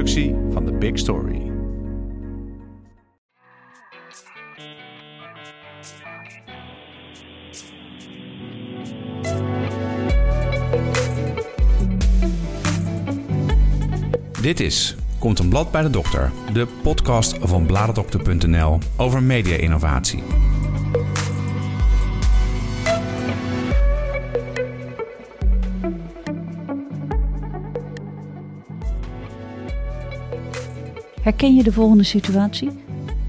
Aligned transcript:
productie 0.00 0.34
van 0.52 0.64
The 0.64 0.72
Big 0.72 0.98
Story. 0.98 1.50
Dit 14.42 14.60
is 14.60 14.96
Komt 15.18 15.38
een 15.38 15.48
blad 15.48 15.70
bij 15.70 15.82
de 15.82 15.90
dokter, 15.90 16.30
de 16.52 16.66
podcast 16.82 17.38
van 17.40 17.66
bladerdokter.nl 17.66 18.78
over 18.96 19.22
media-innovatie. 19.22 20.22
Herken 31.22 31.54
je 31.54 31.62
de 31.62 31.72
volgende 31.72 32.02
situatie? 32.02 32.70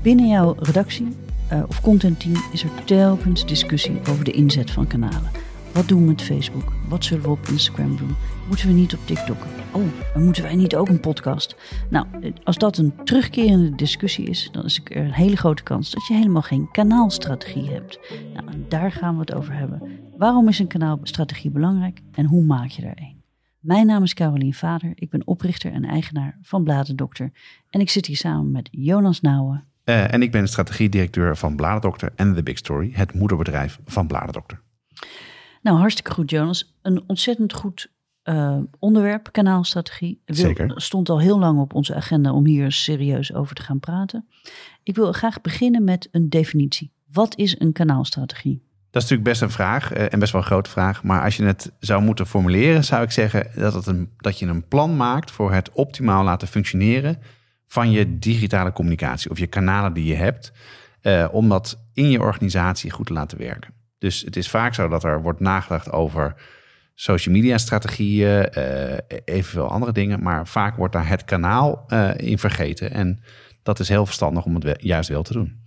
Binnen 0.02 0.28
jouw 0.28 0.56
redactie 0.60 1.08
uh, 1.54 1.64
of 1.68 1.82
contentteam 1.82 2.36
is 2.52 2.64
er 2.64 2.84
telkens 2.86 3.46
discussie 3.46 4.00
over 4.10 4.24
de 4.24 4.32
inzet 4.32 4.72
van 4.72 4.88
kanalen. 4.88 5.32
Wat 5.74 5.88
doen 5.88 6.02
we 6.02 6.08
met 6.08 6.22
Facebook? 6.22 6.74
Wat 6.90 7.06
zullen 7.06 7.24
we 7.24 7.30
op 7.30 7.48
Instagram 7.48 7.98
doen? 7.98 8.16
Moeten 8.48 8.68
we 8.68 8.74
niet 8.74 8.94
op 8.94 9.00
TikTok? 9.06 9.38
Oh, 9.72 9.82
dan 10.14 10.24
moeten 10.24 10.44
wij 10.44 10.56
niet 10.56 10.76
ook 10.76 10.90
een 10.90 11.00
podcast? 11.00 11.56
Nou, 11.90 12.06
als 12.44 12.58
dat 12.58 12.78
een 12.78 12.94
terugkerende 13.04 13.76
discussie 13.76 14.26
is, 14.26 14.50
dan 14.52 14.66
is 14.66 14.82
er 14.84 14.98
een 14.98 15.14
hele 15.14 15.38
grote 15.38 15.64
kans 15.64 15.92
dat 15.92 16.08
je 16.08 16.14
helemaal 16.14 16.42
geen 16.42 16.72
kanaalstrategie 16.72 17.70
hebt. 17.70 18.00
Nou, 18.34 18.48
en 18.48 18.66
daar 18.68 18.92
gaan 18.92 19.14
we 19.14 19.20
het 19.20 19.34
over 19.34 19.54
hebben. 19.54 19.82
Waarom 20.18 20.48
is 20.48 20.60
een 20.60 20.68
kanaalstrategie 20.68 21.52
belangrijk 21.52 22.00
en 22.12 22.26
hoe 22.26 22.44
maak 22.44 22.70
je 22.70 22.82
er 22.82 22.94
een? 22.96 23.21
Mijn 23.62 23.86
naam 23.86 24.04
is 24.04 24.14
Carolien 24.14 24.54
Vader. 24.54 24.92
Ik 24.96 25.10
ben 25.10 25.28
oprichter 25.28 25.72
en 25.72 25.86
eigenaar 25.86 26.38
van 26.42 26.64
Bladerdokter. 26.64 27.32
En 27.70 27.80
ik 27.80 27.90
zit 27.90 28.06
hier 28.06 28.18
samen 28.18 28.52
met 28.52 28.68
Jonas 28.72 29.22
Nouwen. 29.22 29.64
Uh, 29.86 30.14
en 30.14 30.22
ik 30.22 30.32
ben 30.32 30.48
strategiedirecteur 30.48 31.38
van 31.38 31.56
Bladerdokter 31.56 32.12
en 32.16 32.36
The 32.36 32.44
Big 32.44 32.58
Story, 32.58 32.92
het 32.94 33.14
moederbedrijf 33.14 33.80
van 33.86 34.08
Bladerdokter. 34.08 34.62
Nou, 35.62 35.78
hartstikke 35.78 36.12
goed, 36.12 36.30
Jonas. 36.30 36.76
Een 36.82 37.04
ontzettend 37.08 37.54
goed 37.54 37.92
uh, 38.24 38.58
onderwerp, 38.80 39.32
kanaalstrategie. 39.32 40.22
Zeker. 40.26 40.82
Stond 40.82 41.10
al 41.10 41.20
heel 41.20 41.40
lang 41.40 41.60
op 41.60 41.74
onze 41.74 41.96
agenda 41.96 42.34
om 42.34 42.46
hier 42.46 42.72
serieus 42.72 43.34
over 43.34 43.56
te 43.56 43.62
gaan 43.62 43.80
praten. 43.80 44.28
Ik 44.84 44.96
wil 44.96 45.12
graag 45.12 45.42
beginnen 45.42 45.84
met 45.84 46.08
een 46.12 46.30
definitie. 46.30 46.92
Wat 47.12 47.38
is 47.38 47.60
een 47.60 47.72
kanaalstrategie? 47.72 48.62
Dat 48.92 49.04
is 49.04 49.10
natuurlijk 49.10 49.30
best 49.40 49.42
een 49.42 49.56
vraag 49.56 49.94
uh, 49.94 50.14
en 50.14 50.20
best 50.20 50.32
wel 50.32 50.42
een 50.42 50.48
grote 50.48 50.70
vraag. 50.70 51.04
Maar 51.04 51.24
als 51.24 51.38
je 51.38 51.44
het 51.44 51.72
zou 51.80 52.02
moeten 52.02 52.28
formuleren, 52.28 52.84
zou 52.84 53.04
ik 53.04 53.12
zeggen 53.12 53.48
dat, 53.56 53.74
het 53.74 53.86
een, 53.86 54.10
dat 54.18 54.40
je 54.40 54.46
een 54.46 54.68
plan 54.68 54.98
maakt 54.98 55.32
voor 55.32 55.54
het 55.54 55.72
optimaal 55.72 56.24
laten 56.24 56.48
functioneren 56.48 57.18
van 57.68 57.92
je 57.92 58.20
digitale 58.20 58.72
communicatie 58.72 59.32
of 59.32 59.40
je 59.40 59.48
kanalen 59.48 59.94
die 59.94 60.06
je 60.06 60.16
hebt, 60.16 60.52
uh, 61.02 61.28
om 61.32 61.50
dat 61.50 61.84
in 61.94 62.10
je 62.10 62.20
organisatie 62.20 62.92
goed 62.92 63.06
te 63.06 63.14
laten 63.14 63.38
werken. 63.38 63.74
Dus 63.98 64.22
het 64.22 64.36
is 64.36 64.50
vaak 64.50 64.74
zo 64.74 64.88
dat 64.88 65.04
er 65.04 65.22
wordt 65.22 65.40
nagedacht 65.40 65.92
over 65.92 66.36
social 66.96 67.36
media 67.36 67.58
strategieën, 67.58 68.50
uh, 68.58 68.98
evenveel 69.26 69.68
andere 69.68 69.92
dingen, 69.92 70.24
maar 70.24 70.48
vaak 70.48 70.76
wordt 70.76 70.94
daar 70.94 71.08
het 71.08 71.26
kanaal 71.26 71.86
in 72.16 72.40
vergeten. 72.40 72.92
En 72.92 73.24
dat 73.64 73.80
is 73.80 73.90
heel 73.90 74.06
verstandig 74.06 74.46
om 74.46 74.56
het 74.56 74.82
juist 74.82 75.10
wel 75.10 75.24
te 75.24 75.34
doen. 75.34 75.61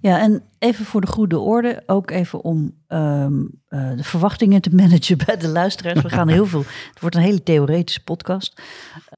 Ja, 0.00 0.20
en 0.20 0.42
even 0.58 0.84
voor 0.84 1.00
de 1.00 1.06
goede 1.06 1.38
orde, 1.38 1.82
ook 1.86 2.10
even 2.10 2.44
om 2.44 2.74
um, 2.88 3.50
uh, 3.68 3.96
de 3.96 4.04
verwachtingen 4.04 4.62
te 4.62 4.74
managen 4.80 5.18
bij 5.26 5.36
de 5.36 5.48
luisteraars. 5.48 6.02
We 6.02 6.08
gaan 6.08 6.28
heel 6.28 6.46
veel, 6.46 6.64
het 6.90 7.00
wordt 7.00 7.16
een 7.16 7.22
hele 7.22 7.42
theoretische 7.42 8.04
podcast. 8.04 8.62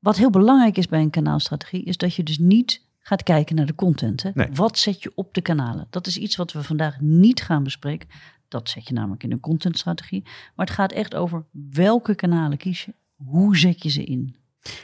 Wat 0.00 0.16
heel 0.16 0.30
belangrijk 0.30 0.76
is 0.76 0.88
bij 0.88 1.00
een 1.00 1.10
kanaalstrategie, 1.10 1.84
is 1.84 1.96
dat 1.96 2.14
je 2.14 2.22
dus 2.22 2.38
niet 2.38 2.82
gaat 2.98 3.22
kijken 3.22 3.56
naar 3.56 3.66
de 3.66 3.74
content. 3.74 4.22
Hè? 4.22 4.30
Nee. 4.34 4.48
Wat 4.52 4.78
zet 4.78 5.02
je 5.02 5.12
op 5.14 5.34
de 5.34 5.40
kanalen? 5.40 5.86
Dat 5.90 6.06
is 6.06 6.16
iets 6.16 6.36
wat 6.36 6.52
we 6.52 6.62
vandaag 6.62 7.00
niet 7.00 7.42
gaan 7.42 7.62
bespreken. 7.62 8.08
Dat 8.48 8.68
zet 8.68 8.88
je 8.88 8.94
namelijk 8.94 9.22
in 9.22 9.32
een 9.32 9.40
contentstrategie. 9.40 10.22
Maar 10.54 10.66
het 10.66 10.74
gaat 10.74 10.92
echt 10.92 11.14
over 11.14 11.44
welke 11.70 12.14
kanalen 12.14 12.58
kies 12.58 12.84
je, 12.84 12.94
hoe 13.14 13.56
zet 13.56 13.82
je 13.82 13.90
ze 13.90 14.04
in. 14.04 14.36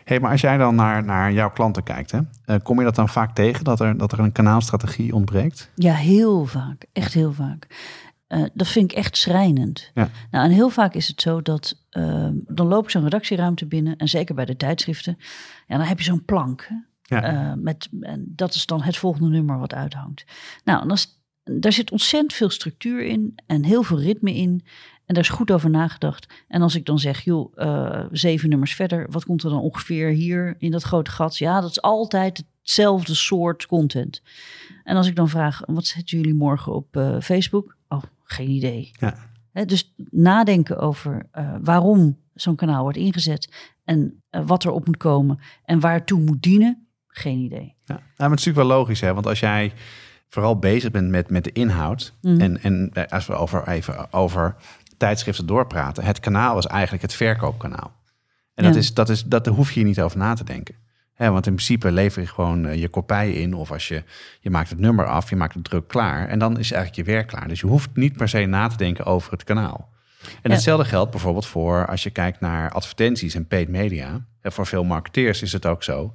Hey, 0.04 0.20
maar 0.20 0.30
als 0.30 0.40
jij 0.40 0.56
dan 0.56 0.74
naar, 0.74 1.04
naar 1.04 1.32
jouw 1.32 1.50
klanten 1.50 1.82
kijkt, 1.82 2.10
hè, 2.10 2.18
uh, 2.46 2.56
kom 2.62 2.78
je 2.78 2.84
dat 2.84 2.94
dan 2.94 3.08
vaak 3.08 3.34
tegen 3.34 3.64
dat 3.64 3.80
er, 3.80 3.98
dat 3.98 4.12
er 4.12 4.18
een 4.18 4.32
kanaalstrategie 4.32 5.14
ontbreekt? 5.14 5.70
Ja, 5.74 5.94
heel 5.94 6.44
vaak. 6.44 6.84
Echt 6.92 7.14
heel 7.14 7.32
vaak. 7.32 7.66
Uh, 8.28 8.44
dat 8.54 8.68
vind 8.68 8.90
ik 8.90 8.96
echt 8.96 9.16
schrijnend. 9.16 9.90
Ja. 9.94 10.08
Nou, 10.30 10.44
en 10.44 10.50
heel 10.50 10.70
vaak 10.70 10.94
is 10.94 11.08
het 11.08 11.20
zo 11.20 11.42
dat 11.42 11.84
uh, 11.90 12.28
dan 12.32 12.66
loop 12.66 12.84
ik 12.84 12.90
zo'n 12.90 13.02
redactieruimte 13.02 13.66
binnen, 13.66 13.96
en 13.96 14.08
zeker 14.08 14.34
bij 14.34 14.44
de 14.44 14.56
tijdschriften, 14.56 15.18
ja, 15.66 15.76
dan 15.76 15.86
heb 15.86 15.98
je 15.98 16.04
zo'n 16.04 16.24
plank. 16.24 16.68
Ja. 17.02 17.54
met, 17.58 17.88
en 18.00 18.32
dat 18.36 18.54
is 18.54 18.66
dan 18.66 18.82
het 18.82 18.96
volgende 18.96 19.28
nummer 19.28 19.58
wat 19.58 19.74
uithangt. 19.74 20.24
Nou, 20.64 20.82
en 20.82 20.90
als 20.90 21.18
daar 21.50 21.72
zit 21.72 21.90
ontzettend 21.90 22.32
veel 22.32 22.50
structuur 22.50 23.04
in 23.04 23.34
en 23.46 23.64
heel 23.64 23.82
veel 23.82 24.00
ritme 24.00 24.34
in. 24.34 24.64
En 25.08 25.14
daar 25.14 25.22
is 25.22 25.28
goed 25.28 25.50
over 25.50 25.70
nagedacht. 25.70 26.26
En 26.48 26.62
als 26.62 26.74
ik 26.74 26.84
dan 26.84 26.98
zeg, 26.98 27.20
joh, 27.20 27.52
uh, 27.56 28.04
zeven 28.10 28.48
nummers 28.48 28.74
verder, 28.74 29.06
wat 29.10 29.24
komt 29.24 29.42
er 29.42 29.50
dan 29.50 29.60
ongeveer 29.60 30.08
hier 30.08 30.54
in 30.58 30.70
dat 30.70 30.82
grote 30.82 31.10
gat? 31.10 31.38
Ja, 31.38 31.60
dat 31.60 31.70
is 31.70 31.82
altijd 31.82 32.44
hetzelfde 32.60 33.14
soort 33.14 33.66
content. 33.66 34.22
En 34.84 34.96
als 34.96 35.06
ik 35.06 35.16
dan 35.16 35.28
vraag, 35.28 35.60
wat 35.66 35.86
zetten 35.86 36.18
jullie 36.18 36.34
morgen 36.34 36.74
op 36.74 36.96
uh, 36.96 37.20
Facebook? 37.20 37.76
Oh, 37.88 38.02
geen 38.22 38.48
idee. 38.48 38.90
Ja. 38.98 39.14
He, 39.52 39.64
dus 39.64 39.94
nadenken 40.10 40.78
over 40.78 41.28
uh, 41.38 41.54
waarom 41.62 42.18
zo'n 42.34 42.56
kanaal 42.56 42.82
wordt 42.82 42.98
ingezet 42.98 43.74
en 43.84 44.22
wat 44.30 44.64
er 44.64 44.70
op 44.70 44.86
moet 44.86 44.96
komen 44.96 45.38
en 45.64 45.80
waartoe 45.80 46.20
moet 46.20 46.42
dienen, 46.42 46.86
geen 47.06 47.38
idee. 47.38 47.74
Ja, 47.84 47.94
nou, 47.94 48.00
maar 48.16 48.30
het 48.30 48.38
is 48.38 48.44
natuurlijk 48.44 48.68
wel 48.68 48.78
logisch, 48.78 49.00
hè? 49.00 49.14
want 49.14 49.26
als 49.26 49.40
jij 49.40 49.72
vooral 50.28 50.58
bezig 50.58 50.90
bent 50.90 51.08
met, 51.10 51.30
met 51.30 51.44
de 51.44 51.52
inhoud. 51.52 52.12
Mhm. 52.22 52.40
En, 52.40 52.62
en 52.62 52.92
als 53.08 53.26
we 53.26 53.34
over, 53.34 53.68
even 53.68 54.12
over 54.12 54.56
tijdschriften 54.98 55.46
doorpraten, 55.46 56.04
het 56.04 56.20
kanaal 56.20 56.58
is 56.58 56.66
eigenlijk 56.66 57.02
het 57.02 57.14
verkoopkanaal. 57.14 57.96
En 58.54 58.64
Ja. 58.64 58.70
dat, 58.70 58.78
is, 58.78 58.94
dat, 58.94 59.08
is, 59.08 59.24
dat 59.24 59.44
daar 59.44 59.54
hoef 59.54 59.72
je 59.72 59.84
niet 59.84 60.00
over 60.00 60.18
na 60.18 60.34
te 60.34 60.44
denken. 60.44 60.74
Want 61.16 61.46
in 61.46 61.54
principe 61.54 61.92
lever 61.92 62.22
je 62.22 62.28
gewoon 62.28 62.66
eh, 62.66 62.80
je 62.80 62.88
kopij 62.88 63.32
in. 63.32 63.54
Of 63.54 63.72
als 63.72 63.88
je, 63.88 64.02
je 64.40 64.50
maakt 64.50 64.70
het 64.70 64.78
nummer 64.78 65.06
af, 65.06 65.30
je 65.30 65.36
maakt 65.36 65.54
het 65.54 65.64
druk 65.64 65.88
klaar. 65.88 66.28
En 66.28 66.38
dan 66.38 66.58
is 66.58 66.72
eigenlijk 66.72 67.08
je 67.08 67.12
werk 67.14 67.26
klaar. 67.26 67.48
Dus 67.48 67.60
je 67.60 67.66
hoeft 67.66 67.88
niet 67.94 68.16
per 68.16 68.28
se 68.28 68.44
na 68.44 68.68
te 68.68 68.76
denken 68.76 69.04
over 69.04 69.32
het 69.32 69.44
kanaal. 69.44 69.88
En 70.22 70.28
Ja. 70.42 70.50
hetzelfde 70.50 70.84
geldt 70.84 71.10
bijvoorbeeld 71.10 71.46
voor 71.46 71.86
als 71.86 72.02
je 72.02 72.10
kijkt 72.10 72.40
naar 72.40 72.70
advertenties 72.72 73.34
en 73.34 73.46
paid 73.46 73.68
media. 73.68 74.24
En 74.40 74.52
voor 74.52 74.66
veel 74.66 74.84
marketeers 74.84 75.42
is 75.42 75.52
het 75.52 75.66
ook 75.66 75.82
zo. 75.82 76.14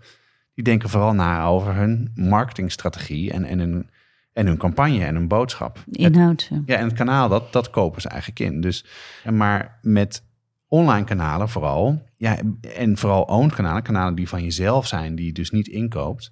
Die 0.53 0.63
denken 0.63 0.89
vooral 0.89 1.13
na 1.13 1.45
over 1.45 1.75
hun 1.75 2.11
marketingstrategie 2.15 3.31
en, 3.31 3.45
en, 3.45 3.59
hun, 3.59 3.89
en 4.33 4.47
hun 4.47 4.57
campagne 4.57 5.05
en 5.05 5.15
hun 5.15 5.27
boodschap. 5.27 5.83
Inhoud. 5.91 6.47
ja. 6.49 6.61
ja, 6.65 6.77
en 6.77 6.85
het 6.85 6.93
kanaal, 6.93 7.29
dat, 7.29 7.53
dat 7.53 7.69
kopen 7.69 8.01
ze 8.01 8.09
eigenlijk 8.09 8.39
in. 8.39 8.61
Dus, 8.61 8.85
maar 9.31 9.79
met 9.81 10.23
online 10.67 11.05
kanalen 11.05 11.49
vooral, 11.49 12.01
ja, 12.17 12.37
en 12.75 12.97
vooral 12.97 13.23
owned 13.23 13.53
kanalen, 13.53 13.83
kanalen 13.83 14.15
die 14.15 14.29
van 14.29 14.43
jezelf 14.43 14.87
zijn, 14.87 15.15
die 15.15 15.25
je 15.25 15.33
dus 15.33 15.51
niet 15.51 15.67
inkoopt, 15.67 16.31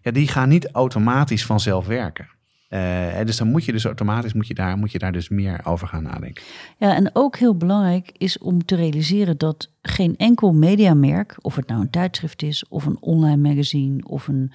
ja, 0.00 0.10
die 0.10 0.28
gaan 0.28 0.48
niet 0.48 0.70
automatisch 0.70 1.44
vanzelf 1.46 1.86
werken. 1.86 2.28
Eh, 2.68 3.24
dus 3.24 3.36
dan 3.36 3.50
moet 3.50 3.64
je 3.64 3.72
dus 3.72 3.84
automatisch 3.84 4.32
moet 4.32 4.46
je 4.46 4.54
daar, 4.54 4.78
moet 4.78 4.92
je 4.92 4.98
daar 4.98 5.12
dus 5.12 5.28
meer 5.28 5.60
over 5.64 5.88
gaan 5.88 6.02
nadenken. 6.02 6.42
Ja, 6.78 6.94
en 6.94 7.10
ook 7.12 7.36
heel 7.36 7.56
belangrijk 7.56 8.10
is 8.16 8.38
om 8.38 8.64
te 8.64 8.76
realiseren 8.76 9.38
dat 9.38 9.70
geen 9.82 10.16
enkel 10.16 10.52
mediamerk, 10.52 11.36
of 11.40 11.56
het 11.56 11.68
nou 11.68 11.80
een 11.80 11.90
tijdschrift 11.90 12.42
is, 12.42 12.68
of 12.68 12.86
een 12.86 12.96
online 13.00 13.48
magazine, 13.48 14.04
of 14.04 14.28
een 14.28 14.52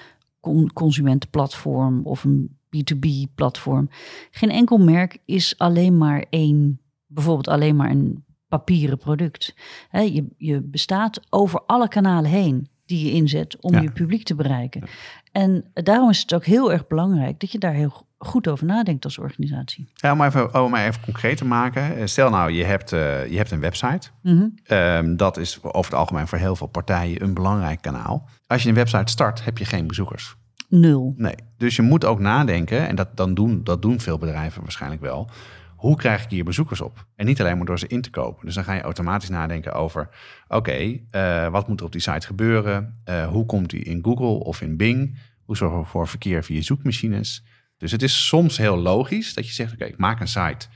consumentenplatform, 0.74 2.02
of 2.06 2.24
een 2.24 2.58
B2B-platform, 2.78 3.90
geen 4.32 4.50
enkel 4.52 4.78
merk 4.78 5.18
is 5.26 5.58
alleen 5.58 5.98
maar 5.98 6.26
één, 6.30 6.80
bijvoorbeeld 7.08 7.48
alleen 7.48 7.76
maar 7.76 7.90
een 7.90 8.24
papieren 8.48 8.98
product. 8.98 9.56
Je, 9.92 10.26
je 10.38 10.62
bestaat 10.62 11.20
over 11.30 11.62
alle 11.66 11.88
kanalen 11.88 12.30
heen 12.32 12.68
die 12.86 13.06
je 13.06 13.12
inzet 13.12 13.58
om 13.62 13.74
Ja. 13.74 13.82
je 13.82 13.92
publiek 13.92 14.24
te 14.24 14.36
bereiken. 14.36 14.84
En 15.32 15.66
daarom 15.74 16.10
is 16.10 16.20
het 16.22 16.34
ook 16.34 16.46
heel 16.46 16.72
erg 16.72 16.88
belangrijk 16.88 17.40
dat 17.40 17.52
je 17.52 17.58
daar 17.60 17.74
heel 17.74 18.06
goed 18.18 18.48
over 18.48 18.66
nadenkt 18.66 19.06
als 19.06 19.18
organisatie. 19.18 19.88
Ja, 19.94 20.12
om, 20.12 20.22
even, 20.22 20.64
om 20.64 20.72
maar 20.72 20.86
even 20.86 21.02
concreet 21.04 21.38
te 21.38 21.46
maken. 21.46 21.96
eh, 21.98 22.06
Stel 22.06 22.30
nou, 22.30 22.52
je 22.52 22.64
hebt, 22.64 22.92
eh, 22.92 23.30
je 23.30 23.38
hebt 23.38 23.52
een 23.52 23.60
website. 23.60 24.10
Mhm. 24.22 24.48
Ehm, 24.64 25.16
dat 25.16 25.38
is 25.38 25.64
over 25.64 25.92
het 25.92 26.00
algemeen 26.00 26.28
voor 26.28 26.38
heel 26.38 26.56
veel 26.56 26.68
partijen 26.68 27.24
een 27.24 27.34
belangrijk 27.34 27.82
kanaal. 27.82 28.30
Als 28.48 28.64
je 28.64 28.70
een 28.70 28.76
website 28.76 29.12
start, 29.12 29.46
heb 29.46 29.58
je 29.58 29.66
geen 29.66 29.88
bezoekers. 29.88 30.36
Nul. 30.80 31.14
Nee. 31.18 31.36
Dus 31.58 31.76
je 31.76 31.82
moet 31.82 32.06
ook 32.06 32.20
nadenken, 32.20 32.88
en 32.88 32.96
dat, 32.96 33.18
dan 33.18 33.34
doen, 33.34 33.64
dat 33.64 33.82
doen 33.82 34.00
veel 34.00 34.18
bedrijven 34.18 34.62
waarschijnlijk 34.62 35.02
wel. 35.02 35.30
Hoe 35.76 35.96
krijg 35.96 36.24
ik 36.24 36.30
hier 36.30 36.44
bezoekers 36.44 36.82
op? 36.82 37.08
En 37.16 37.26
niet 37.26 37.40
alleen 37.42 37.58
maar 37.58 37.66
door 37.66 37.80
ze 37.80 37.88
in 37.88 38.02
te 38.02 38.10
kopen. 38.10 38.46
Dus 38.46 38.56
dan 38.56 38.64
ga 38.64 38.74
je 38.74 38.82
automatisch 38.82 39.30
nadenken 39.30 39.74
over: 39.74 40.10
oké, 40.48 41.00
eh, 41.10 41.48
wat 41.48 41.68
moet 41.68 41.80
er 41.80 41.86
op 41.86 41.92
die 41.92 42.02
site 42.02 42.28
gebeuren? 42.28 43.02
Eh, 43.04 43.28
hoe 43.28 43.46
komt 43.46 43.70
die 43.70 43.84
in 43.84 44.04
Google 44.04 44.46
of 44.46 44.62
in 44.62 44.78
Bing? 44.78 45.20
Hoe 45.44 45.58
zorgen 45.58 45.80
we 45.80 45.86
voor 45.86 46.08
verkeer 46.08 46.44
via 46.44 46.62
zoekmachines? 46.62 47.46
Dus 47.78 47.92
het 47.92 48.02
is 48.02 48.28
soms 48.28 48.58
heel 48.58 48.78
logisch 48.78 49.34
dat 49.34 49.48
je 49.48 49.54
zegt: 49.54 49.74
oké, 49.74 49.86
ik 49.86 49.98
maak 49.98 50.20
een 50.20 50.28
site 50.28 50.68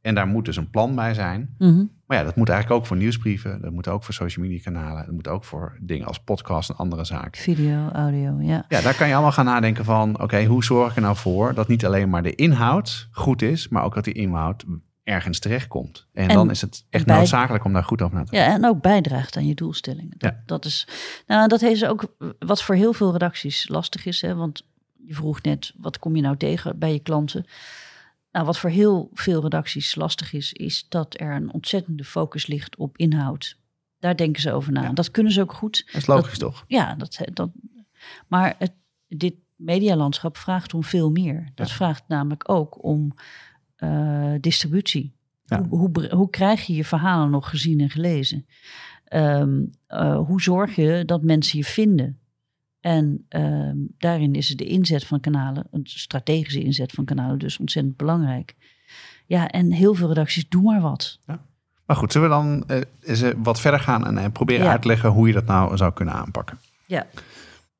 en 0.00 0.14
daar 0.14 0.26
moet 0.26 0.44
dus 0.44 0.56
een 0.56 0.70
plan 0.70 0.94
bij 0.94 1.14
zijn. 1.14 1.54
Mhm. 1.58 1.84
Maar 2.06 2.18
ja, 2.18 2.24
dat 2.24 2.36
moet 2.36 2.48
eigenlijk 2.48 2.80
ook 2.80 2.86
voor 2.86 2.96
nieuwsbrieven. 2.96 3.60
Dat 3.60 3.72
moet 3.72 3.88
ook 3.88 4.04
voor 4.04 4.14
social 4.14 4.44
media 4.44 4.62
kanalen. 4.62 5.04
Dat 5.04 5.14
moet 5.14 5.28
ook 5.28 5.44
voor 5.44 5.76
dingen 5.80 6.06
als 6.06 6.18
podcast 6.18 6.70
en 6.70 6.76
andere 6.76 7.04
zaken. 7.04 7.40
Video, 7.40 7.88
audio, 7.92 8.36
ja. 8.40 8.64
Ja, 8.68 8.80
daar 8.80 8.96
kan 8.96 9.06
je 9.08 9.12
allemaal 9.12 9.32
gaan 9.32 9.44
nadenken 9.44 9.84
van... 9.84 10.20
oké, 10.22 10.44
hoe 10.44 10.64
zorg 10.64 10.90
ik 10.90 10.96
er 10.96 11.02
nou 11.02 11.16
voor 11.16 11.54
dat 11.54 11.68
niet 11.68 11.86
alleen 11.86 12.10
maar 12.10 12.22
de 12.22 12.34
inhoud 12.34 13.08
goed 13.10 13.42
is... 13.42 13.68
maar 13.68 13.84
ook 13.84 13.94
dat 13.94 14.04
die 14.04 14.14
inhoud 14.14 14.64
ergens 15.02 15.38
terechtkomt. 15.38 16.06
En, 16.12 16.28
En 16.28 16.34
dan 16.34 16.50
is 16.50 16.60
het 16.60 16.84
echt 16.90 17.06
noodzakelijk 17.06 17.64
om 17.64 17.72
daar 17.72 17.84
goed 17.84 18.02
over 18.02 18.16
na 18.16 18.24
te 18.24 18.30
denken. 18.30 18.50
Ja, 18.50 18.56
en 18.56 18.64
ook 18.66 18.80
bijdraagt 18.82 19.36
aan 19.36 19.46
je 19.46 19.54
doelstellingen. 19.54 20.14
Dat, 20.18 20.32
Ja. 20.32 20.42
dat 20.46 20.64
is, 20.64 20.88
nou, 21.26 21.48
dat 21.48 21.62
is 21.62 21.84
ook 21.84 22.14
wat 22.38 22.62
voor 22.62 22.74
heel 22.74 22.92
veel 22.92 23.12
redacties 23.12 23.68
lastig 23.68 24.06
is. 24.06 24.20
Hè? 24.20 24.34
Want 24.34 24.62
je 25.06 25.14
vroeg 25.14 25.42
net, 25.42 25.72
wat 25.76 25.98
kom 25.98 26.16
je 26.16 26.22
nou 26.22 26.36
tegen 26.36 26.78
bij 26.78 26.92
je 26.92 26.98
klanten? 26.98 27.46
Nou, 28.36 28.48
wat 28.48 28.58
voor 28.58 28.70
heel 28.70 29.10
veel 29.12 29.42
redacties 29.42 29.94
lastig 29.94 30.32
is, 30.32 30.52
is 30.52 30.86
dat 30.88 31.20
er 31.20 31.34
een 31.34 31.52
ontzettende 31.52 32.04
focus 32.04 32.46
ligt 32.46 32.76
op 32.76 32.98
inhoud. 32.98 33.58
Daar 33.98 34.16
denken 34.16 34.42
ze 34.42 34.52
over 34.52 34.72
na. 34.72 34.82
Ja. 34.82 34.92
Dat 34.92 35.10
kunnen 35.10 35.32
ze 35.32 35.40
ook 35.40 35.52
goed. 35.52 35.82
Dat 35.86 35.94
is 35.94 36.06
logisch, 36.06 36.38
toch? 36.38 36.64
Ja, 36.66 36.94
dat, 36.94 37.20
dat, 37.32 37.50
maar 38.28 38.54
het, 38.58 38.72
dit 39.08 39.34
medialandschap 39.54 40.36
vraagt 40.36 40.74
om 40.74 40.84
veel 40.84 41.10
meer. 41.10 41.50
Dat 41.54 41.68
Ja. 41.68 41.74
vraagt 41.74 42.04
namelijk 42.08 42.50
ook 42.50 42.84
om 42.84 43.14
eh, 43.76 44.34
distributie. 44.40 45.14
Ja. 45.44 45.66
Hoe, 45.68 46.08
hoe 46.10 46.30
krijg 46.30 46.66
je 46.66 46.74
je 46.74 46.84
verhalen 46.84 47.30
nog 47.30 47.48
gezien 47.48 47.80
en 47.80 47.90
gelezen? 47.90 48.46
Ehm, 49.04 49.64
eh, 49.86 50.18
hoe 50.18 50.42
zorg 50.42 50.74
je 50.76 51.02
dat 51.06 51.22
mensen 51.22 51.58
je 51.58 51.64
vinden? 51.64 52.18
En 52.86 53.24
ehm, 53.28 53.76
daarin 53.98 54.34
is 54.34 54.48
de 54.48 54.64
inzet 54.64 55.04
van 55.04 55.20
kanalen, 55.20 55.66
een 55.70 55.80
strategische 55.84 56.62
inzet 56.62 56.92
van 56.92 57.04
kanalen, 57.04 57.38
dus 57.38 57.58
ontzettend 57.58 57.96
belangrijk. 57.96 58.54
Ja, 59.26 59.48
en 59.48 59.72
heel 59.72 59.94
veel 59.94 60.08
redacties, 60.08 60.48
doe 60.48 60.62
maar 60.62 60.80
wat. 60.80 61.18
Maar 61.86 61.96
goed, 61.96 62.12
zullen 62.12 62.28
we 62.28 62.34
dan 62.34 62.64
eh, 62.66 62.80
eens 63.02 63.22
wat 63.36 63.60
verder 63.60 63.80
gaan... 63.80 64.06
en 64.06 64.18
eh, 64.18 64.24
proberen 64.32 64.64
Ja. 64.64 64.70
uit 64.70 64.82
te 64.82 64.88
leggen 64.88 65.10
hoe 65.10 65.26
je 65.26 65.32
dat 65.32 65.46
nou 65.46 65.76
zou 65.76 65.92
kunnen 65.92 66.14
aanpakken? 66.14 66.58
Ja, 66.86 67.06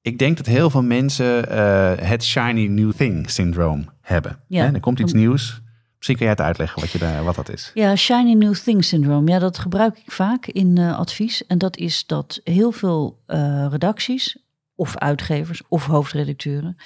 Ik 0.00 0.18
denk 0.18 0.36
dat 0.36 0.46
heel 0.46 0.70
veel 0.70 0.82
mensen 0.82 1.50
eh, 1.50 2.08
het 2.08 2.24
shiny 2.24 2.66
new 2.66 2.92
thing 2.92 3.30
syndroom 3.30 3.88
hebben. 4.00 4.38
Ja. 4.48 4.64
Hè, 4.64 4.72
er 4.72 4.80
komt 4.80 4.98
iets 4.98 5.12
nieuws. 5.12 5.60
Misschien 5.96 6.16
kan 6.16 6.26
jij 6.26 6.34
het 6.34 6.44
uitleggen 6.44 6.80
wat, 6.80 6.90
je 6.90 6.98
daar, 6.98 7.24
wat 7.24 7.34
dat 7.34 7.48
is. 7.48 7.70
Ja, 7.74 7.96
shiny 7.96 8.32
new 8.32 8.54
thing 8.54 8.84
syndroom. 8.84 9.28
Ja, 9.28 9.38
dat 9.38 9.58
gebruik 9.58 9.98
ik 9.98 10.12
vaak 10.12 10.46
in 10.46 10.78
advies. 10.78 11.46
En 11.46 11.58
dat 11.58 11.76
is 11.76 12.06
dat 12.06 12.40
heel 12.44 12.72
veel 12.72 13.22
redacties, 13.70 14.44
of 14.76 14.96
uitgevers, 14.96 15.62
of 15.68 15.86
hoofdredacteuren, 15.86 16.76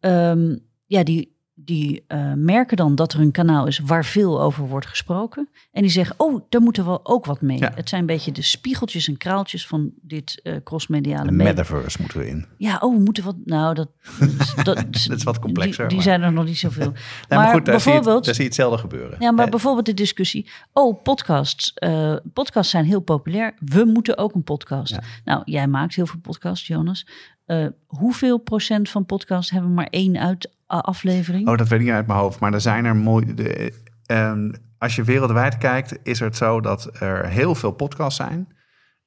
ehm, 0.00 0.56
ja, 0.86 1.02
die, 1.04 1.30
die 1.54 2.04
eh, 2.06 2.32
merken 2.36 2.76
dan 2.76 2.94
dat 2.94 3.12
er 3.12 3.20
een 3.20 3.30
kanaal 3.30 3.66
is 3.66 3.78
waar 3.78 4.04
veel 4.04 4.40
over 4.42 4.66
wordt 4.68 4.86
gesproken. 4.86 5.48
En 5.72 5.82
die 5.82 5.90
zeggen, 5.90 6.14
oh, 6.18 6.42
daar 6.48 6.60
moeten 6.60 6.84
we 6.84 7.04
ook 7.04 7.24
wat 7.24 7.40
mee. 7.40 7.58
Ja. 7.58 7.72
Het 7.74 7.88
zijn 7.88 8.00
een 8.00 8.06
beetje 8.06 8.32
de 8.32 8.42
spiegeltjes 8.42 9.08
en 9.08 9.16
kraaltjes 9.16 9.66
van 9.66 9.92
dit 10.00 10.40
eh 10.42 10.56
crossmediale 10.64 11.24
De 11.26 11.32
metaverse 11.32 11.98
moeten 12.00 12.18
we 12.18 12.28
in. 12.28 12.46
Ja, 12.58 12.78
oh, 12.80 12.96
we 12.96 13.00
moeten 13.02 13.24
wat. 13.24 13.36
Nou, 13.44 13.74
dat, 13.74 13.88
dat, 14.64 14.76
dat 15.06 15.16
is 15.16 15.22
wat 15.22 15.38
complexer, 15.38 15.78
Die, 15.78 15.86
die 15.88 15.96
maar- 15.96 16.06
zijn 16.18 16.22
er 16.22 16.32
nog 16.32 16.44
niet 16.44 16.58
zoveel. 16.58 16.92
Nee, 17.28 17.38
maar, 17.38 17.52
goed, 17.52 17.64
daar 17.66 17.80
zie, 17.80 17.92
je, 17.92 17.96
bijvoorbeeld- 17.98 18.24
daar 18.24 18.34
zie 18.34 18.42
je 18.42 18.48
hetzelfde 18.48 18.78
gebeuren. 18.78 19.16
ja, 19.20 19.30
maar 19.30 19.44
Eh, 19.44 19.50
bijvoorbeeld 19.50 19.86
de 19.86 19.94
discussie. 19.94 20.50
Oh, 20.72 21.02
podcasts. 21.02 21.74
podcasts 22.32 22.70
zijn 22.70 22.84
heel 22.84 23.00
populair. 23.00 23.54
We 23.58 23.84
moeten 23.84 24.18
ook 24.18 24.34
een 24.34 24.44
podcast. 24.44 24.90
Ja. 24.92 25.02
Nou, 25.24 25.42
jij 25.44 25.66
maakt 25.66 25.94
heel 25.94 26.06
veel 26.06 26.20
podcasts, 26.20 26.66
Jonas. 26.66 27.06
Eh, 27.52 27.66
hoeveel 27.86 28.38
procent 28.38 28.90
van 28.90 29.06
podcasts 29.06 29.50
hebben 29.50 29.74
maar 29.74 29.86
één 29.90 30.18
uit 30.18 30.50
aflevering? 30.66 31.48
Oh, 31.48 31.56
dat 31.56 31.68
weet 31.68 31.78
ik 31.78 31.84
niet 31.84 31.94
uit 31.94 32.06
mijn 32.06 32.18
hoofd. 32.18 32.40
Maar 32.40 32.52
er 32.52 32.60
zijn 32.60 32.84
er 32.84 32.96
mooi. 32.96 33.34
De, 33.34 33.54
eh, 33.54 33.70
ehm, 34.06 34.52
als 34.78 34.96
je 34.96 35.02
wereldwijd 35.02 35.58
kijkt, 35.58 35.98
is 36.02 36.20
het 36.20 36.36
zo 36.36 36.60
dat 36.60 36.90
er 37.00 37.28
heel 37.28 37.54
veel 37.54 37.70
podcasts 37.70 38.16
zijn. 38.16 38.48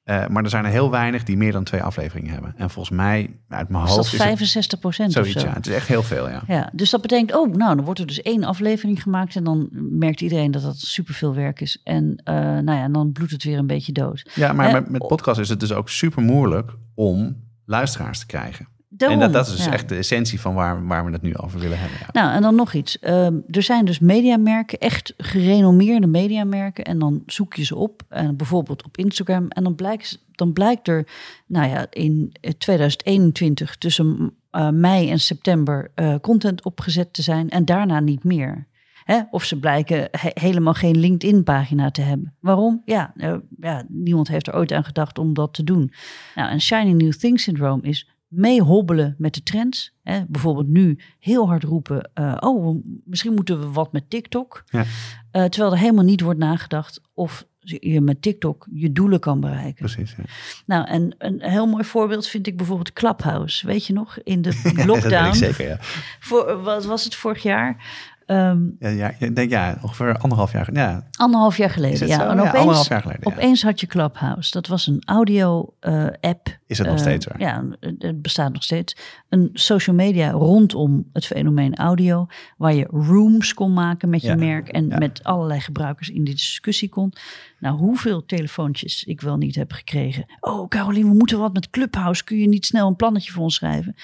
Eh, 0.02 0.26
maar 0.26 0.44
er 0.44 0.50
zijn 0.50 0.64
er 0.64 0.70
heel 0.70 0.90
weinig 0.90 1.22
die 1.22 1.36
meer 1.36 1.52
dan 1.52 1.64
twee 1.64 1.82
afleveringen 1.82 2.32
hebben. 2.32 2.54
En 2.56 2.70
volgens 2.70 2.96
mij, 2.96 3.30
uit 3.48 3.68
mijn 3.68 3.84
dat 3.84 3.94
hoofd, 3.94 4.06
is 4.06 4.12
het 4.12 4.22
65 4.22 4.78
procent 4.78 5.08
of 5.08 5.14
zoiets. 5.14 5.40
zo? 5.40 5.46
Ja, 5.46 5.52
het 5.52 5.66
is 5.66 5.74
echt 5.74 5.88
heel 5.88 6.02
veel, 6.02 6.28
ja. 6.28 6.42
Ja, 6.46 6.70
dus 6.72 6.90
dat 6.90 7.00
betekent, 7.00 7.34
oh, 7.34 7.54
nou, 7.54 7.76
dan 7.76 7.84
wordt 7.84 8.00
er 8.00 8.06
dus 8.06 8.22
één 8.22 8.44
aflevering 8.44 9.02
gemaakt 9.02 9.36
en 9.36 9.44
dan 9.44 9.68
merkt 9.72 10.20
iedereen 10.20 10.50
dat 10.50 10.62
dat 10.62 10.78
superveel 10.78 11.34
werk 11.34 11.60
is. 11.60 11.80
En 11.84 12.20
eh, 12.24 12.34
nou 12.34 12.72
ja, 12.72 12.88
dan 12.88 13.12
bloedt 13.12 13.32
het 13.32 13.44
weer 13.44 13.58
een 13.58 13.66
beetje 13.66 13.92
dood. 13.92 14.30
Ja, 14.34 14.52
maar 14.52 14.72
met, 14.72 14.90
met 14.90 15.06
podcast 15.06 15.40
is 15.40 15.48
het 15.48 15.60
dus 15.60 15.72
ook 15.72 15.88
super 15.88 16.22
moeilijk 16.22 16.72
om 16.94 17.45
luisteraars 17.66 18.18
te 18.18 18.26
krijgen. 18.26 18.68
Daarom, 18.88 19.20
en 19.20 19.24
dat, 19.24 19.32
dat 19.32 19.46
is 19.46 19.56
dus 19.56 19.64
ja. 19.64 19.72
echt 19.72 19.88
de 19.88 19.96
essentie 19.96 20.40
van 20.40 20.54
waar, 20.54 20.86
waar 20.86 21.04
we 21.04 21.12
het 21.12 21.22
nu 21.22 21.36
over 21.36 21.60
willen 21.60 21.78
hebben. 21.78 21.98
Ja. 22.00 22.08
Nou, 22.12 22.34
en 22.34 22.42
dan 22.42 22.54
nog 22.54 22.72
iets. 22.72 22.98
Ehm, 22.98 23.34
er 23.50 23.62
zijn 23.62 23.84
dus 23.84 23.98
mediamerken, 23.98 24.78
echt 24.78 25.14
gerenommeerde 25.16 26.06
mediamerken. 26.06 26.84
En 26.84 26.98
dan 26.98 27.22
zoek 27.26 27.54
je 27.54 27.64
ze 27.64 27.76
op, 27.76 28.02
en 28.08 28.36
bijvoorbeeld 28.36 28.84
op 28.84 28.96
Instagram. 28.96 29.48
En 29.48 29.62
dan 29.62 29.74
blijkt, 29.74 30.24
dan 30.32 30.52
blijkt 30.52 30.88
er, 30.88 31.06
nou 31.46 31.68
ja, 31.68 31.86
in 31.90 32.34
eh, 32.40 32.50
2021 32.50 33.76
tussen 33.76 34.32
eh, 34.50 34.68
mei 34.68 35.10
en 35.10 35.20
september 35.20 35.90
eh, 35.94 36.14
content 36.20 36.64
opgezet 36.64 37.12
te 37.12 37.22
zijn. 37.22 37.50
En 37.50 37.64
daarna 37.64 38.00
niet 38.00 38.24
meer. 38.24 38.66
Hè? 39.06 39.20
Of 39.30 39.44
ze 39.44 39.58
blijken 39.58 40.08
he- 40.10 40.30
helemaal 40.34 40.74
geen 40.74 40.98
LinkedIn-pagina 40.98 41.90
te 41.90 42.00
hebben. 42.00 42.34
Waarom? 42.40 42.82
Ja, 42.84 43.12
eh, 43.16 43.34
ja, 43.60 43.84
niemand 43.88 44.28
heeft 44.28 44.46
er 44.46 44.54
ooit 44.54 44.72
aan 44.72 44.84
gedacht 44.84 45.18
om 45.18 45.34
dat 45.34 45.54
te 45.54 45.64
doen. 45.64 45.92
Nou, 46.34 46.50
en 46.50 46.60
Shiny 46.60 46.92
New 46.92 47.12
Thing 47.12 47.40
Syndrome 47.40 47.82
is 47.82 48.08
meehobbelen 48.28 49.14
met 49.18 49.34
de 49.34 49.42
trends. 49.42 49.94
Hè? 50.02 50.24
Bijvoorbeeld 50.28 50.68
nu 50.68 50.98
heel 51.18 51.46
hard 51.48 51.62
roepen, 51.64 52.10
eh, 52.14 52.36
oh, 52.38 52.84
misschien 53.04 53.34
moeten 53.34 53.60
we 53.60 53.70
wat 53.70 53.92
met 53.92 54.10
TikTok. 54.10 54.64
Ja. 54.66 54.84
Eh, 55.30 55.44
terwijl 55.44 55.72
er 55.72 55.78
helemaal 55.78 56.04
niet 56.04 56.20
wordt 56.20 56.38
nagedacht 56.38 57.00
of 57.14 57.46
je 57.60 58.00
met 58.00 58.22
TikTok 58.22 58.66
je 58.72 58.92
doelen 58.92 59.20
kan 59.20 59.40
bereiken. 59.40 59.74
Precies. 59.74 60.14
Ja. 60.16 60.24
Nou, 60.66 60.86
en 60.86 61.14
een 61.18 61.42
heel 61.42 61.66
mooi 61.66 61.84
voorbeeld 61.84 62.26
vind 62.26 62.46
ik 62.46 62.56
bijvoorbeeld 62.56 62.92
Clubhouse. 62.92 63.66
Weet 63.66 63.86
je 63.86 63.92
nog, 63.92 64.18
in 64.22 64.42
de 64.42 64.72
lockdown, 64.86 65.34
zeker, 65.34 65.66
ja. 65.68 65.76
voor, 66.20 66.62
wat 66.62 66.84
was 66.84 67.04
het 67.04 67.14
vorig 67.14 67.42
jaar? 67.42 67.84
Ehm, 68.26 68.58
Ja, 68.78 68.88
ja, 68.88 69.12
ik 69.18 69.36
denk 69.36 69.50
ja, 69.50 69.78
ongeveer 69.82 70.16
anderhalf 70.18 70.52
jaar. 70.52 70.68
Ja, 70.72 71.06
anderhalf 71.16 71.56
jaar 71.56 71.68
is 71.68 71.74
geleden. 71.74 72.06
Ja, 72.06 72.30
en 72.30 72.40
opeens, 72.40 72.54
anderhalf 72.54 72.88
jaar 72.88 73.00
geleden. 73.00 73.20
ja. 73.24 73.36
opeens 73.36 73.62
had 73.62 73.80
je 73.80 73.86
Clubhouse. 73.86 74.50
Dat 74.50 74.66
was 74.66 74.86
een 74.86 75.02
audio-app. 75.04 76.58
Is 76.66 76.78
het 76.78 76.86
nog 76.86 76.98
steeds 76.98 77.26
waar? 77.26 77.40
Ja, 77.40 77.64
het 77.98 78.22
bestaat 78.22 78.52
nog 78.52 78.62
steeds. 78.62 78.96
Een 79.28 79.50
social 79.52 79.96
media 79.96 80.30
rondom 80.30 81.08
het 81.12 81.26
fenomeen 81.26 81.74
audio. 81.74 82.26
Waar 82.56 82.74
je 82.74 82.86
rooms 82.90 83.54
kon 83.54 83.72
maken 83.72 84.08
met 84.08 84.22
je 84.22 84.36
merk. 84.36 84.68
En 84.68 84.88
met 84.98 85.24
allerlei 85.24 85.60
gebruikers 85.60 86.08
in 86.08 86.24
die 86.24 86.34
discussie 86.34 86.88
kon. 86.88 87.12
Nou, 87.58 87.76
hoeveel 87.76 88.24
telefoontjes 88.24 89.04
ik 89.04 89.20
wel 89.20 89.36
niet 89.36 89.54
heb 89.54 89.72
gekregen. 89.72 90.24
Oh, 90.40 90.68
Caroline, 90.68 91.08
we 91.08 91.14
moeten 91.16 91.38
wat 91.38 91.52
met 91.52 91.70
Clubhouse. 91.70 92.24
Kun 92.24 92.38
je 92.38 92.48
niet 92.48 92.66
snel 92.66 92.88
een 92.88 92.96
plannetje 92.96 93.32
voor 93.32 93.42
ons 93.42 93.54
schrijven? 93.54 93.94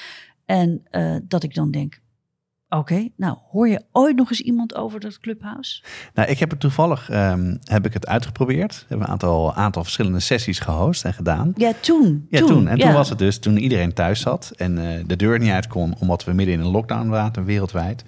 En 0.47 0.83
eh, 0.91 1.17
dat 1.23 1.43
ik 1.43 1.55
dan 1.55 1.71
denk... 1.71 2.01
Oké, 2.79 3.09
nou 3.17 3.37
hoor 3.51 3.69
je 3.69 3.83
ooit 3.93 4.17
nog 4.17 4.31
eens 4.31 4.41
iemand 4.41 4.75
over 4.75 5.01
dat 5.01 5.21
Clubhouse? 5.21 5.83
Nou, 6.15 6.29
ik 6.29 6.39
heb 6.39 6.51
het 6.51 6.61
toevallig 6.61 7.11
ehm, 7.11 7.57
heb 7.65 7.87
ik 7.87 7.93
het 7.93 8.07
uitgeprobeerd. 8.07 8.75
We 8.75 8.85
hebben 8.89 9.07
een 9.07 9.13
aantal, 9.13 9.55
aantal 9.55 9.83
verschillende 9.83 10.21
sessies 10.21 10.59
gehost 10.59 11.05
en 11.05 11.15
gedaan. 11.15 11.53
Ja, 11.57 11.73
toen. 11.81 12.27
Ja, 12.31 12.47
toen. 12.47 12.69
En 12.69 12.79
toen 12.79 12.93
was 12.93 13.09
het 13.09 13.19
dus 13.19 13.39
toen 13.39 13.57
iedereen 13.57 13.93
thuis 13.93 14.21
zat 14.21 14.53
en 14.57 14.79
eh, 14.79 15.05
de 15.07 15.17
deur 15.17 15.39
niet 15.39 15.51
uit 15.51 15.67
kon, 15.67 15.95
omdat 15.99 16.25
we 16.25 16.33
midden 16.33 16.55
in 16.55 16.61
een 16.61 16.71
lockdown 16.71 17.09
waren 17.09 17.45
wereldwijd. 17.45 18.05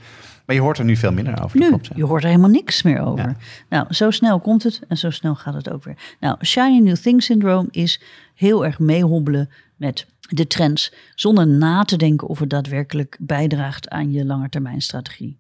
Maar 0.47 0.56
je 0.56 0.62
hoort 0.62 0.78
er 0.78 0.85
nu 0.85 0.97
veel 0.97 1.12
minder 1.12 1.44
over. 1.44 1.59
Nu, 1.59 1.68
klopt, 1.68 1.87
ja. 1.87 1.92
je 1.97 2.04
hoort 2.04 2.23
er 2.23 2.28
helemaal 2.28 2.50
niks 2.50 2.83
meer 2.83 3.00
over. 3.00 3.28
Ja. 3.28 3.37
Nou, 3.68 3.94
zo 3.94 4.11
snel 4.11 4.40
komt 4.40 4.62
het 4.62 4.80
en 4.88 4.97
zo 4.97 5.11
snel 5.11 5.35
gaat 5.35 5.54
het 5.54 5.71
ook 5.71 5.85
weer. 5.85 5.97
Nou, 6.21 6.44
Shiny 6.44 6.78
New 6.78 6.97
Thing 6.97 7.23
Syndrome 7.23 7.68
is 7.71 8.00
heel 8.35 8.64
erg 8.64 8.78
meehobbelen 8.78 9.50
met 9.76 10.06
de 10.28 10.47
trends, 10.47 10.93
zonder 11.14 11.47
na 11.47 11.85
te 11.85 11.97
denken 11.97 12.28
of 12.28 12.38
het 12.38 12.50
daadwerkelijk 12.50 13.16
bijdraagt 13.21 13.88
aan 13.88 14.12
je 14.12 14.25
langetermijnstrategie. 14.25 15.38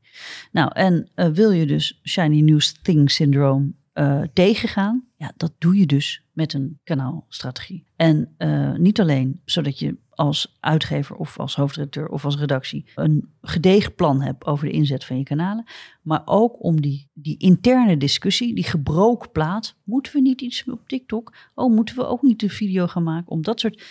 Nou, 0.52 0.70
en 0.74 1.08
eh, 1.14 1.28
wil 1.28 1.50
je 1.50 1.66
dus 1.66 2.00
Shiny 2.04 2.40
New 2.40 2.60
Thing 2.82 3.10
Syndrome 3.10 3.72
eh, 3.92 4.22
tegengaan, 4.32 5.04
ja, 5.16 5.32
dat 5.36 5.52
doe 5.58 5.76
je 5.76 5.86
dus 5.86 6.24
met 6.32 6.52
een 6.52 6.78
kanaalstrategie. 6.84 7.84
En 7.96 8.34
eh, 8.36 8.74
niet 8.74 9.00
alleen 9.00 9.40
zodat 9.44 9.78
je 9.78 9.96
als 10.10 10.56
uitgever 10.60 11.16
of 11.16 11.38
als 11.38 11.56
hoofdredacteur 11.56 12.08
of 12.08 12.24
als 12.24 12.36
redactie 12.36 12.84
een 12.94 13.28
gedegen 13.42 13.94
plan 13.94 14.22
hebt 14.22 14.44
over 14.44 14.66
de 14.66 14.72
inzet 14.72 15.04
van 15.04 15.18
je 15.18 15.22
kanalen, 15.22 15.64
maar 16.02 16.22
ook 16.24 16.62
om 16.64 16.80
die, 16.80 17.08
die 17.12 17.38
interne 17.38 17.96
discussie, 17.96 18.54
die 18.54 18.64
gebroken 18.64 19.30
plaat, 19.30 19.76
moeten 19.84 20.12
we 20.12 20.20
niet 20.20 20.40
iets 20.40 20.64
op 20.70 20.88
TikTok? 20.88 21.34
Oh, 21.54 21.74
moeten 21.74 21.96
we 21.96 22.06
ook 22.06 22.22
niet 22.22 22.42
een 22.42 22.50
video 22.50 22.86
gaan 22.86 23.02
maken? 23.02 23.30
Om 23.30 23.42
dat 23.42 23.60
soort 23.60 23.82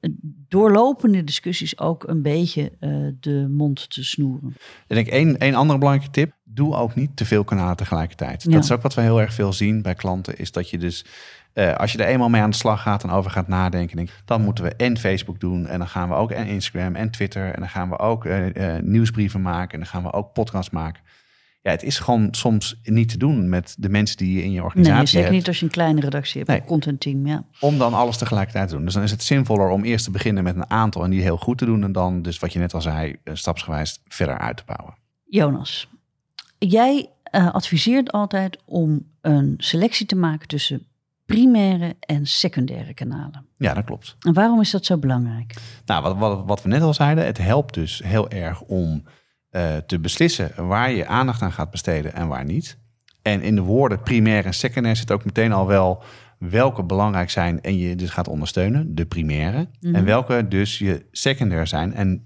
eh, 0.00 0.10
doorlopende 0.48 1.24
discussies 1.24 1.78
ook 1.78 2.08
een 2.08 2.22
beetje 2.22 2.72
eh, 2.80 3.06
de 3.20 3.46
mond 3.50 3.90
te 3.90 4.04
snoeren. 4.04 4.54
Ik 4.86 4.94
denk 4.94 5.06
één, 5.06 5.38
één 5.38 5.54
andere 5.54 5.78
belangrijke 5.78 6.12
tip. 6.12 6.32
Doe 6.54 6.74
ook 6.76 6.94
niet 6.94 7.16
te 7.16 7.24
veel 7.24 7.44
kanalen 7.44 7.76
tegelijkertijd. 7.76 8.42
Ja. 8.42 8.50
Dat 8.50 8.64
is 8.64 8.72
ook 8.72 8.82
wat 8.82 8.94
we 8.94 9.00
heel 9.00 9.20
erg 9.20 9.34
veel 9.34 9.52
zien 9.52 9.82
bij 9.82 9.94
klanten. 9.94 10.38
Is 10.38 10.52
dat 10.52 10.70
je 10.70 10.78
dus, 10.78 11.04
eh, 11.52 11.74
als 11.74 11.92
je 11.92 11.98
er 11.98 12.06
eenmaal 12.06 12.28
mee 12.28 12.42
aan 12.42 12.50
de 12.50 12.56
slag 12.56 12.82
gaat 12.82 13.02
en 13.02 13.10
over 13.10 13.30
gaat 13.30 13.48
nadenken. 13.48 13.96
Denk, 13.96 14.10
dan 14.24 14.42
moeten 14.42 14.64
we 14.64 14.74
en 14.76 14.98
Facebook 14.98 15.40
doen. 15.40 15.66
En 15.66 15.78
dan 15.78 15.88
gaan 15.88 16.08
we 16.08 16.14
ook 16.14 16.30
en 16.30 16.46
Instagram 16.46 16.94
en 16.94 17.10
Twitter. 17.10 17.44
En 17.54 17.60
dan 17.60 17.68
gaan 17.68 17.88
we 17.88 17.98
ook 17.98 18.24
eh, 18.24 18.76
eh, 18.76 18.82
nieuwsbrieven 18.82 19.42
maken. 19.42 19.72
En 19.72 19.78
dan 19.78 19.88
gaan 19.88 20.02
we 20.02 20.12
ook 20.12 20.32
podcasts 20.32 20.70
maken. 20.70 21.02
ja, 21.62 21.70
het 21.70 21.82
is 21.82 21.98
gewoon 21.98 22.28
soms 22.30 22.80
niet 22.82 23.08
te 23.08 23.16
doen 23.18 23.48
met 23.48 23.74
de 23.78 23.88
mensen 23.88 24.16
die 24.16 24.36
je 24.36 24.42
in 24.44 24.52
je 24.52 24.62
organisatie 24.62 24.96
Nee, 24.98 25.06
zeker 25.06 25.24
hebt. 25.24 25.36
niet 25.38 25.46
als 25.48 25.58
je 25.58 25.64
een 25.64 25.70
kleine 25.70 26.00
redactie 26.00 26.36
hebt, 26.36 26.48
Nee. 26.48 26.60
een 26.60 26.66
contentteam. 26.66 27.26
Ja. 27.26 27.44
Om 27.60 27.78
dan 27.78 27.94
alles 27.94 28.16
tegelijkertijd 28.16 28.68
te 28.68 28.74
doen. 28.74 28.84
Dus 28.84 28.94
dan 28.94 29.02
is 29.02 29.10
het 29.10 29.22
zinvoller 29.22 29.68
om 29.68 29.84
eerst 29.84 30.04
te 30.04 30.10
beginnen 30.10 30.44
met 30.44 30.56
een 30.56 30.70
aantal 30.70 31.04
en 31.04 31.10
die 31.10 31.22
heel 31.22 31.36
goed 31.36 31.58
te 31.58 31.64
doen. 31.64 31.82
En 31.82 31.92
dan, 31.92 32.22
dus 32.22 32.38
wat 32.38 32.52
je 32.52 32.58
net 32.58 32.74
al 32.74 32.80
zei, 32.80 33.16
stapsgewijs 33.32 34.02
verder 34.08 34.38
uit 34.38 34.56
te 34.56 34.62
bouwen. 34.66 34.94
Jonas, 35.24 35.88
jij 36.68 37.10
eh, 37.22 37.54
adviseert 37.54 38.12
altijd 38.12 38.58
om 38.64 39.06
een 39.20 39.54
selectie 39.58 40.06
te 40.06 40.16
maken 40.16 40.48
tussen 40.48 40.86
primaire 41.26 41.96
en 42.00 42.26
secundaire 42.26 42.94
kanalen. 42.94 43.46
Ja, 43.56 43.74
dat 43.74 43.84
klopt. 43.84 44.16
En 44.20 44.32
waarom 44.32 44.60
is 44.60 44.70
dat 44.70 44.84
zo 44.84 44.98
belangrijk? 44.98 45.54
Nou, 45.86 46.02
wat, 46.02 46.16
wat, 46.16 46.42
wat 46.46 46.62
we 46.62 46.68
net 46.68 46.82
al 46.82 46.94
zeiden, 46.94 47.26
het 47.26 47.38
helpt 47.38 47.74
dus 47.74 48.02
heel 48.04 48.30
erg 48.30 48.60
om 48.60 49.04
eh, 49.50 49.76
te 49.76 49.98
beslissen 49.98 50.66
waar 50.66 50.90
je 50.90 51.06
aandacht 51.06 51.42
aan 51.42 51.52
gaat 51.52 51.70
besteden 51.70 52.14
en 52.14 52.28
waar 52.28 52.44
niet. 52.44 52.78
En 53.22 53.42
in 53.42 53.54
de 53.54 53.60
woorden 53.60 54.02
primair 54.02 54.44
en 54.44 54.54
secundair 54.54 54.96
zit 54.96 55.10
ook 55.10 55.24
meteen 55.24 55.52
al 55.52 55.66
wel 55.66 56.02
welke 56.38 56.82
belangrijk 56.82 57.30
zijn 57.30 57.60
en 57.60 57.78
je 57.78 57.96
dus 57.96 58.10
gaat 58.10 58.28
ondersteunen, 58.28 58.94
de 58.94 59.06
primaire. 59.06 59.68
Mhm. 59.80 59.94
En 59.94 60.04
welke 60.04 60.48
dus 60.48 60.78
je 60.78 61.06
secundair 61.10 61.66
zijn 61.66 61.94
en 61.94 62.24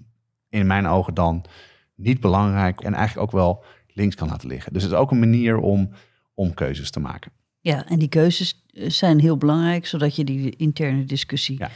in 0.48 0.66
mijn 0.66 0.86
ogen 0.86 1.14
dan 1.14 1.44
niet 1.94 2.20
belangrijk 2.20 2.80
en 2.80 2.94
eigenlijk 2.94 3.26
ook 3.26 3.40
wel 3.40 3.64
links 3.96 4.14
kan 4.14 4.28
laten 4.28 4.48
liggen. 4.48 4.72
Dus 4.72 4.82
het 4.82 4.92
is 4.92 4.98
ook 4.98 5.10
een 5.10 5.18
manier 5.18 5.58
om, 5.58 5.90
om 6.34 6.54
keuzes 6.54 6.90
te 6.90 7.00
maken. 7.00 7.32
Ja, 7.60 7.86
en 7.88 7.98
die 7.98 8.08
keuzes 8.08 8.64
eh, 8.72 8.90
zijn 8.90 9.20
heel 9.20 9.36
belangrijk, 9.36 9.86
zodat 9.86 10.16
je 10.16 10.24
die 10.24 10.56
interne 10.56 11.04
discussie. 11.04 11.58
Ja. 11.58 11.70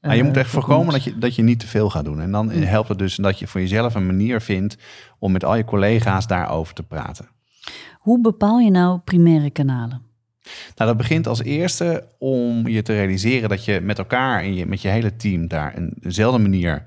Maar 0.00 0.16
je 0.16 0.22
moet 0.22 0.34
eh, 0.34 0.40
echt 0.40 0.50
voorkomen 0.50 0.92
dat 0.92 1.04
je, 1.04 1.18
dat 1.18 1.34
je 1.34 1.42
niet 1.42 1.60
te 1.60 1.66
veel 1.66 1.90
gaat 1.90 2.04
doen. 2.04 2.20
En 2.20 2.30
dan 2.32 2.46
Mm. 2.46 2.62
helpt 2.62 2.88
het 2.88 2.98
dus 2.98 3.14
dat 3.16 3.38
je 3.38 3.46
voor 3.46 3.60
jezelf 3.60 3.94
een 3.94 4.06
manier 4.06 4.40
vindt 4.40 4.76
om 5.18 5.32
met 5.32 5.44
al 5.44 5.56
je 5.56 5.64
collega's 5.64 6.26
daarover 6.26 6.74
te 6.74 6.82
praten. 6.82 7.28
Hoe 7.98 8.20
bepaal 8.20 8.58
je 8.58 8.70
nou 8.70 8.98
primaire 8.98 9.50
kanalen? 9.50 10.02
Nou, 10.74 10.88
dat 10.90 10.96
begint 10.96 11.26
als 11.26 11.42
eerste 11.42 12.08
om 12.18 12.68
je 12.68 12.82
te 12.82 12.92
realiseren 12.92 13.48
dat 13.48 13.64
je 13.64 13.80
met 13.80 13.98
elkaar 13.98 14.42
en 14.42 14.54
je, 14.54 14.66
met 14.66 14.82
je 14.82 14.88
hele 14.88 15.16
team 15.16 15.48
daar 15.48 15.76
een, 15.76 15.96
eenzelfde 16.00 16.38
manier, 16.42 16.82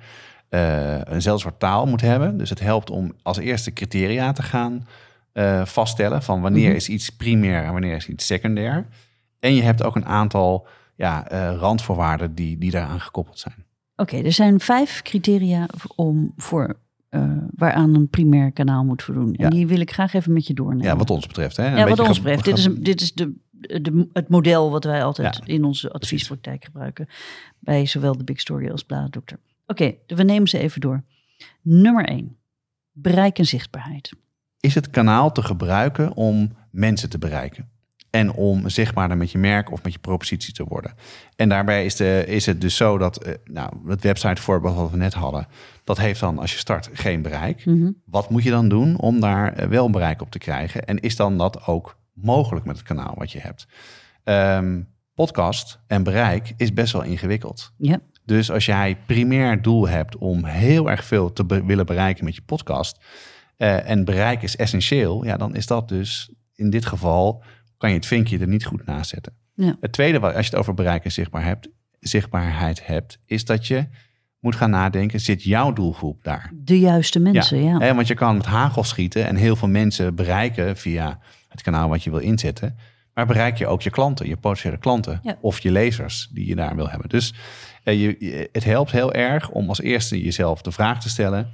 eh 0.50 0.96
eenzelfde 1.14 1.42
soort 1.42 1.60
taal 1.60 1.86
moet 1.86 2.02
hebben. 2.02 2.38
Dus 2.38 2.50
het 2.50 2.60
helpt 2.60 2.90
om 2.90 3.14
als 3.24 3.38
eerste 3.38 3.74
criteria 3.74 4.32
te 4.32 4.44
gaan 4.44 4.88
eh, 5.32 5.66
vaststellen 5.66 6.24
van 6.24 6.42
wanneer 6.42 6.68
Mhm. 6.68 6.76
is 6.76 6.90
iets 6.90 7.10
primair 7.10 7.64
en 7.64 7.72
wanneer 7.72 7.96
is 7.96 8.08
iets 8.08 8.26
secundair. 8.26 8.86
En 9.40 9.56
je 9.56 9.62
hebt 9.62 9.84
ook 9.84 9.96
een 9.96 10.06
aantal 10.06 10.68
ja, 10.96 11.28
eh, 11.28 11.56
randvoorwaarden 11.60 12.36
die, 12.36 12.58
die 12.58 12.72
daaraan 12.72 13.00
gekoppeld 13.00 13.40
zijn. 13.40 13.56
Oké, 13.96 14.18
er 14.18 14.32
zijn 14.32 14.60
vijf 14.60 15.02
criteria 15.02 15.66
om 15.96 16.34
voor, 16.38 16.80
waaraan 17.56 17.96
een 17.96 18.10
primair 18.10 18.52
kanaal 18.52 18.84
moet 18.84 19.04
voldoen. 19.04 19.34
En 19.36 19.44
Ja. 19.44 19.50
die 19.50 19.68
wil 19.68 19.80
ik 19.80 19.92
graag 19.92 20.14
even 20.14 20.34
met 20.34 20.48
je 20.48 20.54
doornemen. 20.54 20.86
Ja, 20.86 20.96
wat 20.96 21.10
ons 21.10 21.28
betreft. 21.28 21.58
Hè? 21.58 21.66
Een 21.68 21.78
Ja, 21.78 21.88
wat 21.88 22.00
ons 22.00 22.22
betreft. 22.22 22.44
Dit 22.46 22.58
is, 22.58 22.66
een- 22.66 22.84
dit 22.84 23.02
is 23.02 23.14
de, 23.14 23.34
de, 23.82 24.08
het 24.14 24.30
model 24.30 24.72
wat 24.72 24.84
wij 24.84 25.04
altijd 25.04 25.36
Ja, 25.46 25.54
in 25.54 25.64
onze 25.64 25.92
adviespraktijk 25.92 26.64
gebruiken. 26.66 27.08
Bij 27.60 27.86
zowel 27.86 28.18
de 28.18 28.24
Big 28.24 28.40
Story 28.40 28.70
als 28.70 28.84
Bladerdokter. 28.84 29.40
Oké, 29.70 29.96
we 30.08 30.24
nemen 30.24 30.48
ze 30.48 30.58
even 30.58 30.82
door. 30.82 31.04
Nummer 31.62 32.06
1. 32.06 32.38
Bereik 32.92 33.38
en 33.38 33.46
zichtbaarheid. 33.46 34.14
is 34.60 34.76
het 34.76 34.90
kanaal 34.90 35.32
te 35.32 35.42
gebruiken 35.42 36.14
om 36.14 36.56
mensen 36.72 37.10
te 37.10 37.18
bereiken. 37.18 37.70
En 38.10 38.34
om 38.34 38.70
zichtbaarder 38.70 39.18
met 39.18 39.32
je 39.32 39.38
merk 39.38 39.72
of 39.72 39.84
met 39.84 39.94
je 39.94 40.00
propositie 40.00 40.54
te 40.54 40.64
worden. 40.64 40.94
En 41.36 41.50
daarbij 41.50 41.86
is, 41.86 41.96
de, 41.96 42.24
is 42.28 42.46
het 42.46 42.62
dus 42.62 42.76
zo 42.76 42.98
dat, 42.98 43.24
eh, 43.24 43.34
nou, 43.44 43.90
het 43.90 44.04
website 44.04 44.42
voorbeeld 44.42 44.76
wat 44.76 44.92
we 44.92 44.98
net 44.98 45.14
hadden, 45.14 45.48
dat 45.84 45.98
heeft 45.98 46.20
dan 46.20 46.40
als 46.40 46.52
je 46.52 46.58
start 46.58 46.90
geen 46.94 47.22
bereik. 47.22 47.66
Mhm. 47.66 47.92
Wat 48.06 48.30
moet 48.30 48.44
je 48.44 48.50
dan 48.50 48.70
doen 48.70 48.98
om 48.98 49.20
daar 49.20 49.54
eh, 49.54 49.68
wel 49.68 49.90
bereik 49.90 50.22
op 50.22 50.32
te 50.32 50.38
krijgen? 50.38 50.86
En 50.86 51.00
is 51.00 51.16
dan 51.16 51.38
dat 51.38 51.66
ook 51.66 51.98
mogelijk 52.14 52.66
met 52.66 52.78
het 52.78 52.86
kanaal 52.86 53.14
wat 53.18 53.32
je 53.32 53.40
hebt? 53.40 53.68
Ehm, 54.24 54.82
podcast 55.14 55.80
en 55.88 56.04
bereik 56.04 56.54
is 56.58 56.74
best 56.74 56.94
wel 56.94 57.04
ingewikkeld. 57.04 57.74
Ja, 57.78 58.00
Dus 58.30 58.52
als 58.52 58.66
jij 58.66 58.98
primair 59.06 59.62
doel 59.62 59.88
hebt 59.88 60.18
om 60.18 60.46
heel 60.46 60.90
erg 60.90 61.04
veel 61.06 61.34
te 61.34 61.46
be- 61.46 61.66
willen 61.66 61.86
bereiken 61.86 62.26
met 62.26 62.36
je 62.36 62.42
podcast. 62.42 62.98
eh, 63.58 63.90
en 63.90 64.06
bereik 64.06 64.42
is 64.42 64.56
essentieel, 64.56 65.26
ja, 65.26 65.38
dan 65.38 65.56
is 65.56 65.68
dat 65.68 65.88
dus 65.88 66.32
in 66.56 66.70
dit 66.70 66.86
geval. 66.86 67.44
kan 67.78 67.90
je 67.90 67.96
het 67.96 68.06
vinkje 68.06 68.40
er 68.40 68.48
niet 68.48 68.66
goed 68.66 68.86
naast 68.86 69.10
zetten. 69.10 69.34
Ja. 69.54 69.76
Het 69.82 69.92
tweede, 69.92 70.20
als 70.20 70.34
je 70.46 70.52
het 70.52 70.56
over 70.56 70.74
bereik 70.74 71.04
en 71.04 71.12
zichtbaar 71.12 71.44
hebt, 71.44 71.68
zichtbaarheid 72.00 72.86
hebt, 72.88 73.20
is 73.26 73.46
dat 73.46 73.68
je 73.68 73.86
moet 74.40 74.56
gaan 74.56 74.70
nadenken: 74.70 75.20
zit 75.20 75.44
jouw 75.44 75.74
doelgroep 75.74 76.24
daar? 76.24 76.52
de 76.56 76.80
juiste 76.80 77.20
mensen, 77.20 77.64
ja. 77.64 77.96
Want 77.96 78.08
je 78.08 78.14
kan 78.14 78.38
met 78.38 78.46
hagel 78.46 78.84
schieten 78.84 79.28
en 79.28 79.36
heel 79.36 79.56
veel 79.56 79.68
mensen 79.68 80.16
bereiken 80.16 80.78
via 80.78 81.20
het 81.48 81.62
kanaal 81.62 81.90
wat 81.90 82.04
je 82.04 82.10
wil 82.10 82.20
inzetten. 82.20 82.78
Maar 83.20 83.28
bereik 83.28 83.58
je 83.58 83.68
ook 83.68 83.82
je 83.82 83.90
klanten, 83.90 84.28
je 84.28 84.38
potentiële 84.38 84.78
klanten 84.78 85.20
Ja. 85.24 85.38
of 85.42 85.60
je 85.60 85.72
lezers 85.72 86.30
die 86.34 86.48
je 86.48 86.56
daar 86.56 86.76
wil 86.76 86.90
hebben. 86.90 87.10
Dus 87.10 87.34
eh, 87.84 88.02
je, 88.02 88.16
je- 88.20 88.50
het 88.52 88.64
helpt 88.64 88.92
heel 88.92 89.14
erg 89.14 89.50
om 89.50 89.68
als 89.70 89.82
eerste 89.82 90.22
jezelf 90.24 90.62
de 90.62 90.72
vraag 90.72 91.02
te 91.02 91.10
stellen: 91.10 91.48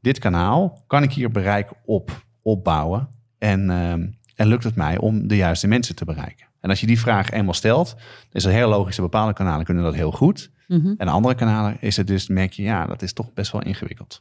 dit 0.00 0.18
kanaal, 0.18 0.84
kan 0.86 1.02
ik 1.02 1.12
hier 1.12 1.30
bereik 1.30 1.70
op 1.84 2.24
opbouwen? 2.42 3.08
En, 3.38 3.70
ehm, 3.70 4.06
en 4.34 4.46
lukt 4.46 4.64
het 4.64 4.74
mij 4.74 4.98
om 4.98 5.28
de 5.28 5.36
juiste 5.36 5.66
mensen 5.66 5.94
te 5.94 6.04
bereiken? 6.04 6.46
En 6.60 6.70
als 6.70 6.80
je 6.80 6.86
die 6.86 7.00
vraag 7.00 7.30
eenmaal 7.30 7.54
stelt, 7.54 7.90
dan 7.98 8.32
is 8.32 8.44
het 8.44 8.52
heel 8.52 8.68
logisch 8.68 8.96
dat 8.96 9.04
bepaalde 9.10 9.32
kanalen 9.32 9.64
kunnen 9.64 9.84
dat 9.84 9.94
heel 9.94 10.12
goed. 10.12 10.50
Mhm. 10.66 10.94
En 10.98 11.08
andere 11.08 11.34
kanalen 11.34 11.76
is 11.80 11.96
het 11.96 12.06
dus, 12.06 12.28
merk 12.28 12.52
je, 12.52 12.62
ja, 12.62 12.86
dat 12.86 13.02
is 13.02 13.12
toch 13.12 13.32
best 13.32 13.52
wel 13.52 13.62
ingewikkeld. 13.62 14.20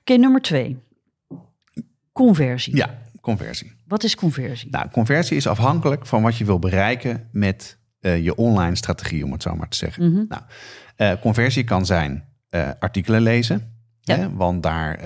Oké, 0.00 0.14
nummer 0.16 0.40
2. 0.40 0.76
Conversie. 2.12 2.76
Ja, 2.76 2.98
conversie. 3.20 3.72
Wat 3.86 4.04
is 4.04 4.14
conversie? 4.14 4.70
Nou, 4.70 4.90
conversie 4.90 5.36
is 5.36 5.46
afhankelijk 5.46 6.06
van 6.06 6.22
wat 6.22 6.36
je 6.36 6.44
wil 6.44 6.58
bereiken 6.58 7.28
met 7.32 7.78
eh, 8.00 8.24
je 8.24 8.34
online 8.34 8.76
strategie, 8.76 9.24
om 9.24 9.32
het 9.32 9.42
zo 9.42 9.56
maar 9.56 9.68
te 9.68 9.76
zeggen. 9.76 10.12
Mhm. 10.12 10.24
Nou, 10.28 10.42
eh, 10.96 11.12
conversie 11.20 11.64
kan 11.64 11.86
zijn 11.86 12.24
eh, 12.48 12.68
artikelen 12.78 13.22
lezen. 13.22 13.78
Ja. 14.00 14.16
Hè, 14.16 14.32
want 14.32 14.62
daar 14.62 15.00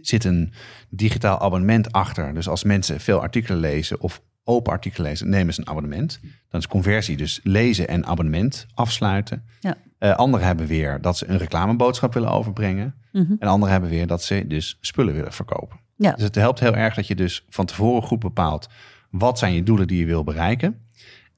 zit 0.00 0.24
een 0.24 0.52
digitaal 0.90 1.40
abonnement 1.40 1.92
achter. 1.92 2.34
Dus 2.34 2.48
als 2.48 2.64
mensen 2.64 3.00
veel 3.00 3.20
artikelen 3.20 3.58
lezen 3.58 4.00
of 4.00 4.22
open 4.44 4.72
artikelen 4.72 5.08
lezen, 5.10 5.28
nemen 5.28 5.54
ze 5.54 5.60
een 5.60 5.68
abonnement. 5.68 6.20
Dan 6.48 6.60
is 6.60 6.66
conversie 6.66 7.16
dus 7.16 7.40
lezen 7.42 7.88
en 7.88 8.06
abonnement 8.06 8.66
afsluiten. 8.74 9.44
Ja. 9.60 9.76
Anderen 10.14 10.46
hebben 10.46 10.66
weer 10.66 11.00
dat 11.00 11.18
ze 11.18 11.28
een 11.28 11.38
reclameboodschap 11.38 12.14
willen 12.14 12.30
overbrengen. 12.30 12.94
Mhm. 13.12 13.32
En 13.38 13.48
anderen 13.48 13.72
hebben 13.72 13.90
weer 13.90 14.06
dat 14.06 14.22
ze 14.22 14.44
dus 14.46 14.78
spullen 14.80 15.14
willen 15.14 15.32
verkopen. 15.32 15.78
Ja. 15.96 16.12
Dus 16.12 16.22
het 16.22 16.34
helpt 16.34 16.60
heel 16.60 16.74
erg 16.74 16.94
dat 16.94 17.06
je 17.06 17.14
dus 17.14 17.44
van 17.48 17.66
tevoren 17.66 18.02
goed 18.02 18.18
bepaalt... 18.18 18.68
wat 19.10 19.38
zijn 19.38 19.54
je 19.54 19.62
doelen 19.62 19.86
die 19.86 19.98
je 19.98 20.06
wil 20.06 20.24
bereiken. 20.24 20.88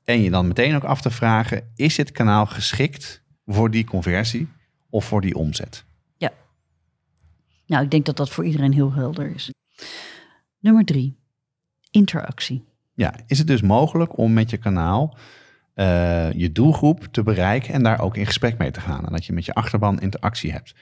En 0.04 0.22
je 0.22 0.30
dan 0.30 0.46
meteen 0.46 0.75
ook 0.75 0.84
af 0.84 1.00
te 1.00 1.10
vragen... 1.10 1.72
is 1.75 1.94
dit 1.94 2.12
kanaal 2.12 2.46
geschikt 2.46 3.22
voor 3.46 3.70
die 3.70 3.84
conversie 3.84 4.48
of 4.90 5.04
voor 5.04 5.20
die 5.20 5.34
omzet? 5.34 5.84
Nou, 7.66 7.84
ik 7.84 7.90
denk 7.90 8.06
dat 8.06 8.16
dat 8.16 8.30
voor 8.30 8.44
iedereen 8.44 8.72
heel 8.72 8.92
helder 8.92 9.34
is. 9.34 9.50
Nummer 10.58 10.84
3. 10.84 11.16
Interactie. 11.90 12.64
Ja, 12.94 13.14
is 13.26 13.38
het 13.38 13.46
dus 13.46 13.62
mogelijk 13.62 14.18
om 14.18 14.32
met 14.32 14.50
je 14.50 14.56
kanaal 14.56 15.16
eh, 15.75 16.32
je 16.32 16.52
doelgroep 16.52 17.08
te 17.10 17.22
bereiken 17.22 17.75
en 17.75 17.82
daar 17.82 18.00
ook 18.00 18.16
in 18.16 18.26
gesprek 18.26 18.58
mee 18.58 18.70
te 18.70 18.80
gaan. 18.80 19.06
En 19.06 19.12
dat 19.12 19.25
je 19.25 19.32
met 19.32 19.44
je 19.44 19.54
achterban 19.54 20.00
interactie 20.00 20.52
hebt. 20.52 20.75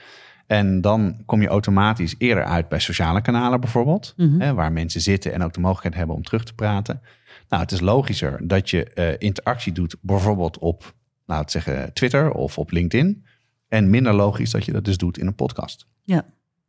En 0.47 0.81
dan 0.81 1.17
kom 1.27 1.43
je 1.43 1.49
automatisch 1.49 2.15
eerder 2.19 2.45
uit 2.45 2.69
bij 2.69 2.81
sociale 2.81 3.21
kanalen 3.21 3.61
bijvoorbeeld, 3.61 4.15
Mhm. 4.17 4.41
hè, 4.41 4.55
waar 4.55 4.73
mensen 4.73 5.01
zitten 5.01 5.33
en 5.33 5.43
ook 5.43 5.53
de 5.53 5.61
mogelijkheid 5.61 5.95
hebben 5.97 6.17
om 6.17 6.23
terug 6.23 6.45
te 6.45 6.55
praten. 6.55 7.01
Nou, 7.49 7.63
het 7.63 7.73
is 7.73 7.81
logischer 7.81 8.49
dat 8.49 8.71
je 8.71 8.85
eh, 8.85 9.15
interactie 9.19 9.73
doet 9.73 9.97
bijvoorbeeld 10.01 10.59
op, 10.59 10.95
zeggen 11.47 11.93
Twitter 11.93 12.31
of 12.33 12.59
op 12.59 12.71
LinkedIn. 12.71 13.25
En 13.69 13.91
minder 13.91 14.15
logisch 14.15 14.51
dat 14.51 14.65
je 14.65 14.73
dat 14.73 14.85
dus 14.85 14.97
doet 14.97 15.19
in 15.19 15.27
een 15.27 15.35
podcast. 15.35 15.87
Ja. 16.05 16.25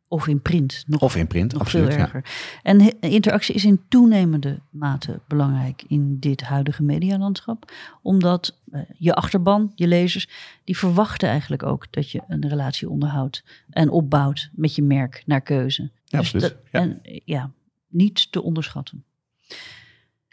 Of 0.08 0.26
in 0.26 0.40
print. 0.42 0.84
Nog, 0.86 1.00
Of 1.00 1.16
in 1.16 1.26
print, 1.26 1.52
nog 1.52 1.60
absoluut. 1.60 1.86
veel 1.86 1.96
ja. 1.96 2.02
erger. 2.02 2.24
En 2.62 3.00
interactie 3.00 3.54
is 3.54 3.64
in 3.64 3.80
toenemende 3.88 4.60
mate 4.70 5.20
belangrijk 5.28 5.84
in 5.88 6.18
dit 6.18 6.40
huidige 6.40 6.82
medialandschap. 6.82 7.72
Omdat 8.02 8.58
eh, 8.70 8.80
je 8.98 9.14
achterban, 9.14 9.72
je 9.74 9.86
lezers, 9.86 10.28
die 10.64 10.76
verwachten 10.78 11.28
eigenlijk 11.28 11.62
ook 11.62 11.92
dat 11.92 12.10
je 12.10 12.22
een 12.28 12.48
relatie 12.48 12.88
onderhoudt 12.90 13.44
en 13.70 13.90
opbouwt 13.90 14.50
met 14.52 14.74
je 14.74 14.82
merk 14.82 15.22
naar 15.26 15.40
keuze. 15.40 15.82
Ja, 15.82 15.90
Dus 16.04 16.18
absoluut. 16.34 16.42
dat- 16.42 16.56
Ja. 16.72 16.80
En 16.80 17.00
ja, 17.24 17.50
niet 17.88 18.32
te 18.32 18.42
onderschatten. 18.42 19.04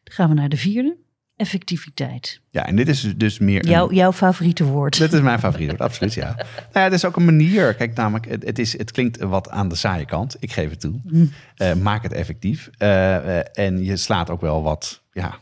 Dan 0.04 0.14
gaan 0.14 0.30
we 0.30 0.36
naar 0.36 0.50
de 0.50 0.58
vierde. 0.58 0.96
Effectiviteit. 1.36 2.42
ja, 2.50 2.66
en 2.66 2.76
dit 2.76 2.88
is 2.88 3.14
dus 3.18 3.40
meer. 3.40 3.64
een- 3.66 3.70
Jouw, 3.72 3.92
jouw 3.92 4.12
favoriete 4.12 4.64
woord. 4.64 4.98
Dit 4.98 5.14
is 5.14 5.22
mijn 5.22 5.40
favoriet 5.40 5.68
woord, 5.70 5.82
absoluut, 5.82 6.14
ja. 6.14 6.36
Nou 6.36 6.46
ja, 6.74 6.82
het 6.84 6.94
is 6.94 7.06
ook 7.06 7.16
een 7.16 7.26
manier. 7.26 7.74
Kijk, 7.76 7.96
namelijk, 7.96 8.28
het, 8.30 8.44
het, 8.44 8.60
is, 8.60 8.78
het 8.78 8.92
klinkt 8.92 9.20
wat 9.22 9.50
aan 9.50 9.68
de 9.70 9.76
saaie 9.76 10.06
kant. 10.06 10.36
Ik 10.40 10.52
geef 10.52 10.70
het 10.70 10.80
toe. 10.80 11.00
Hm. 11.08 11.26
Eh, 11.56 11.74
maak 11.74 12.04
het 12.04 12.14
effectief. 12.14 12.70
Eh, 12.78 13.40
eh, 13.40 13.46
en 13.54 13.84
je 13.84 13.98
slaat 13.98 14.30
ook 14.30 14.42
wel 14.42 14.64
wat, 14.64 15.04
ja, 15.12 15.40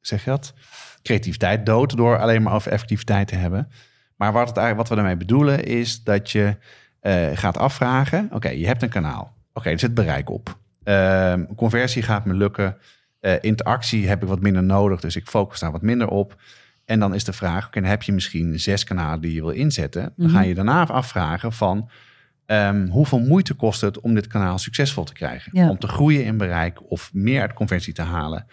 zeg 0.00 0.24
je 0.24 0.30
dat? 0.30 0.54
Creativiteit 1.02 1.66
dood 1.66 1.96
door 1.96 2.18
alleen 2.18 2.42
maar 2.42 2.52
over 2.54 2.72
effectiviteit 2.72 3.28
te 3.28 3.34
hebben. 3.34 3.68
Maar 4.16 4.32
wat, 4.32 4.48
het, 4.48 4.56
eigenlijk- 4.56 4.88
wat 4.88 4.88
we 4.88 5.02
daarmee 5.02 5.26
bedoelen 5.26 5.64
is 5.64 6.02
dat 6.02 6.30
je 6.30 6.56
gaat 7.34 7.56
afvragen. 7.58 8.28
Oké, 8.32 8.48
je 8.48 8.66
hebt 8.66 8.82
een 8.82 8.88
kanaal. 8.88 9.36
Oké, 9.52 9.70
er 9.70 9.78
zit 9.78 9.94
bereik 9.94 10.30
op. 10.30 10.58
Ehm, 10.84 11.44
conversie 11.56 12.02
gaat 12.02 12.24
me 12.24 12.34
lukken. 12.34 12.76
Uh, 13.20 13.34
interactie 13.40 14.08
heb 14.08 14.22
ik 14.22 14.28
wat 14.28 14.40
minder 14.40 14.62
nodig, 14.62 15.00
dus 15.00 15.16
ik 15.16 15.26
focus 15.26 15.60
daar 15.60 15.72
wat 15.72 15.82
minder 15.82 16.08
op. 16.08 16.36
En 16.84 17.00
dan 17.00 17.14
is 17.14 17.24
de 17.24 17.32
vraag, 17.32 17.66
okay, 17.66 17.82
heb 17.82 18.02
je 18.02 18.12
misschien 18.12 18.60
zes 18.60 18.84
kanalen 18.84 19.20
die 19.20 19.34
je 19.34 19.40
wil 19.40 19.50
inzetten? 19.50 20.12
Dan 20.16 20.30
ga 20.30 20.38
mhm. 20.38 20.48
je 20.48 20.54
daarna 20.54 20.86
afvragen 20.86 21.52
van 21.52 21.90
um, 22.46 22.88
hoeveel 22.88 23.18
moeite 23.18 23.54
kost 23.54 23.80
het 23.80 24.00
om 24.00 24.14
dit 24.14 24.26
kanaal 24.26 24.58
succesvol 24.58 25.04
te 25.04 25.12
krijgen? 25.12 25.68
Om 25.68 25.78
te 25.78 25.88
groeien 25.88 26.24
in 26.24 26.36
bereik 26.36 26.90
of 26.90 27.10
meer 27.12 27.40
uit 27.40 27.52
conversie 27.52 27.94
te 27.94 28.02
halen. 28.02 28.46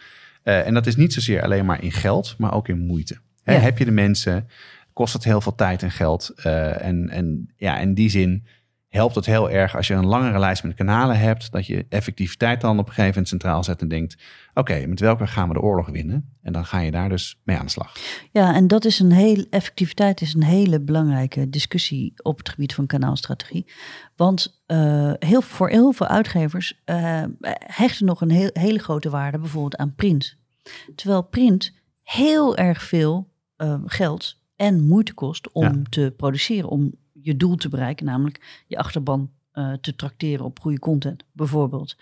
Uh, 0.43 0.67
en 0.67 0.73
dat 0.73 0.87
is 0.87 0.95
niet 0.95 1.13
zozeer 1.13 1.43
alleen 1.43 1.65
maar 1.65 1.83
in 1.83 1.91
geld, 1.91 2.35
maar 2.37 2.53
ook 2.53 2.67
in 2.67 2.79
moeite. 2.79 3.17
Heb 3.43 3.77
je 3.77 3.85
de 3.85 3.91
mensen? 3.91 4.47
Kost 4.93 5.13
het 5.13 5.23
heel 5.23 5.41
veel 5.41 5.55
tijd 5.55 5.83
en 5.83 5.91
geld? 5.91 6.33
Uh, 6.37 6.85
en, 6.85 7.09
en 7.09 7.49
ja, 7.55 7.77
in 7.77 7.93
die 7.93 8.09
zin 8.09 8.45
helpt 8.97 9.15
het 9.15 9.25
heel 9.25 9.49
erg 9.49 9.75
als 9.75 9.87
je 9.87 9.93
een 9.93 10.05
langere 10.05 10.39
lijst 10.39 10.63
met 10.63 10.75
kanalen 10.75 11.19
hebt, 11.19 11.51
dat 11.51 11.65
je 11.65 11.85
effectiviteit 11.89 12.61
dan 12.61 12.79
op 12.79 12.87
een 12.87 12.93
gegeven 12.93 13.09
moment 13.09 13.27
centraal 13.27 13.63
zet 13.63 13.81
en 13.81 13.87
denkt: 13.87 14.17
oké, 14.53 14.85
met 14.85 14.99
welke 14.99 15.27
gaan 15.27 15.47
we 15.47 15.53
de 15.53 15.61
oorlog 15.61 15.89
winnen? 15.89 16.35
En 16.41 16.53
dan 16.53 16.65
ga 16.65 16.79
je 16.79 16.91
daar 16.91 17.09
dus 17.09 17.39
mee 17.43 17.57
aan 17.57 17.65
de 17.65 17.71
slag. 17.71 17.95
Ja, 18.31 18.55
en 18.55 18.67
dat 18.67 18.85
is 18.85 18.99
een 18.99 19.11
heel 19.11 19.45
effectiviteit 19.49 20.21
is 20.21 20.33
een 20.33 20.43
hele 20.43 20.81
belangrijke 20.81 21.49
discussie 21.49 22.13
op 22.21 22.37
het 22.37 22.49
gebied 22.49 22.73
van 22.73 22.85
kanaalstrategie. 22.85 23.71
Want 24.15 24.61
uh, 24.67 25.13
heel, 25.19 25.41
voor 25.41 25.69
heel 25.69 25.91
veel 25.91 26.07
uitgevers 26.07 26.81
uh, 26.85 27.23
hechten 27.65 28.05
nog 28.05 28.21
een 28.21 28.31
heel, 28.31 28.49
hele 28.53 28.79
grote 28.79 29.09
waarde 29.09 29.39
bijvoorbeeld 29.39 29.75
aan 29.75 29.95
print. 29.95 30.37
Terwijl 30.95 31.21
print 31.21 31.73
heel 32.03 32.57
erg 32.57 32.83
veel 32.83 33.29
uh, 33.57 33.75
geld 33.85 34.39
en 34.55 34.87
moeite 34.87 35.13
kost 35.13 35.51
om 35.51 35.89
te 35.89 36.13
produceren, 36.17 36.69
om 36.69 36.93
je 37.21 37.37
doel 37.37 37.55
te 37.55 37.69
bereiken, 37.69 38.05
namelijk 38.05 38.63
je 38.67 38.77
achterban 38.77 39.31
uh, 39.53 39.73
te 39.73 39.95
tracteren 39.95 40.45
op 40.45 40.59
goede 40.59 40.79
content, 40.79 41.23
bijvoorbeeld. 41.31 41.97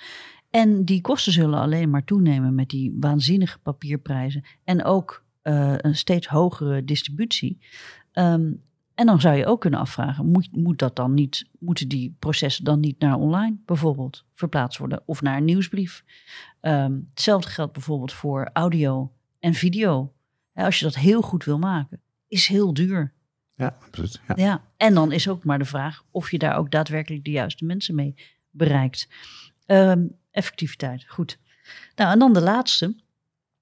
En 0.50 0.86
die 0.86 1.02
kosten 1.02 1.32
zullen 1.32 1.60
alleen 1.60 1.90
maar 1.90 2.04
toenemen 2.04 2.56
met 2.56 2.70
die 2.70 2.96
waanzinnige 3.00 3.60
papierprijzen 3.60 4.44
en 4.64 4.84
ook 4.84 5.24
uh, 5.44 5.74
een 5.78 5.96
steeds 5.96 6.28
hogere 6.28 6.84
distributie. 6.84 7.60
Um, 8.14 8.64
en 8.96 9.06
dan 9.06 9.22
zou 9.22 9.36
je 9.36 9.46
ook 9.46 9.62
kunnen 9.62 9.80
afvragen, 9.80 10.26
moet, 10.26 10.50
moet 10.52 10.80
dat 10.80 10.96
dan 10.96 11.14
niet, 11.14 11.50
moeten 11.60 11.88
die 11.88 12.16
processen 12.20 12.64
dan 12.64 12.80
niet 12.80 13.00
naar 13.00 13.16
online 13.16 13.58
bijvoorbeeld 13.66 14.26
verplaatst 14.34 14.80
worden 14.80 15.02
of 15.06 15.22
naar 15.22 15.38
een 15.38 15.46
nieuwsbrief? 15.46 16.04
Um, 16.62 17.08
hetzelfde 17.10 17.50
geldt 17.50 17.74
bijvoorbeeld 17.74 18.14
voor 18.14 18.50
audio 18.54 19.12
en 19.40 19.54
video. 19.54 20.14
Als 20.54 20.80
je 20.80 20.86
dat 20.86 20.96
heel 20.96 21.22
goed 21.22 21.44
wil 21.44 21.60
maken, 21.60 22.02
is 22.28 22.48
heel 22.48 22.74
duur. 22.74 23.14
Ja, 23.56 23.76
absoluut. 23.86 24.22
Ja. 24.28 24.36
ja. 24.36 24.62
en 24.78 24.94
dan 24.94 25.12
is 25.12 25.30
ook 25.30 25.44
maar 25.44 25.60
de 25.60 25.66
vraag 25.66 26.04
of 26.12 26.32
je 26.32 26.38
daar 26.38 26.58
ook 26.58 26.72
daadwerkelijk 26.72 27.24
de 27.24 27.32
juiste 27.32 27.66
mensen 27.66 27.96
mee 27.96 28.16
bereikt. 28.50 29.08
Um, 29.68 30.16
effectiviteit, 30.32 31.06
goed. 31.08 31.40
Nou, 31.96 32.12
en 32.12 32.20
dan 32.20 32.34
de 32.34 32.42
laatste, 32.42 32.96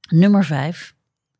nummer 0.09 0.45
vijf, 0.45 0.95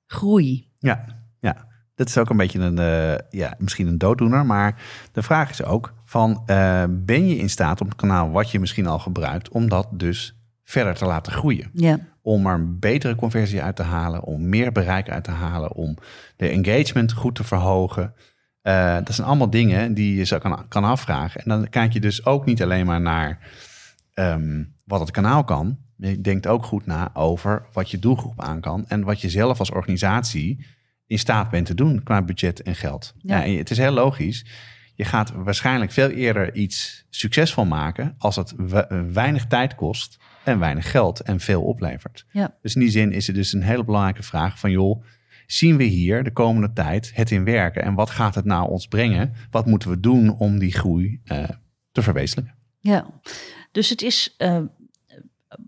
groei. 0.06 0.68
Ja, 0.80 1.06
ja. 1.40 1.72
Dat 1.96 2.08
is 2.08 2.18
ook 2.18 2.30
een 2.30 2.38
beetje 2.38 2.60
een, 2.60 2.80
uh, 2.80 3.16
ja, 3.30 3.56
misschien 3.58 3.88
een 3.88 3.98
dooddoener, 3.98 4.46
maar 4.46 4.82
de 5.12 5.24
vraag 5.24 5.50
is 5.50 5.64
ook 5.64 5.94
van, 6.06 6.44
uh, 6.46 6.84
ben 6.90 7.28
je 7.28 7.38
in 7.38 7.50
staat 7.50 7.82
om 7.82 7.88
het 7.88 7.96
kanaal 7.96 8.32
wat 8.32 8.52
je 8.52 8.60
misschien 8.60 8.88
al 8.88 9.00
gebruikt, 9.00 9.50
om 9.50 9.70
dat 9.70 9.88
dus 9.92 10.36
verder 10.64 10.96
te 10.96 11.06
laten 11.06 11.34
groeien? 11.34 11.70
Ja. 11.74 12.00
Om 12.22 12.48
er 12.48 12.54
een 12.54 12.80
betere 12.80 13.16
conversie 13.16 13.62
uit 13.62 13.76
te 13.76 13.84
halen, 13.84 14.24
om 14.24 14.50
meer 14.50 14.72
bereik 14.72 15.10
uit 15.10 15.24
te 15.24 15.32
halen, 15.32 15.72
om 15.72 15.98
de 16.36 16.48
engagement 16.48 17.14
goed 17.14 17.36
te 17.36 17.44
verhogen. 17.44 18.14
Uh, 18.64 18.96
dat 18.96 19.14
zijn 19.16 19.28
allemaal 19.28 19.50
dingen 19.50 19.94
die 19.94 20.16
je 20.16 20.24
zo 20.24 20.38
kan, 20.38 20.68
kan 20.68 20.84
afvragen. 20.84 21.42
En 21.42 21.50
dan 21.50 21.70
kijk 21.70 21.94
je 21.94 22.00
dus 22.00 22.26
ook 22.26 22.46
niet 22.46 22.64
alleen 22.64 22.86
maar 22.86 23.02
naar 23.02 23.40
um, 24.14 24.76
wat 24.86 25.00
het 25.00 25.12
kanaal 25.12 25.44
kan. 25.44 25.78
Je 25.98 26.22
denkt 26.22 26.48
ook 26.48 26.66
goed 26.66 26.86
na 26.86 27.10
over 27.14 27.66
wat 27.74 27.92
je 27.92 28.00
doelgroep 28.00 28.42
aan 28.42 28.62
kan. 28.62 28.86
En 28.88 29.04
wat 29.04 29.22
je 29.22 29.30
zelf 29.30 29.60
als 29.60 29.72
organisatie 29.72 30.66
in 31.08 31.20
staat 31.20 31.50
bent 31.50 31.66
te 31.66 31.76
doen 31.76 32.04
qua 32.04 32.22
budget 32.22 32.62
en 32.62 32.76
geld. 32.76 33.14
Ja. 33.18 33.38
ja 33.38 33.44
en 33.44 33.58
het 33.58 33.70
is 33.70 33.78
heel 33.78 33.92
logisch. 33.92 34.46
Je 34.96 35.06
gaat 35.06 35.32
waarschijnlijk 35.36 35.92
veel 35.92 36.10
eerder 36.10 36.56
iets 36.56 37.06
succesvol 37.10 37.66
maken 37.66 38.16
als 38.18 38.36
het 38.36 38.54
weinig 39.14 39.46
tijd 39.46 39.76
kost 39.76 40.18
en 40.44 40.60
weinig 40.60 40.92
geld 40.92 41.20
en 41.20 41.40
veel 41.40 41.64
oplevert. 41.64 42.26
Ja. 42.32 42.56
Dus 42.62 42.76
in 42.76 42.82
die 42.82 42.90
zin 42.90 43.12
is 43.12 43.28
het 43.28 43.36
dus 43.36 43.54
een 43.54 43.62
hele 43.62 43.84
belangrijke 43.84 44.24
vraag 44.24 44.60
van 44.60 44.72
joh, 44.72 45.04
zien 45.54 45.78
we 45.78 45.84
hier 45.84 46.24
de 46.24 46.32
komende 46.32 46.74
tijd 46.74 47.12
het 47.14 47.32
in 47.32 47.44
werken? 47.44 47.84
En 47.84 47.94
wat 47.94 48.10
gaat 48.10 48.36
het 48.36 48.46
nou 48.46 48.70
ons 48.70 48.88
brengen? 48.88 49.34
Wat 49.52 49.66
moeten 49.66 49.90
we 49.90 50.00
doen 50.00 50.38
om 50.38 50.60
die 50.60 50.72
groei 50.72 51.22
uh, 51.26 51.50
te 51.92 52.02
verwezenlijken? 52.02 52.56
Ja, 52.80 53.06
dus 53.72 53.90
het 53.90 54.02
is 54.02 54.36
uh, 54.38 54.62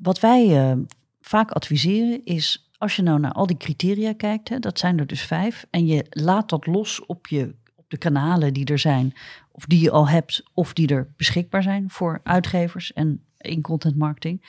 wat 0.02 0.19
wij 0.19 0.71
uh, 0.71 0.78
vaak 1.21 1.52
adviseren 1.52 2.26
is 2.26 2.69
als 2.78 2.95
je 2.95 3.02
nou 3.02 3.19
naar 3.19 3.32
al 3.32 3.48
die 3.48 3.58
criteria 3.58 4.13
kijkt, 4.13 4.50
hè, 4.50 4.60
dat 4.60 4.80
zijn 4.80 5.00
er 5.00 5.08
dus 5.08 5.21
vijf, 5.21 5.65
en 5.69 5.86
je 5.86 6.06
laat 6.10 6.50
dat 6.50 6.65
los 6.65 7.06
op, 7.06 7.28
je, 7.28 7.56
op 7.76 7.89
de 7.89 7.98
kanalen 7.98 8.54
die 8.54 8.65
er 8.65 8.80
zijn, 8.80 9.13
of 9.52 9.65
die 9.65 9.82
je 9.82 9.91
al 9.91 10.08
hebt, 10.08 10.43
of 10.54 10.74
die 10.74 10.88
er 10.88 11.13
beschikbaar 11.17 11.63
zijn 11.63 11.89
voor 11.89 12.19
uitgevers 12.24 12.93
en 12.93 13.24
in 13.38 13.62
content 13.62 13.95
marketing, 13.95 14.45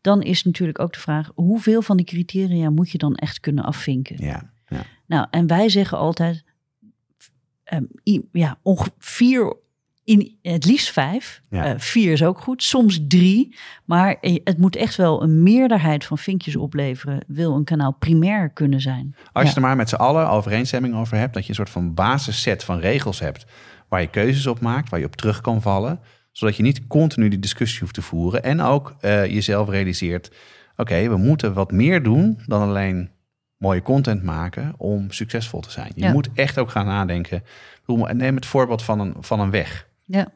dan 0.00 0.22
is 0.22 0.44
natuurlijk 0.44 0.78
ook 0.78 0.92
de 0.92 0.98
vraag: 0.98 1.30
hoeveel 1.34 1.82
van 1.82 1.96
die 1.96 2.06
criteria 2.06 2.70
moet 2.70 2.90
je 2.90 2.98
dan 2.98 3.14
echt 3.14 3.40
kunnen 3.40 3.64
afvinken? 3.64 4.24
Ja. 4.24 4.49
Ja. 4.70 4.84
Nou, 5.06 5.26
en 5.30 5.46
wij 5.46 5.68
zeggen 5.68 5.98
altijd, 5.98 6.44
um, 7.72 7.88
ja, 8.32 8.58
ongeveer 8.62 8.92
vier, 8.98 9.56
in 10.04 10.38
het 10.42 10.64
liefst 10.64 10.90
vijf. 10.90 11.42
Ja. 11.50 11.74
Uh, 11.74 11.80
vier 11.80 12.12
is 12.12 12.22
ook 12.22 12.40
goed, 12.40 12.62
soms 12.62 13.00
drie. 13.08 13.56
Maar 13.84 14.16
het 14.20 14.58
moet 14.58 14.76
echt 14.76 14.96
wel 14.96 15.22
een 15.22 15.42
meerderheid 15.42 16.04
van 16.04 16.18
vinkjes 16.18 16.56
opleveren, 16.56 17.24
wil 17.26 17.54
een 17.54 17.64
kanaal 17.64 17.92
primair 17.92 18.50
kunnen 18.50 18.80
zijn. 18.80 19.14
Als 19.32 19.48
je 19.48 19.54
er 19.54 19.60
maar 19.60 19.76
met 19.76 19.88
z'n 19.88 19.94
allen 19.94 20.30
overeenstemming 20.30 20.94
over 20.94 21.16
hebt, 21.16 21.34
dat 21.34 21.42
je 21.42 21.48
een 21.48 21.54
soort 21.54 21.70
van 21.70 21.94
basisset 21.94 22.64
van 22.64 22.78
regels 22.78 23.20
hebt, 23.20 23.46
waar 23.88 24.00
je 24.00 24.10
keuzes 24.10 24.46
op 24.46 24.60
maakt, 24.60 24.90
waar 24.90 25.00
je 25.00 25.06
op 25.06 25.16
terug 25.16 25.40
kan 25.40 25.62
vallen, 25.62 26.00
zodat 26.32 26.56
je 26.56 26.62
niet 26.62 26.86
continu 26.86 27.28
die 27.28 27.38
discussie 27.38 27.80
hoeft 27.80 27.94
te 27.94 28.02
voeren 28.02 28.42
en 28.42 28.60
ook 28.60 28.96
uh, 29.02 29.26
jezelf 29.26 29.68
realiseert, 29.68 30.32
oké, 30.76 31.08
we 31.08 31.16
moeten 31.16 31.52
wat 31.52 31.72
meer 31.72 32.02
doen 32.02 32.38
dan 32.46 32.62
alleen 32.62 33.10
mooie 33.60 33.82
content 33.82 34.22
maken 34.22 34.74
om 34.76 35.10
succesvol 35.10 35.60
te 35.60 35.70
zijn. 35.70 35.92
Je 35.94 36.12
moet 36.12 36.28
echt 36.34 36.58
ook 36.58 36.70
gaan 36.70 36.86
nadenken. 36.86 37.42
Neem 38.12 38.34
het 38.34 38.46
voorbeeld 38.46 38.82
van 38.82 39.00
een, 39.00 39.14
van 39.20 39.40
een 39.40 39.50
weg. 39.50 39.88
Ja. 40.04 40.32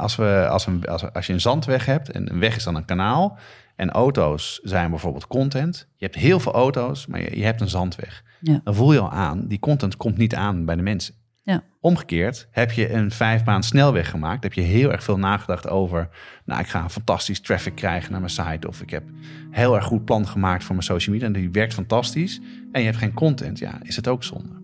Als, 0.00 0.16
we, 0.16 0.46
als, 0.50 0.66
een, 0.66 0.84
als, 0.84 1.12
als 1.12 1.26
je 1.26 1.32
een 1.32 1.40
zandweg 1.40 1.86
hebt 1.86 2.10
en 2.10 2.30
een 2.32 2.38
weg 2.38 2.56
is 2.56 2.64
dan 2.64 2.74
een 2.74 2.84
kanaal 2.84 3.38
en 3.76 3.90
auto's 3.90 4.60
zijn 4.62 4.90
bijvoorbeeld 4.90 5.26
content. 5.26 5.88
Je 5.96 6.04
hebt 6.04 6.16
heel 6.16 6.40
veel 6.40 6.52
auto's, 6.52 7.06
maar 7.06 7.20
je, 7.20 7.38
je 7.38 7.44
hebt 7.44 7.60
een 7.60 7.68
zandweg. 7.68 8.22
Ja. 8.40 8.60
Dan 8.64 8.74
voel 8.74 8.92
je 8.92 9.00
al 9.00 9.10
aan, 9.10 9.46
die 9.46 9.58
content 9.58 9.96
komt 9.96 10.16
niet 10.16 10.34
aan 10.34 10.64
bij 10.64 10.76
de 10.76 10.82
mensen. 10.82 11.14
Ja. 11.44 11.62
Omgekeerd, 11.80 12.48
heb 12.50 12.72
je 12.72 12.92
een 12.92 13.10
vijfbaan 13.10 13.62
snelweg 13.62 14.10
gemaakt, 14.10 14.42
heb 14.42 14.52
je 14.52 14.60
heel 14.60 14.92
erg 14.92 15.02
veel 15.02 15.18
nagedacht 15.18 15.68
over, 15.68 16.08
nou, 16.44 16.60
ik 16.60 16.66
ga 16.66 16.82
een 16.82 16.90
fantastisch 16.90 17.40
traffic 17.40 17.74
krijgen 17.74 18.10
naar 18.10 18.20
mijn 18.20 18.32
site, 18.32 18.68
of 18.68 18.80
ik 18.80 18.90
heb 18.90 19.04
heel 19.50 19.74
erg 19.74 19.84
goed 19.84 20.04
plan 20.04 20.26
gemaakt 20.26 20.64
voor 20.64 20.74
mijn 20.74 20.86
social 20.86 21.14
media 21.14 21.28
en 21.28 21.40
die 21.40 21.50
werkt 21.50 21.74
fantastisch, 21.74 22.40
en 22.72 22.80
je 22.80 22.86
hebt 22.86 22.98
geen 22.98 23.14
content, 23.14 23.58
ja, 23.58 23.78
is 23.82 23.96
het 23.96 24.08
ook 24.08 24.24
zonde. 24.24 24.62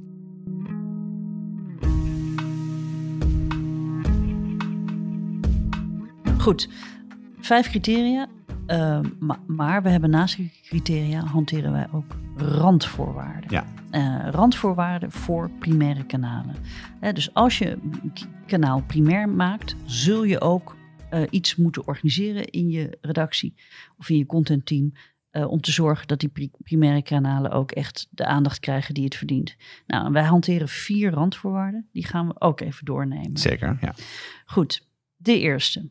Goed, 6.38 6.68
vijf 7.40 7.68
criteria. 7.68 8.28
Uh, 8.70 9.00
maar 9.46 9.82
we 9.82 9.88
hebben 9.88 10.10
naast 10.10 10.36
die 10.36 10.52
criteria 10.62 11.24
hanteren 11.24 11.72
wij 11.72 11.86
ook 11.92 12.16
randvoorwaarden. 12.36 13.50
Ja. 13.50 13.66
Uh, 13.90 14.30
randvoorwaarden 14.30 15.12
voor 15.12 15.50
primaire 15.58 16.04
kanalen. 16.04 16.54
dus 17.12 17.34
als 17.34 17.58
je 17.58 17.78
kanaal 18.46 18.82
primair 18.82 19.28
maakt, 19.28 19.76
zul 19.84 20.24
je 20.24 20.40
ook 20.40 20.76
uh, 21.14 21.22
iets 21.30 21.56
moeten 21.56 21.86
organiseren 21.86 22.44
in 22.44 22.70
je 22.70 22.98
redactie 23.00 23.54
of 23.98 24.08
in 24.08 24.16
je 24.16 24.26
contentteam. 24.26 24.92
Uh, 25.32 25.50
om 25.50 25.60
te 25.60 25.72
zorgen 25.72 26.06
dat 26.06 26.20
die 26.20 26.50
primaire 26.62 27.02
kanalen 27.02 27.50
ook 27.50 27.70
echt 27.70 28.08
de 28.10 28.24
aandacht 28.24 28.60
krijgen 28.60 28.94
die 28.94 29.04
het 29.04 29.14
verdient. 29.14 29.56
Nou, 29.86 30.12
wij 30.12 30.22
hanteren 30.24 30.68
vier 30.68 31.10
randvoorwaarden. 31.10 31.88
Die 31.92 32.06
gaan 32.06 32.26
we 32.26 32.40
ook 32.40 32.60
even 32.60 32.84
doornemen. 32.84 33.36
Zeker, 33.36 33.78
ja. 33.80 33.94
Goed, 34.44 34.86
de 35.16 35.38
eerste 35.38 35.90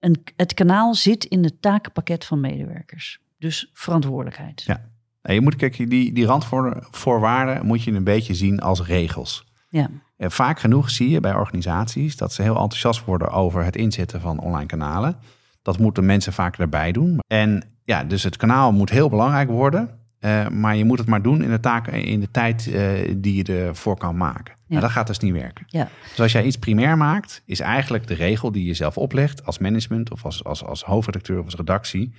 een, 0.00 0.24
het 0.36 0.54
kanaal 0.54 0.94
zit 0.94 1.24
in 1.24 1.44
het 1.44 1.62
takenpakket 1.62 2.24
van 2.24 2.40
medewerkers. 2.40 3.20
Dus 3.38 3.70
verantwoordelijkheid. 3.72 4.62
Ja. 4.62 4.90
je 5.22 5.40
moet, 5.40 5.56
kijk, 5.56 5.90
die, 5.90 6.12
die 6.12 6.26
randvoorwaarden 6.26 7.66
moet 7.66 7.82
je 7.82 7.92
een 7.92 8.04
beetje 8.04 8.34
zien 8.34 8.60
als 8.60 8.82
regels. 8.82 9.48
Ja. 9.68 9.90
En 10.16 10.30
vaak 10.30 10.60
genoeg 10.60 10.90
zie 10.90 11.10
je 11.10 11.20
bij 11.20 11.34
organisaties 11.34 12.16
dat 12.16 12.32
ze 12.32 12.42
heel 12.42 12.56
enthousiast 12.56 13.04
worden 13.04 13.30
over 13.30 13.64
het 13.64 13.76
inzetten 13.76 14.20
van 14.20 14.38
online 14.38 14.66
kanalen. 14.66 15.16
Dat 15.62 15.78
moeten 15.78 16.06
mensen 16.06 16.32
vaak 16.32 16.58
erbij 16.58 16.92
doen. 16.92 17.18
En 17.26 17.64
ja, 17.84 18.04
dus 18.04 18.22
het 18.22 18.36
kanaal 18.36 18.72
moet 18.72 18.90
heel 18.90 19.08
belangrijk 19.08 19.48
worden. 19.48 19.99
Eh, 20.20 20.48
maar 20.48 20.76
je 20.76 20.84
moet 20.84 20.98
het 20.98 21.08
maar 21.08 21.22
doen 21.22 21.42
in 21.42 21.50
de, 21.50 21.60
taak, 21.60 21.86
in 21.86 22.20
de 22.20 22.30
tijd 22.30 22.72
eh, 22.72 23.14
die 23.16 23.36
je 23.36 23.44
ervoor 23.44 23.96
kan 23.96 24.16
maken. 24.16 24.54
Nou, 24.66 24.80
dat 24.80 24.90
gaat 24.90 25.06
dus 25.06 25.18
niet 25.18 25.32
werken. 25.32 25.64
Ja. 25.68 25.88
Dus 26.08 26.20
als 26.20 26.32
jij 26.32 26.44
iets 26.44 26.58
primair 26.58 26.96
maakt, 26.96 27.42
is 27.44 27.60
eigenlijk 27.60 28.06
de 28.06 28.14
regel 28.14 28.52
die 28.52 28.64
je 28.64 28.74
zelf 28.74 28.98
oplegt 28.98 29.46
als 29.46 29.58
management 29.58 30.10
of 30.10 30.24
als, 30.24 30.44
als, 30.44 30.64
als 30.64 30.82
hoofdredacteur 30.82 31.38
of 31.38 31.44
als 31.44 31.54
redactie. 31.54 32.12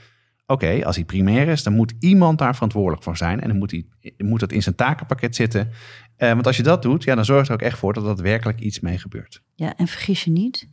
Oké, 0.46 0.86
als 0.86 0.96
hij 0.96 1.06
primair 1.06 1.48
is, 1.48 1.64
dan 1.64 1.74
moet 1.74 1.94
iemand 2.00 2.38
daar 2.38 2.54
verantwoordelijk 2.54 3.04
voor 3.04 3.18
zijn. 3.18 3.42
En 3.42 3.48
dan 3.48 3.58
moet, 3.58 3.72
hij, 3.72 3.86
moet 4.18 4.42
het 4.42 4.52
in 4.52 4.64
zijn 4.64 4.76
takenpakket 4.76 5.36
zitten. 5.36 5.72
Eh, 6.16 6.34
want 6.34 6.48
als 6.48 6.58
je 6.58 6.64
dat 6.64 6.82
doet, 6.82 7.04
ja, 7.04 7.16
dan 7.16 7.26
zorgt 7.26 7.48
er 7.48 7.54
ook 7.54 7.62
echt 7.62 7.78
voor 7.78 7.94
dat 7.94 8.04
er 8.04 8.10
daadwerkelijk 8.10 8.60
iets 8.60 8.80
mee 8.80 8.98
gebeurt. 8.98 9.42
Ja, 9.56 9.78
en 9.78 9.88
vergis 9.88 10.24
je 10.24 10.32
niet, 10.32 10.68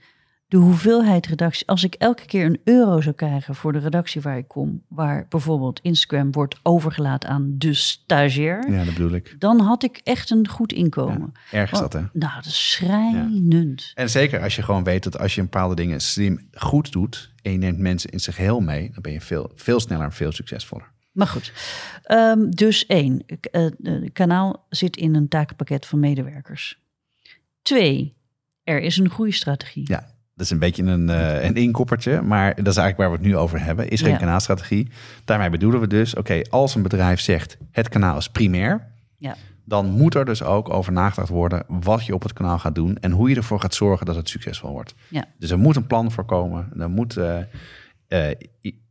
de 0.48 0.56
hoeveelheid 0.56 1.26
redactie. 1.26 1.66
Als 1.66 1.84
ik 1.84 1.94
elke 1.94 2.24
keer 2.26 2.44
een 2.44 2.60
euro 2.64 3.00
zou 3.00 3.14
krijgen 3.14 3.54
voor 3.54 3.72
de 3.72 3.78
redactie 3.78 4.20
waar 4.20 4.38
ik 4.38 4.48
kom, 4.48 4.82
waar 4.88 5.26
bijvoorbeeld 5.28 5.80
Instagram 5.82 6.32
wordt 6.32 6.58
overgelaten 6.62 7.28
aan 7.30 7.54
de 7.58 7.74
stagiair, 7.74 8.70
Ja, 8.70 8.84
dat 8.84 8.94
bedoel 8.94 9.12
ik. 9.12 9.36
dan 9.38 9.60
had 9.60 9.82
ik 9.82 10.00
echt 10.04 10.30
een 10.30 10.48
goed 10.48 10.72
inkomen. 10.72 11.32
Erg 11.50 11.72
is 11.72 11.78
dat, 11.78 11.92
hè? 11.92 12.00
Nou, 12.12 12.34
dat 12.34 12.44
is 12.44 12.70
schrijnend. 12.72 13.92
En 13.94 14.10
zeker 14.10 14.42
als 14.42 14.56
je 14.56 14.62
gewoon 14.62 14.84
weet 14.84 15.02
dat 15.04 15.18
als 15.18 15.34
je 15.34 15.40
een 15.40 15.48
bepaalde 15.50 15.74
dingen 15.74 16.00
slim 16.00 16.48
goed 16.52 16.92
doet 16.92 17.32
en 17.42 17.52
je 17.52 17.58
neemt 17.58 17.78
mensen 17.78 18.10
in 18.10 18.20
zich 18.20 18.36
heel 18.36 18.60
mee, 18.60 18.90
dan 18.92 19.02
ben 19.02 19.12
je 19.12 19.20
veel, 19.20 19.52
veel 19.54 19.80
sneller 19.80 20.04
en 20.04 20.12
veel 20.12 20.32
succesvoller. 20.32 20.90
Maar 21.12 21.26
goed, 21.26 21.52
Ehm, 22.02 22.50
dus 22.50 22.86
één, 22.86 23.24
k- 23.40 23.44
eh, 23.46 23.62
het 23.82 24.12
kanaal 24.12 24.66
zit 24.68 24.96
in 24.96 25.14
een 25.14 25.28
takenpakket 25.28 25.86
van 25.86 25.98
medewerkers. 26.00 26.78
Twee, 27.62 28.16
er 28.64 28.80
is 28.80 28.96
een 28.96 29.10
groeistrategie. 29.10 29.84
Ja, 29.86 30.14
dat 30.38 30.46
is 30.46 30.52
een 30.52 30.58
beetje 30.58 30.82
een, 30.82 31.08
eh, 31.10 31.44
een 31.44 31.54
inkoppertje, 31.56 32.20
maar 32.22 32.54
dat 32.54 32.66
is 32.66 32.76
eigenlijk 32.76 32.96
waar 32.96 33.10
we 33.10 33.16
het 33.16 33.26
nu 33.26 33.36
over 33.36 33.64
hebben. 33.64 33.88
Is 33.88 34.00
er 34.00 34.06
Ja. 34.06 34.12
een 34.12 34.18
kanaalstrategie? 34.18 34.88
Daarmee 35.24 35.50
bedoelen 35.50 35.80
we 35.80 35.86
dus, 35.86 36.14
oké, 36.14 36.42
als 36.50 36.74
een 36.74 36.82
bedrijf 36.82 37.20
zegt 37.20 37.56
het 37.70 37.88
kanaal 37.88 38.16
is 38.16 38.28
primair, 38.28 38.86
Ja. 39.16 39.34
dan 39.64 39.86
moet 39.90 40.14
er 40.14 40.24
dus 40.24 40.42
ook 40.42 40.68
over 40.68 40.92
nagedacht 40.92 41.28
worden 41.28 41.64
wat 41.68 42.04
je 42.06 42.14
op 42.14 42.22
het 42.22 42.32
kanaal 42.32 42.58
gaat 42.58 42.74
doen 42.74 42.96
en 42.98 43.10
hoe 43.10 43.28
je 43.28 43.36
ervoor 43.36 43.60
gaat 43.60 43.74
zorgen 43.74 44.06
dat 44.06 44.16
het 44.16 44.28
succesvol 44.28 44.70
wordt. 44.72 44.94
Ja. 45.08 45.24
Dus 45.38 45.50
er 45.50 45.58
moet 45.58 45.76
een 45.76 45.86
plan 45.86 46.12
voor 46.12 46.24
komen, 46.24 46.68
er 46.78 46.90
moet 46.90 47.16
eh, 47.16 47.38
eh, 48.08 48.34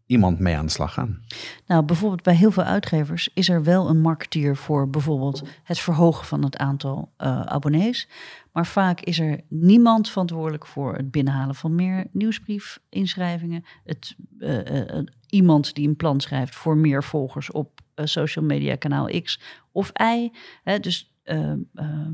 iemand 0.08 0.40
mee 0.40 0.58
aan 0.58 0.66
de 0.66 0.72
slag 0.72 0.94
gaan. 0.94 1.22
Nou, 1.66 1.84
bijvoorbeeld 1.84 2.24
bij 2.24 2.36
heel 2.36 2.52
veel 2.52 2.64
uitgevers 2.64 3.30
is 3.34 3.50
er 3.50 3.64
wel 3.64 3.90
een 3.90 4.02
marketeer 4.02 4.56
voor 4.56 4.90
bijvoorbeeld 4.90 5.44
het 5.64 5.80
verhogen 5.80 6.26
van 6.26 6.44
het 6.44 6.58
aantal 6.58 7.12
eh, 7.18 7.42
abonnees. 7.42 8.08
Maar 8.52 8.66
vaak 8.66 9.02
is 9.02 9.20
er 9.20 9.40
niemand 9.48 10.10
verantwoordelijk 10.10 10.66
voor 10.66 10.96
het 10.96 11.12
binnenhalen 11.12 11.56
van 11.56 11.76
meer 11.76 12.06
nieuwsbriefinschrijvingen. 12.12 13.64
Het, 13.84 14.16
eh, 14.40 14.98
eh, 14.98 15.06
iemand 15.30 15.76
die 15.76 15.88
een 15.88 15.96
plan 15.96 16.20
schrijft 16.20 16.56
voor 16.56 16.78
meer 16.78 17.04
volgers 17.04 17.52
op 17.52 17.82
social 18.04 18.46
media 18.46 18.76
kanaal 18.76 19.22
X 19.22 19.40
of 19.72 19.92
Y. 19.94 20.32
Hè, 20.64 20.80
dus, 20.80 21.14
eh, 21.24 21.52
eh, 21.52 22.08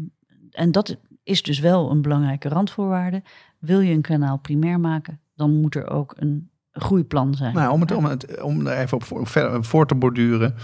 en 0.52 0.72
dat 0.72 0.98
is 1.24 1.44
dus 1.44 1.60
wel 1.60 1.92
een 1.92 2.02
belangrijke 2.02 2.50
randvoorwaarde. 2.50 3.24
Wil 3.60 3.80
je 3.80 3.94
een 3.94 4.02
kanaal 4.02 4.38
primair 4.38 4.80
maken, 4.80 5.20
dan 5.36 5.62
moet 5.62 5.76
er 5.76 5.90
ook 5.90 6.14
een 6.18 6.50
groeiplan 6.74 7.34
zijn. 7.36 7.54
Nou, 7.54 7.72
om, 7.72 7.82
het, 7.82 7.92
om, 7.92 8.06
het, 8.06 8.42
om 8.42 8.68
er 8.68 8.78
even 8.78 8.98
op 8.98 9.04
voor, 9.04 9.28
voor 9.66 9.88
te 9.88 9.96
borduren. 9.96 10.56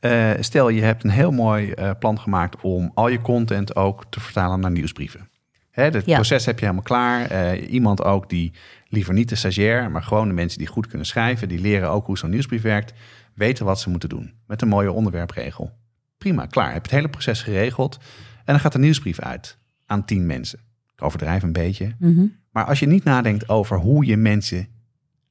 eh, 0.00 0.30
stel, 0.40 0.68
je 0.68 0.82
hebt 0.82 1.04
een 1.04 1.10
heel 1.10 1.30
mooi 1.30 1.70
eh, 1.70 1.90
plan 1.98 2.18
gemaakt 2.20 2.60
om 2.60 2.90
al 2.94 3.08
je 3.08 3.20
content 3.20 3.76
ook 3.76 4.04
te 4.10 4.20
vertalen 4.20 4.60
naar 4.60 4.70
nieuwsbrieven. 4.70 5.28
Het 5.70 6.06
Ja. 6.06 6.14
proces 6.14 6.46
heb 6.46 6.54
je 6.58 6.64
helemaal 6.64 6.84
klaar. 6.86 7.26
Eh, 7.26 7.72
iemand 7.72 8.02
ook 8.04 8.28
die 8.28 8.52
liever 8.88 9.14
niet 9.14 9.28
de 9.28 9.34
stagiair, 9.34 9.90
maar 9.90 10.02
gewoon 10.02 10.28
de 10.28 10.34
mensen 10.34 10.58
die 10.58 10.66
goed 10.66 10.86
kunnen 10.86 11.06
schrijven, 11.06 11.48
die 11.48 11.60
leren 11.60 11.90
ook 11.90 12.06
hoe 12.06 12.18
zo'n 12.18 12.30
nieuwsbrief 12.30 12.62
werkt, 12.62 12.92
weten 13.34 13.64
wat 13.64 13.80
ze 13.80 13.90
moeten 13.90 14.08
doen. 14.08 14.32
Met 14.46 14.62
een 14.62 14.68
mooie 14.68 14.92
onderwerpregel. 14.92 15.70
Prima, 16.18 16.46
klaar. 16.46 16.72
Heb 16.72 16.82
het 16.82 16.90
hele 16.90 17.08
proces 17.08 17.42
geregeld. 17.42 17.98
En 18.36 18.42
dan 18.44 18.60
gaat 18.60 18.72
de 18.72 18.78
nieuwsbrief 18.78 19.18
uit 19.20 19.58
aan 19.86 20.04
tien 20.04 20.26
mensen. 20.26 20.58
Ik 20.96 21.02
overdrijf 21.02 21.42
een 21.42 21.52
beetje. 21.52 21.94
Mhm. 21.98 22.24
Maar 22.50 22.64
als 22.64 22.78
je 22.78 22.86
niet 22.86 23.04
nadenkt 23.04 23.48
over 23.48 23.78
hoe 23.78 24.04
je 24.06 24.16
mensen 24.16 24.68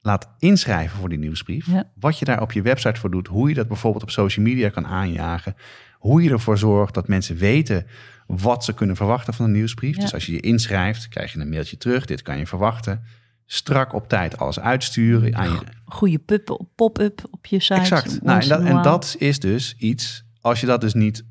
laat 0.04 0.28
inschrijven 0.38 0.98
voor 0.98 1.08
die 1.08 1.18
nieuwsbrief, 1.18 1.66
Ja. 1.66 1.90
wat 1.94 2.18
je 2.18 2.24
daar 2.24 2.40
op 2.40 2.52
je 2.52 2.62
website 2.62 3.00
voor 3.00 3.10
doet, 3.10 3.26
hoe 3.26 3.48
je 3.48 3.54
dat 3.54 3.68
bijvoorbeeld 3.68 4.02
op 4.02 4.10
social 4.10 4.44
media 4.46 4.68
kan 4.68 4.86
aanjagen, 4.86 5.54
hoe 5.98 6.22
je 6.22 6.30
ervoor 6.30 6.58
zorgt 6.58 6.94
dat 6.94 7.08
mensen 7.08 7.36
weten 7.36 7.86
wat 8.26 8.64
ze 8.64 8.74
kunnen 8.74 8.96
verwachten 8.96 9.34
van 9.34 9.44
een 9.44 9.52
nieuwsbrief. 9.52 9.96
Ja. 9.96 10.02
Dus 10.02 10.14
als 10.14 10.26
je 10.26 10.32
je 10.32 10.40
inschrijft, 10.40 11.08
krijg 11.08 11.32
je 11.32 11.40
een 11.40 11.48
mailtje 11.48 11.76
terug, 11.76 12.04
dit 12.06 12.22
kan 12.22 12.38
je 12.38 12.46
verwachten. 12.46 13.02
Strak 13.46 13.92
op 13.92 14.08
tijd 14.08 14.38
alles 14.38 14.60
uitsturen. 14.60 15.34
Aan 15.36 15.50
je... 15.50 15.60
goede 15.84 16.18
pup- 16.18 16.66
pop-up 16.74 17.22
op 17.30 17.46
je 17.46 17.60
site. 17.60 17.80
Exact. 17.80 18.22
Nou, 18.22 18.40
en, 18.42 18.48
dat, 18.48 18.62
en 18.62 18.82
dat 18.82 19.16
is 19.18 19.38
dus 19.38 19.74
iets, 19.78 20.24
als 20.40 20.60
je 20.60 20.66
dat 20.66 20.80
dus 20.80 20.94
niet 20.94 21.24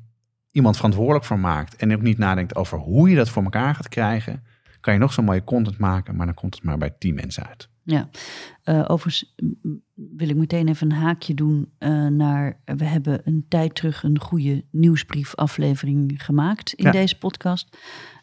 iemand 0.50 0.76
verantwoordelijk 0.76 1.24
voor 1.24 1.38
maakt 1.38 1.76
en 1.76 1.94
ook 1.94 2.02
niet 2.02 2.18
nadenkt 2.18 2.54
over 2.54 2.78
hoe 2.78 3.10
je 3.10 3.16
dat 3.16 3.28
voor 3.28 3.42
elkaar 3.42 3.74
gaat 3.74 3.88
krijgen, 3.88 4.42
kan 4.80 4.92
je 4.94 5.00
nog 5.00 5.12
zo'n 5.12 5.24
mooie 5.24 5.44
content 5.44 5.78
maken, 5.78 6.16
maar 6.16 6.26
dan 6.26 6.34
komt 6.34 6.54
het 6.54 6.64
maar 6.64 6.78
bij 6.78 6.94
tien 6.98 7.14
mensen 7.14 7.46
uit. 7.46 7.68
Ja, 7.84 8.08
Eh, 8.62 8.84
overigens 8.86 9.34
wil 9.94 10.28
ik 10.28 10.36
meteen 10.36 10.68
even 10.68 10.90
een 10.90 10.96
haakje 10.96 11.34
doen 11.34 11.72
eh, 11.78 12.06
naar. 12.06 12.60
We 12.64 12.84
hebben 12.84 13.20
een 13.24 13.44
tijd 13.48 13.74
terug 13.74 14.02
een 14.02 14.20
goede 14.20 14.64
nieuwsbriefaflevering 14.70 16.24
gemaakt 16.24 16.72
in 16.72 16.84
Ja. 16.84 16.90
deze 16.90 17.18
podcast. 17.18 17.76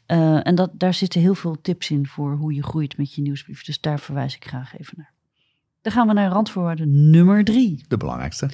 Eh, 0.05 0.47
en 0.47 0.55
dat, 0.55 0.71
daar 0.73 0.93
zitten 0.93 1.21
heel 1.21 1.35
veel 1.35 1.61
tips 1.61 1.89
in 1.91 2.07
voor 2.07 2.35
hoe 2.35 2.53
je 2.53 2.63
groeit 2.63 2.97
met 2.97 3.13
je 3.13 3.21
nieuwsbrief. 3.21 3.63
Dus 3.63 3.79
daar 3.81 3.99
verwijs 3.99 4.35
ik 4.35 4.45
graag 4.47 4.77
even 4.77 4.93
naar. 4.97 5.13
Dan 5.81 5.91
gaan 5.93 6.07
we 6.07 6.13
naar 6.13 6.29
randvoorwaarden 6.31 7.09
nummer 7.09 7.43
drie. 7.43 7.83
De 7.87 7.97
belangrijkste. 7.97 8.49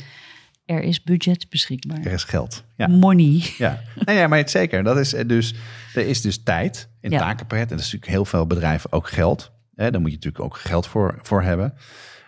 Er 0.65 0.81
is 0.83 1.03
budget 1.03 1.49
beschikbaar. 1.49 1.99
Er 1.99 2.11
is 2.11 2.23
geld. 2.23 2.63
Ja, 2.77 2.87
Money. 2.87 3.43
ja. 3.57 3.81
Nee, 4.05 4.15
ja 4.17 4.27
maar 4.27 4.37
het, 4.37 4.49
zeker. 4.51 4.83
Dat 4.83 4.97
is 4.97 5.09
dus, 5.09 5.55
er 5.95 6.07
is 6.07 6.21
dus 6.21 6.43
tijd 6.43 6.89
in 7.01 7.11
Ja. 7.11 7.17
takenpakket. 7.19 7.69
En 7.71 7.75
dat 7.77 7.85
is 7.85 7.91
natuurlijk 7.91 8.11
heel 8.11 8.25
veel 8.25 8.47
bedrijven 8.47 8.91
ook 8.91 9.09
geld. 9.09 9.51
Hè, 9.77 9.91
daar 9.91 10.01
moet 10.01 10.09
je 10.09 10.15
natuurlijk 10.15 10.43
ook 10.43 10.57
geld 10.57 10.87
voor, 10.87 11.19
voor 11.21 11.41
hebben. 11.41 11.73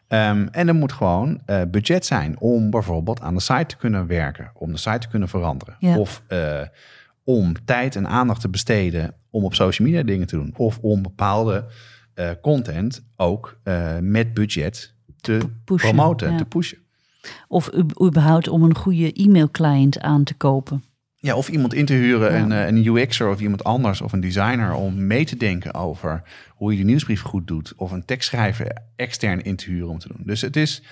Ehm, 0.07 0.47
en 0.51 0.67
er 0.67 0.75
moet 0.75 0.91
gewoon 0.91 1.41
eh, 1.45 1.61
budget 1.67 2.05
zijn 2.05 2.39
om 2.39 2.69
bijvoorbeeld 2.69 3.21
aan 3.21 3.33
de 3.33 3.41
site 3.41 3.65
te 3.65 3.77
kunnen 3.77 4.07
werken. 4.07 4.51
Om 4.53 4.71
de 4.71 4.77
site 4.77 4.97
te 4.97 5.07
kunnen 5.07 5.29
veranderen. 5.29 5.75
Ja. 5.79 5.97
Of 5.97 6.23
eh, 6.27 6.61
om 7.23 7.65
tijd 7.65 7.95
en 7.95 8.07
aandacht 8.07 8.41
te 8.41 8.49
besteden 8.49 9.13
om 9.29 9.43
op 9.43 9.53
social 9.53 9.87
media 9.87 10.03
dingen 10.03 10.27
te 10.27 10.35
doen. 10.35 10.53
Of 10.57 10.79
om 10.81 11.01
bepaalde 11.01 11.65
eh, 12.13 12.29
content 12.41 13.03
ook 13.15 13.59
eh, 13.63 13.97
met 14.01 14.33
budget 14.33 14.93
te 15.21 15.39
Pushen, 15.65 15.95
promoten, 15.95 16.31
ja. 16.31 16.37
te 16.37 16.45
pushen. 16.45 16.77
Of 17.47 17.69
überhaupt 18.03 18.47
om 18.47 18.63
een 18.63 18.75
goede 18.75 19.13
e-mailclient 19.13 19.99
aan 19.99 20.23
te 20.23 20.33
kopen. 20.33 20.83
Ja, 21.21 21.35
of 21.35 21.49
iemand 21.49 21.73
in 21.73 21.85
te 21.85 21.93
huren, 21.93 22.31
Ja. 22.33 22.39
een, 22.39 22.51
eh, 22.51 22.67
een 22.67 22.85
UX'er 22.85 23.29
of 23.29 23.39
iemand 23.39 23.63
anders 23.63 24.01
of 24.01 24.11
een 24.11 24.19
designer 24.19 24.73
om 24.73 25.07
mee 25.07 25.25
te 25.25 25.37
denken 25.37 25.73
over 25.73 26.23
hoe 26.49 26.71
je 26.71 26.77
de 26.77 26.83
nieuwsbrief 26.83 27.21
goed 27.21 27.47
doet. 27.47 27.73
Of 27.75 27.91
een 27.91 28.05
tekstschrijver 28.05 28.77
extern 28.95 29.43
in 29.43 29.55
te 29.55 29.69
huren 29.69 29.89
om 29.89 29.99
te 29.99 30.07
doen. 30.07 30.21
Dus 30.25 30.41
het 30.41 30.55
is, 30.55 30.83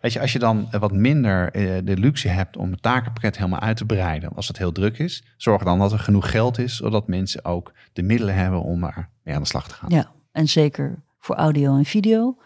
weet 0.00 0.12
je, 0.12 0.20
als 0.20 0.32
je 0.32 0.38
dan 0.38 0.68
eh, 0.70 0.80
wat 0.80 0.92
minder 0.92 1.52
eh, 1.52 1.78
de 1.84 1.96
luxe 1.96 2.28
hebt 2.28 2.56
om 2.56 2.70
het 2.70 2.82
takenpakket 2.82 3.36
helemaal 3.36 3.60
uit 3.60 3.76
te 3.76 3.84
breiden, 3.84 4.32
als 4.34 4.48
het 4.48 4.58
heel 4.58 4.72
druk 4.72 4.98
is, 4.98 5.24
zorg 5.36 5.62
dan 5.62 5.78
dat 5.78 5.92
er 5.92 5.98
genoeg 5.98 6.30
geld 6.30 6.58
is, 6.58 6.76
zodat 6.76 7.08
mensen 7.08 7.44
ook 7.44 7.72
de 7.92 8.02
middelen 8.02 8.34
hebben 8.34 8.62
om 8.62 8.80
daar 8.80 9.10
mee 9.24 9.34
aan 9.34 9.42
de 9.42 9.48
slag 9.48 9.68
te 9.68 9.74
gaan. 9.74 9.90
Ja, 9.90 10.12
en 10.32 10.48
zeker 10.48 11.02
voor 11.18 11.34
audio 11.36 11.76
en 11.76 11.84
video. 11.84 12.38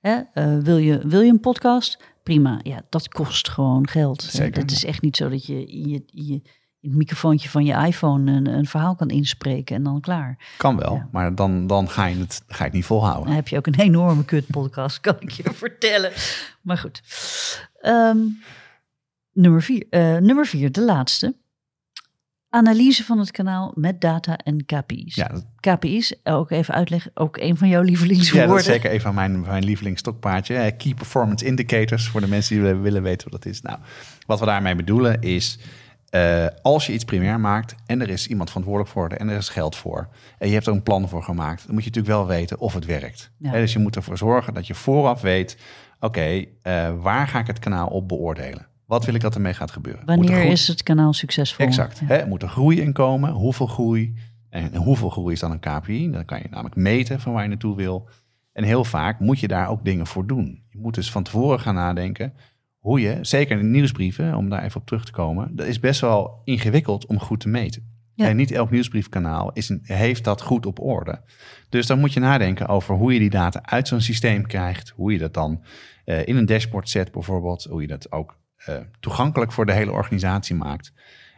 Hè? 0.00 0.20
wil, 0.62 0.76
je, 0.76 1.08
wil 1.08 1.20
je 1.20 1.30
een 1.30 1.40
podcast? 1.40 2.02
Prima, 2.22 2.60
ja, 2.62 2.82
dat 2.88 3.08
kost 3.08 3.48
gewoon 3.48 3.88
geld. 3.88 4.22
Zeker. 4.22 4.60
Het 4.60 4.70
is 4.70 4.84
echt 4.84 5.02
niet 5.02 5.16
zo 5.16 5.28
dat 5.28 5.46
je 5.46 5.88
je, 5.88 6.02
je, 6.06 6.42
in 6.84 6.90
het 6.90 6.98
microfoontje 6.98 7.48
van 7.48 7.64
je 7.64 7.86
iPhone 7.86 8.32
een, 8.32 8.46
een 8.46 8.66
verhaal 8.66 8.94
kan 8.94 9.08
inspreken 9.08 9.76
en 9.76 9.82
dan 9.82 10.00
klaar. 10.00 10.38
Kan 10.56 10.76
wel, 10.76 10.94
Ja. 10.94 11.08
maar 11.12 11.34
dan, 11.34 11.66
dan 11.66 11.88
ga, 11.90 12.06
je 12.06 12.16
het, 12.16 12.42
ga 12.46 12.58
je 12.58 12.64
het 12.64 12.72
niet 12.72 12.84
volhouden. 12.84 13.26
Dan 13.26 13.34
heb 13.34 13.48
je 13.48 13.56
ook 13.56 13.66
een 13.66 13.74
enorme 13.78 14.24
kut 14.24 14.46
podcast, 14.46 15.00
kan 15.00 15.16
ik 15.18 15.30
je 15.30 15.42
vertellen. 15.64 16.12
Maar 16.60 16.78
goed. 16.78 17.02
Ehm, 17.80 18.18
nummer, 19.32 19.62
vier, 19.62 19.86
eh, 19.90 20.16
nummer 20.16 20.46
vier, 20.46 20.72
de 20.72 20.80
laatste. 20.80 21.34
Analyse 22.48 23.04
van 23.04 23.18
het 23.18 23.30
kanaal 23.30 23.72
met 23.74 24.00
data 24.00 24.36
en 24.36 24.64
KPI's. 24.66 25.14
Ja, 25.14 25.28
dat, 25.28 25.44
KPI's, 25.60 26.14
ook 26.24 26.50
even 26.50 26.74
uitleggen, 26.74 27.10
ook 27.14 27.36
een 27.36 27.56
van 27.56 27.68
jouw 27.68 27.80
ja, 27.80 27.86
lievelingswoorden. 27.86 28.48
dat 28.48 28.58
is 28.58 28.64
zeker 28.64 28.92
een 28.92 29.00
van 29.00 29.14
mijn, 29.14 29.40
mijn 29.40 29.64
lievelingsstokpaardje. 29.64 30.54
Eh, 30.56 30.76
Key 30.78 30.94
Performance 30.94 31.44
Indicators, 31.44 32.08
voor 32.08 32.20
de 32.20 32.28
mensen 32.28 32.54
die 32.54 32.64
willen, 32.64 32.82
willen 32.82 33.02
weten 33.02 33.30
wat 33.30 33.42
dat 33.42 33.52
is. 33.52 33.62
Nou, 33.62 33.78
wat 34.26 34.40
we 34.40 34.46
daarmee 34.46 34.74
bedoelen 34.74 35.20
is, 35.22 35.58
eh, 36.14 36.46
als 36.62 36.86
je 36.86 36.92
iets 36.92 37.04
primair 37.04 37.40
maakt 37.40 37.74
en 37.86 38.00
er 38.00 38.08
is 38.08 38.26
iemand 38.26 38.48
verantwoordelijk 38.48 38.92
voor 38.92 39.08
en 39.08 39.28
er 39.28 39.36
is 39.36 39.48
geld 39.48 39.76
voor 39.76 40.08
en 40.38 40.48
je 40.48 40.54
hebt 40.54 40.66
er 40.66 40.72
een 40.72 40.82
plan 40.82 41.08
voor 41.08 41.22
gemaakt, 41.22 41.64
dan 41.66 41.74
moet 41.74 41.84
je 41.84 41.90
natuurlijk 41.90 42.16
wel 42.16 42.26
weten 42.26 42.58
of 42.58 42.74
het 42.74 42.84
werkt. 42.84 43.30
Ja. 43.38 43.52
Dus 43.52 43.72
je 43.72 43.78
moet 43.78 43.96
ervoor 43.96 44.18
zorgen 44.18 44.54
dat 44.54 44.66
je 44.66 44.74
vooraf 44.74 45.20
weet, 45.20 45.58
oké, 46.00 46.44
eh, 46.62 46.92
waar 47.00 47.28
ga 47.28 47.38
ik 47.38 47.46
het 47.46 47.58
kanaal 47.58 47.88
op 47.88 48.08
beoordelen? 48.08 48.66
Wat 48.86 49.04
wil 49.04 49.14
ik 49.14 49.20
dat 49.20 49.34
ermee 49.34 49.54
gaat 49.54 49.70
gebeuren? 49.70 50.00
Er 50.00 50.06
Wanneer 50.06 50.36
groei- 50.36 50.50
is 50.52 50.68
het 50.68 50.82
kanaal 50.82 51.12
succesvol? 51.12 51.66
Exact. 51.66 51.98
Ja. 51.98 52.06
Hè, 52.06 52.26
moet 52.26 52.42
er 52.42 52.48
groei 52.48 52.80
in 52.80 52.92
komen? 52.92 53.30
Hoeveel 53.30 53.66
groei? 53.66 54.14
En 54.50 54.76
hoeveel 54.76 55.10
groei 55.10 55.32
is 55.32 55.40
dan 55.40 55.50
een 55.50 55.60
KPI? 55.60 56.10
Dan 56.10 56.24
kan 56.24 56.38
je 56.38 56.46
namelijk 56.50 56.76
meten 56.76 57.20
van 57.20 57.32
waar 57.32 57.42
je 57.42 57.48
naartoe 57.48 57.76
wil. 57.76 58.08
En 58.52 58.64
heel 58.64 58.84
vaak 58.84 59.20
moet 59.20 59.40
je 59.40 59.48
daar 59.48 59.68
ook 59.68 59.84
dingen 59.84 60.06
voor 60.06 60.26
doen. 60.26 60.62
Je 60.68 60.78
moet 60.78 60.94
dus 60.94 61.10
van 61.10 61.22
tevoren 61.22 61.60
gaan 61.60 61.74
nadenken. 61.74 62.32
Hoe 62.84 63.00
je, 63.00 63.18
zeker 63.20 63.58
in 63.58 63.62
de 63.62 63.70
nieuwsbrieven, 63.70 64.34
om 64.34 64.48
daar 64.48 64.62
even 64.62 64.80
op 64.80 64.86
terug 64.86 65.04
te 65.04 65.12
komen, 65.12 65.56
dat 65.56 65.66
is 65.66 65.80
best 65.80 66.00
wel 66.00 66.40
ingewikkeld 66.44 67.06
om 67.06 67.20
goed 67.20 67.40
te 67.40 67.48
meten. 67.48 67.82
Ja. 68.14 68.28
En 68.28 68.36
niet 68.36 68.50
elk 68.50 68.70
nieuwsbriefkanaal 68.70 69.52
is 69.52 69.68
een, 69.68 69.80
heeft 69.82 70.24
dat 70.24 70.40
goed 70.40 70.66
op 70.66 70.80
orde. 70.80 71.20
Dus 71.68 71.86
dan 71.86 71.98
moet 71.98 72.12
je 72.12 72.20
nadenken 72.20 72.68
over 72.68 72.94
hoe 72.94 73.12
je 73.12 73.18
die 73.18 73.30
data 73.30 73.62
uit 73.62 73.88
zo'n 73.88 74.00
systeem 74.00 74.46
krijgt, 74.46 74.92
hoe 74.96 75.12
je 75.12 75.18
dat 75.18 75.34
dan 75.34 75.64
eh, 76.04 76.26
in 76.26 76.36
een 76.36 76.46
dashboard 76.46 76.88
zet 76.88 77.12
bijvoorbeeld, 77.12 77.64
hoe 77.64 77.80
je 77.80 77.86
dat 77.86 78.12
ook 78.12 78.38
eh, 78.56 78.76
toegankelijk 79.00 79.52
voor 79.52 79.66
de 79.66 79.72
hele 79.72 79.92
organisatie 79.92 80.54
maakt. 80.54 80.92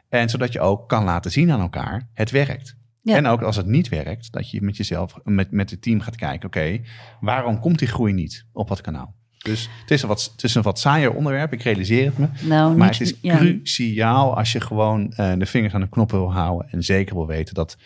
En 0.09 0.29
zodat 0.29 0.53
je 0.53 0.61
ook 0.61 0.89
kan 0.89 1.05
laten 1.05 1.31
zien 1.31 1.51
aan 1.51 1.61
elkaar, 1.61 2.09
het 2.13 2.31
werkt. 2.31 2.77
Ja. 3.03 3.17
En 3.17 3.27
ook 3.27 3.43
als 3.43 3.57
het 3.57 3.67
niet 3.67 3.89
werkt, 3.89 4.33
dat 4.33 4.51
je 4.51 4.63
met 4.63 4.77
jezelf, 4.77 5.19
met, 5.25 5.51
met 5.51 5.71
het 5.71 5.83
team 5.83 6.01
gaat 6.01 6.17
kijken, 6.17 6.47
oké, 6.47 6.81
waarom 7.21 7.61
komt 7.61 7.79
die 7.79 7.89
groei 7.89 8.13
niet 8.13 8.47
op 8.53 8.69
dat 8.69 8.81
kanaal? 8.81 9.15
Dus 9.47 9.69
het 9.81 9.91
is, 9.91 10.03
een 10.03 10.09
wat, 10.09 10.31
het 10.33 10.45
is 10.45 10.55
een 10.55 10.63
wat 10.63 10.79
saaier 10.79 11.15
onderwerp, 11.15 11.53
ik 11.53 11.63
realiseer 11.63 12.05
het 12.07 12.19
me. 12.19 12.29
Nou, 12.43 12.77
Maar 12.77 12.89
niet- 12.89 12.99
het 12.99 13.09
is 13.09 13.15
ja, 13.21 13.37
cruciaal 13.37 14.37
als 14.37 14.53
je 14.53 14.61
gewoon 14.61 15.13
eh, 15.13 15.33
de 15.39 15.47
vingers 15.47 15.75
aan 15.75 15.81
de 15.81 15.89
knoppen 15.89 16.19
wil 16.19 16.33
houden 16.33 16.69
en 16.71 16.83
zeker 16.83 17.15
wil 17.15 17.27
weten 17.27 17.55
dat 17.55 17.77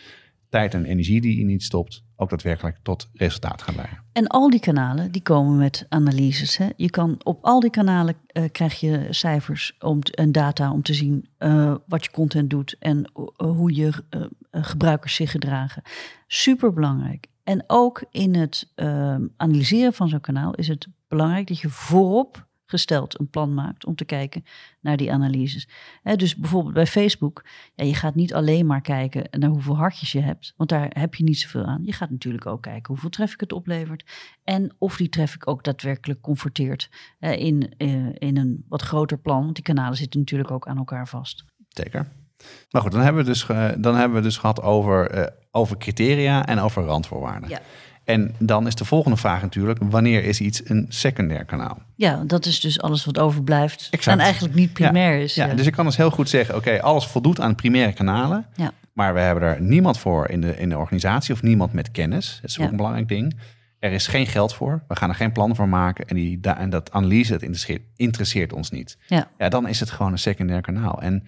tijd 0.49 0.73
en 0.73 0.85
energie 0.85 1.21
die 1.21 1.37
je 1.37 1.45
niet 1.45 1.63
stopt, 1.63 2.03
ook 2.15 2.29
daadwerkelijk 2.29 2.77
tot 2.83 3.09
resultaat 3.13 3.61
gaan 3.61 3.75
leiden. 3.75 3.97
En 4.13 4.27
al 4.27 4.49
die 4.49 4.59
kanalen 4.59 5.11
die 5.11 5.21
komen 5.21 5.57
met 5.57 5.85
analyses. 5.89 6.57
Hè? 6.57 6.67
Je 6.75 6.89
kan 6.89 7.15
op 7.23 7.37
al 7.41 7.59
die 7.59 7.69
kanalen 7.69 8.15
eh, 8.27 8.43
krijg 8.51 8.79
je 8.79 9.07
cijfers 9.09 9.75
om 9.79 10.01
t- 10.03 10.15
en 10.15 10.31
data 10.31 10.71
om 10.71 10.81
te 10.83 10.93
zien 10.93 11.29
eh, 11.37 11.75
wat 11.87 12.03
je 12.05 12.11
content 12.11 12.49
doet 12.49 12.75
en 12.79 13.11
hoe 13.37 13.75
je 13.75 13.91
gebruikers 14.51 15.15
zich 15.15 15.31
gedragen. 15.31 15.81
Super 16.27 16.73
belangrijk. 16.73 17.27
En 17.43 17.63
ook 17.67 18.03
in 18.11 18.35
het 18.35 18.67
analyseren 19.37 19.93
van 19.93 20.09
zo'n 20.09 20.21
kanaal 20.21 20.53
is 20.55 20.67
het 20.67 20.87
belangrijk 21.11 21.47
dat 21.47 21.59
je 21.59 21.69
voorop 21.69 22.49
gesteld 22.65 23.19
een 23.19 23.29
plan 23.29 23.53
maakt 23.53 23.85
om 23.85 23.95
te 23.95 24.05
kijken 24.05 24.43
naar 24.79 24.97
die 24.97 25.11
analyses. 25.11 25.67
Dus 26.15 26.35
bijvoorbeeld 26.35 26.73
bij 26.73 26.87
Facebook, 26.87 27.45
ja, 27.75 27.85
je 27.85 27.95
gaat 27.95 28.15
niet 28.15 28.33
alleen 28.33 28.65
maar 28.65 28.81
kijken 28.81 29.39
naar 29.39 29.49
hoeveel 29.49 29.77
hartjes 29.77 30.11
je 30.11 30.21
hebt, 30.21 30.53
want 30.57 30.69
daar 30.69 30.89
heb 30.89 31.15
je 31.15 31.23
niet 31.23 31.39
zoveel 31.39 31.65
aan. 31.65 31.81
Je 31.83 31.93
gaat 31.93 32.09
natuurlijk 32.09 32.45
ook 32.45 32.61
kijken 32.61 32.87
hoeveel 32.87 33.09
traffic 33.09 33.39
het 33.39 33.53
oplevert 33.53 34.05
en 34.43 34.75
of 34.77 34.97
die 34.97 35.09
traffic 35.09 35.47
ook 35.47 35.63
daadwerkelijk 35.63 36.21
converteert 36.21 36.89
in, 37.19 37.73
eh, 37.77 38.05
in 38.13 38.37
een 38.37 38.65
wat 38.69 38.81
groter 38.81 39.17
plan, 39.17 39.43
want 39.43 39.55
die 39.55 39.63
kanalen 39.63 39.97
zitten 39.97 40.19
natuurlijk 40.19 40.51
ook 40.51 40.67
aan 40.67 40.77
elkaar 40.77 41.07
vast. 41.07 41.43
Zeker. 41.69 42.07
Maar 42.71 42.81
goed, 42.81 42.91
dan 42.91 43.01
hebben 43.01 43.23
we 43.23 43.29
dus, 43.29 43.45
dan 43.77 43.95
hebben 43.95 44.17
we 44.17 44.23
dus 44.23 44.37
gehad 44.37 44.61
over, 44.61 45.09
eh, 45.09 45.25
over 45.51 45.77
criteria 45.77 46.45
en 46.45 46.59
over 46.59 46.83
randvoorwaarden. 46.83 47.49
Ja. 47.49 47.59
En 48.11 48.35
dan 48.37 48.67
is 48.67 48.75
de 48.75 48.85
volgende 48.85 49.17
vraag 49.17 49.41
natuurlijk, 49.41 49.79
wanneer 49.89 50.23
is 50.23 50.41
iets 50.41 50.69
een 50.69 50.85
secundair 50.89 51.45
kanaal? 51.45 51.81
Ja, 51.95 52.23
dat 52.25 52.45
is 52.45 52.59
dus 52.59 52.81
alles 52.81 53.05
wat 53.05 53.19
overblijft 53.19 53.87
Exact. 53.91 54.17
en 54.17 54.23
eigenlijk 54.23 54.55
niet 54.55 54.73
primair 54.73 55.19
is. 55.19 55.35
Ja, 55.35 55.53
dus 55.53 55.65
ik 55.65 55.73
kan 55.73 55.85
dus 55.85 55.97
heel 55.97 56.11
goed 56.11 56.29
zeggen, 56.29 56.55
oké, 56.55 56.81
alles 56.81 57.05
voldoet 57.05 57.39
aan 57.39 57.55
primaire 57.55 57.93
kanalen. 57.93 58.45
Ja. 58.55 58.71
Maar 58.93 59.13
we 59.13 59.19
hebben 59.19 59.43
er 59.43 59.61
niemand 59.61 59.97
voor 59.97 60.29
in 60.29 60.41
de, 60.41 60.57
in 60.57 60.69
de 60.69 60.77
organisatie 60.77 61.33
of 61.33 61.41
niemand 61.41 61.73
met 61.73 61.91
kennis. 61.91 62.39
Dat 62.41 62.49
is 62.49 62.59
ook 62.59 62.69
een 62.69 62.75
belangrijk 62.75 63.07
ding. 63.07 63.39
Er 63.79 63.91
is 63.91 64.07
geen 64.07 64.27
geld 64.27 64.53
voor. 64.53 64.83
We 64.87 64.95
gaan 64.95 65.09
er 65.09 65.15
geen 65.15 65.31
plan 65.31 65.55
voor 65.55 65.69
maken. 65.69 66.07
En, 66.07 66.15
die, 66.15 66.39
en 66.41 66.69
dat 66.69 66.91
analyse, 66.91 67.33
het 67.33 67.41
interesseert, 67.41 67.81
interesseert 67.95 68.53
ons 68.53 68.69
niet. 68.69 68.97
Ja. 69.07 69.27
ja, 69.37 69.49
dan 69.49 69.67
is 69.67 69.79
het 69.79 69.89
gewoon 69.89 70.11
een 70.11 70.19
secundair 70.19 70.61
kanaal. 70.61 71.01
En 71.01 71.23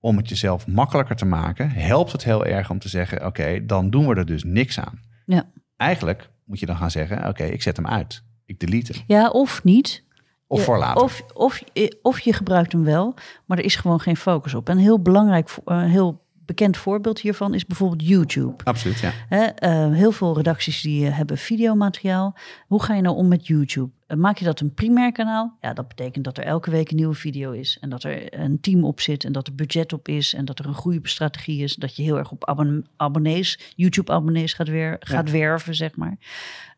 om 0.00 0.16
het 0.16 0.28
jezelf 0.28 0.66
makkelijker 0.66 1.16
te 1.16 1.24
maken, 1.24 1.70
helpt 1.70 2.12
het 2.12 2.24
heel 2.24 2.46
erg 2.46 2.70
om 2.70 2.78
te 2.78 2.88
zeggen: 2.88 3.26
oké, 3.26 3.66
dan 3.66 3.90
doen 3.90 4.06
we 4.06 4.14
er 4.14 4.26
dus 4.26 4.44
niks 4.44 4.80
aan. 4.80 5.00
Ja. 5.26 5.46
Eigenlijk 5.78 6.30
moet 6.44 6.60
je 6.60 6.66
dan 6.66 6.76
gaan 6.76 6.90
zeggen: 6.90 7.28
oké, 7.28 7.44
ik 7.44 7.62
zet 7.62 7.76
hem 7.76 7.86
uit. 7.86 8.22
Ik 8.44 8.60
delete 8.60 8.92
hem. 8.92 9.02
ja, 9.06 9.28
of 9.28 9.64
niet. 9.64 10.06
Of 10.46 10.64
voor 10.64 10.78
later. 10.78 11.02
Of, 11.02 11.22
of, 11.34 11.62
of 12.02 12.20
je 12.20 12.32
gebruikt 12.32 12.72
hem 12.72 12.84
wel, 12.84 13.14
maar 13.46 13.58
er 13.58 13.64
is 13.64 13.76
gewoon 13.76 14.00
geen 14.00 14.16
focus 14.16 14.54
op. 14.54 14.68
En 14.68 14.76
een 14.76 14.82
heel 14.82 15.02
belangrijk, 15.02 15.56
een 15.64 15.88
heel 15.88 16.24
bekend 16.48 16.76
voorbeeld 16.76 17.20
hiervan 17.20 17.54
is 17.54 17.66
bijvoorbeeld 17.66 18.08
YouTube. 18.08 18.64
Absoluut, 18.64 18.98
ja. 18.98 19.12
Eh, 19.54 19.92
heel 19.92 20.12
veel 20.12 20.36
redacties 20.36 20.80
die 20.80 21.06
eh, 21.06 21.16
hebben 21.16 21.38
videomateriaal. 21.38 22.36
Hoe 22.66 22.82
ga 22.82 22.94
je 22.94 23.02
nou 23.02 23.16
om 23.16 23.28
met 23.28 23.46
YouTube? 23.46 23.90
Eh, 24.06 24.16
maak 24.16 24.38
je 24.38 24.44
dat 24.44 24.60
een 24.60 24.74
primair 24.74 25.12
kanaal? 25.12 25.56
Ja, 25.60 25.72
dat 25.72 25.88
betekent 25.88 26.24
dat 26.24 26.38
er 26.38 26.44
elke 26.44 26.70
week 26.70 26.90
een 26.90 26.96
nieuwe 26.96 27.14
video 27.14 27.50
is. 27.52 27.78
En 27.80 27.88
dat 27.88 28.02
er 28.04 28.40
een 28.40 28.60
team 28.60 28.84
op 28.84 29.00
zit. 29.00 29.24
En 29.24 29.32
dat 29.32 29.46
er 29.46 29.54
budget 29.54 29.92
op 29.92 30.08
is. 30.08 30.34
En 30.34 30.44
dat 30.44 30.58
er 30.58 30.66
een 30.66 30.74
goede 30.74 31.08
strategie 31.08 31.62
is. 31.62 31.74
Dat 31.74 31.96
je 31.96 32.02
heel 32.02 32.18
erg 32.18 32.30
op 32.30 32.44
abon- 32.48 32.86
abonnees, 32.96 33.72
YouTube-abonnees 33.76 34.52
gaat, 34.52 34.68
wer- 34.68 34.96
gaat 35.00 35.30
werven, 35.30 35.74
zeg 35.74 35.96
maar. 35.96 36.16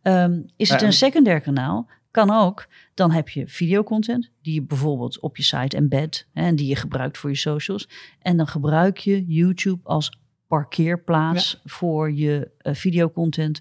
Ehm, 0.03 0.41
is 0.57 0.71
het 0.71 0.81
een 0.81 0.87
en- 0.87 0.93
secundair 0.93 1.41
kanaal? 1.41 1.87
Kan 2.11 2.31
ook. 2.31 2.67
Dan 2.95 3.11
heb 3.11 3.29
je 3.29 3.49
videocontent 3.49 4.31
die 4.43 4.55
je 4.55 4.63
bijvoorbeeld 4.63 5.21
op 5.21 5.37
je 5.37 5.43
site 5.43 5.77
embed 5.77 6.29
hè, 6.33 6.43
en 6.43 6.57
die 6.57 6.67
je 6.67 6.77
gebruikt 6.77 7.19
voor 7.19 7.31
je 7.31 7.37
socials. 7.37 7.89
En 8.19 8.37
dan 8.37 8.47
gebruik 8.47 8.99
je 8.99 9.25
YouTube 9.27 9.81
als 9.89 10.19
parkeerplaats 10.47 11.61
voor 11.65 12.13
je 12.13 12.51
eh, 12.59 12.75
videocontent. 12.75 13.61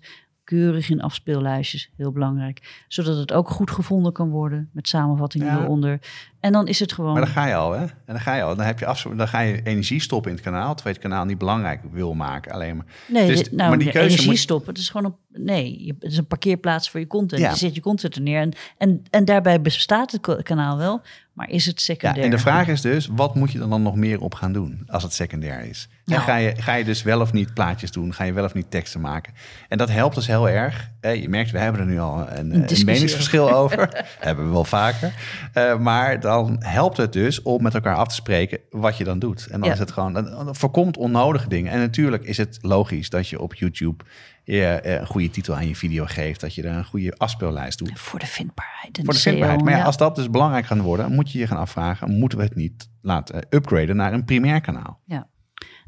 Keurig 0.49 0.89
in 0.89 1.01
afspeellijstjes, 1.01 1.89
heel 1.97 2.11
belangrijk. 2.11 2.83
Zodat 2.87 3.17
het 3.17 3.33
ook 3.33 3.49
goed 3.49 3.71
gevonden 3.71 4.13
kan 4.13 4.29
worden 4.29 4.69
met 4.73 4.87
samenvattingen 4.87 5.47
Ja. 5.47 5.61
eronder. 5.63 5.99
En 6.39 6.51
dan 6.51 6.67
is 6.67 6.79
het 6.79 6.91
gewoon. 6.93 7.11
Maar 7.13 7.21
dan 7.21 7.31
ga 7.31 7.45
je 7.47 7.55
al, 7.55 7.71
hè? 7.71 7.81
En 7.81 7.91
dan 8.05 8.19
ga 8.19 8.35
je 8.35 8.43
al. 8.43 8.55
Dan, 8.55 8.65
heb 8.65 8.79
je 8.79 8.85
afs- 8.85 9.05
dan 9.15 9.27
ga 9.27 9.39
je 9.39 9.61
energie 9.63 9.99
stoppen 10.01 10.29
in 10.31 10.35
het 10.37 10.45
kanaal, 10.45 10.75
terwijl 10.75 10.95
je 10.95 11.01
het 11.01 11.11
kanaal 11.11 11.25
niet 11.25 11.37
belangrijk 11.37 11.81
wil 11.91 12.13
maken. 12.13 12.51
Alleen 12.51 12.75
maar. 12.75 12.85
Nee, 13.07 13.27
Dus 13.27 13.37
dit- 13.37 13.51
nou, 13.51 13.69
maar 13.69 13.77
die 13.77 13.89
keuze 13.91 14.07
energie 14.07 14.27
moet- 14.29 14.37
stoppen. 14.37 14.69
Het 14.69 14.77
is 14.81 14.89
gewoon 14.89 15.15
een, 15.31 15.43
nee, 15.43 15.85
je- 15.85 15.95
het 15.99 16.11
is 16.11 16.17
een 16.17 16.27
parkeerplaats 16.27 16.89
voor 16.89 16.99
je 16.99 17.07
content. 17.07 17.41
Ja. 17.41 17.49
Je 17.49 17.55
zet 17.55 17.75
je 17.75 17.81
content 17.81 18.15
er 18.15 18.21
neer 18.21 18.41
en, 18.41 18.51
en, 18.77 19.03
en 19.09 19.25
daarbij 19.25 19.61
bestaat 19.61 20.11
het 20.11 20.43
kanaal 20.43 20.77
wel, 20.77 21.01
maar 21.39 21.49
is 21.49 21.65
het 21.65 21.75
Ja, 21.77 21.81
secundair? 21.83 22.23
en 22.25 22.29
de 22.31 22.37
vraag 22.37 22.67
is 22.67 22.81
dus, 22.81 23.07
wat 23.11 23.35
moet 23.35 23.51
je 23.51 23.59
er 23.59 23.69
dan 23.69 23.81
nog 23.81 23.95
meer 23.95 24.21
op 24.21 24.33
gaan 24.35 24.53
doen 24.53 24.83
als 24.87 25.03
het 25.03 25.13
secundair 25.13 25.65
is? 25.65 25.87
En 25.91 25.99
Nou. 26.13 26.21
ga, 26.23 26.35
je, 26.35 26.53
ga 26.57 26.73
je 26.73 26.83
dus 26.83 27.03
wel 27.03 27.21
of 27.21 27.33
niet 27.33 27.53
plaatjes 27.53 27.91
doen? 27.91 28.13
Ga 28.13 28.23
je 28.23 28.33
wel 28.33 28.43
of 28.43 28.53
niet 28.53 28.71
teksten 28.71 29.01
maken? 29.01 29.33
En 29.67 29.77
dat 29.77 29.89
helpt 29.89 30.15
dus 30.15 30.27
heel 30.27 30.49
erg. 30.49 30.89
Eh, 31.01 31.21
je 31.21 31.29
merkt, 31.29 31.51
we 31.51 31.59
hebben 31.59 31.81
er 31.81 31.87
nu 31.87 31.99
al 31.99 32.29
een, 32.29 32.37
een, 32.37 32.49
discussie 32.49 32.85
meningsverschil 32.85 33.51
over. 33.61 34.05
hebben 34.19 34.45
we 34.45 34.51
wel 34.51 34.63
vaker. 34.63 35.13
Eh, 35.53 35.79
maar 35.79 36.19
dan 36.19 36.55
helpt 36.59 36.97
het 36.97 37.13
dus 37.13 37.41
om 37.41 37.63
met 37.63 37.73
elkaar 37.73 37.95
af 37.95 38.07
te 38.07 38.15
spreken 38.15 38.59
wat 38.69 38.97
je 38.97 39.03
dan 39.03 39.19
doet. 39.19 39.47
En 39.51 39.59
dan 39.59 39.67
Ja. 39.67 39.73
is 39.73 39.79
het 39.79 39.91
gewoon, 39.91 40.13
dan, 40.13 40.55
voorkomt 40.55 40.97
onnodige 40.97 41.49
dingen. 41.49 41.71
En 41.71 41.79
natuurlijk 41.79 42.23
is 42.23 42.37
het 42.37 42.57
logisch 42.61 43.09
dat 43.09 43.27
je 43.27 43.41
op 43.41 43.53
YouTube 43.53 44.03
je, 44.43 44.63
eh, 44.65 44.99
een 44.99 45.07
goede 45.07 45.29
titel 45.29 45.55
aan 45.55 45.67
je 45.67 45.75
video 45.75 46.05
geeft. 46.05 46.41
Dat 46.41 46.55
je 46.55 46.63
er 46.63 46.75
een 46.75 46.85
goede 46.85 47.13
afspeellijst 47.17 47.77
doet. 47.77 47.99
Voor 47.99 48.19
de 48.19 48.27
vindbaarheid. 48.27 48.99
Voor 49.03 49.13
de 49.13 49.19
vindbaarheid. 49.19 49.61
Maar 49.61 49.73
ja, 49.73 49.79
ja. 49.79 49.85
als 49.85 49.97
dat 49.97 50.15
dus 50.15 50.29
belangrijk 50.29 50.65
gaat 50.65 50.79
worden, 50.79 51.11
moet 51.11 51.31
je 51.31 51.39
je 51.39 51.47
gaan 51.47 51.57
afvragen: 51.57 52.17
moeten 52.17 52.37
we 52.37 52.43
het 52.43 52.55
niet 52.55 52.89
laten 53.01 53.45
upgraden 53.49 53.95
naar 53.95 54.13
een 54.13 54.25
primair 54.25 54.61
kanaal? 54.61 54.99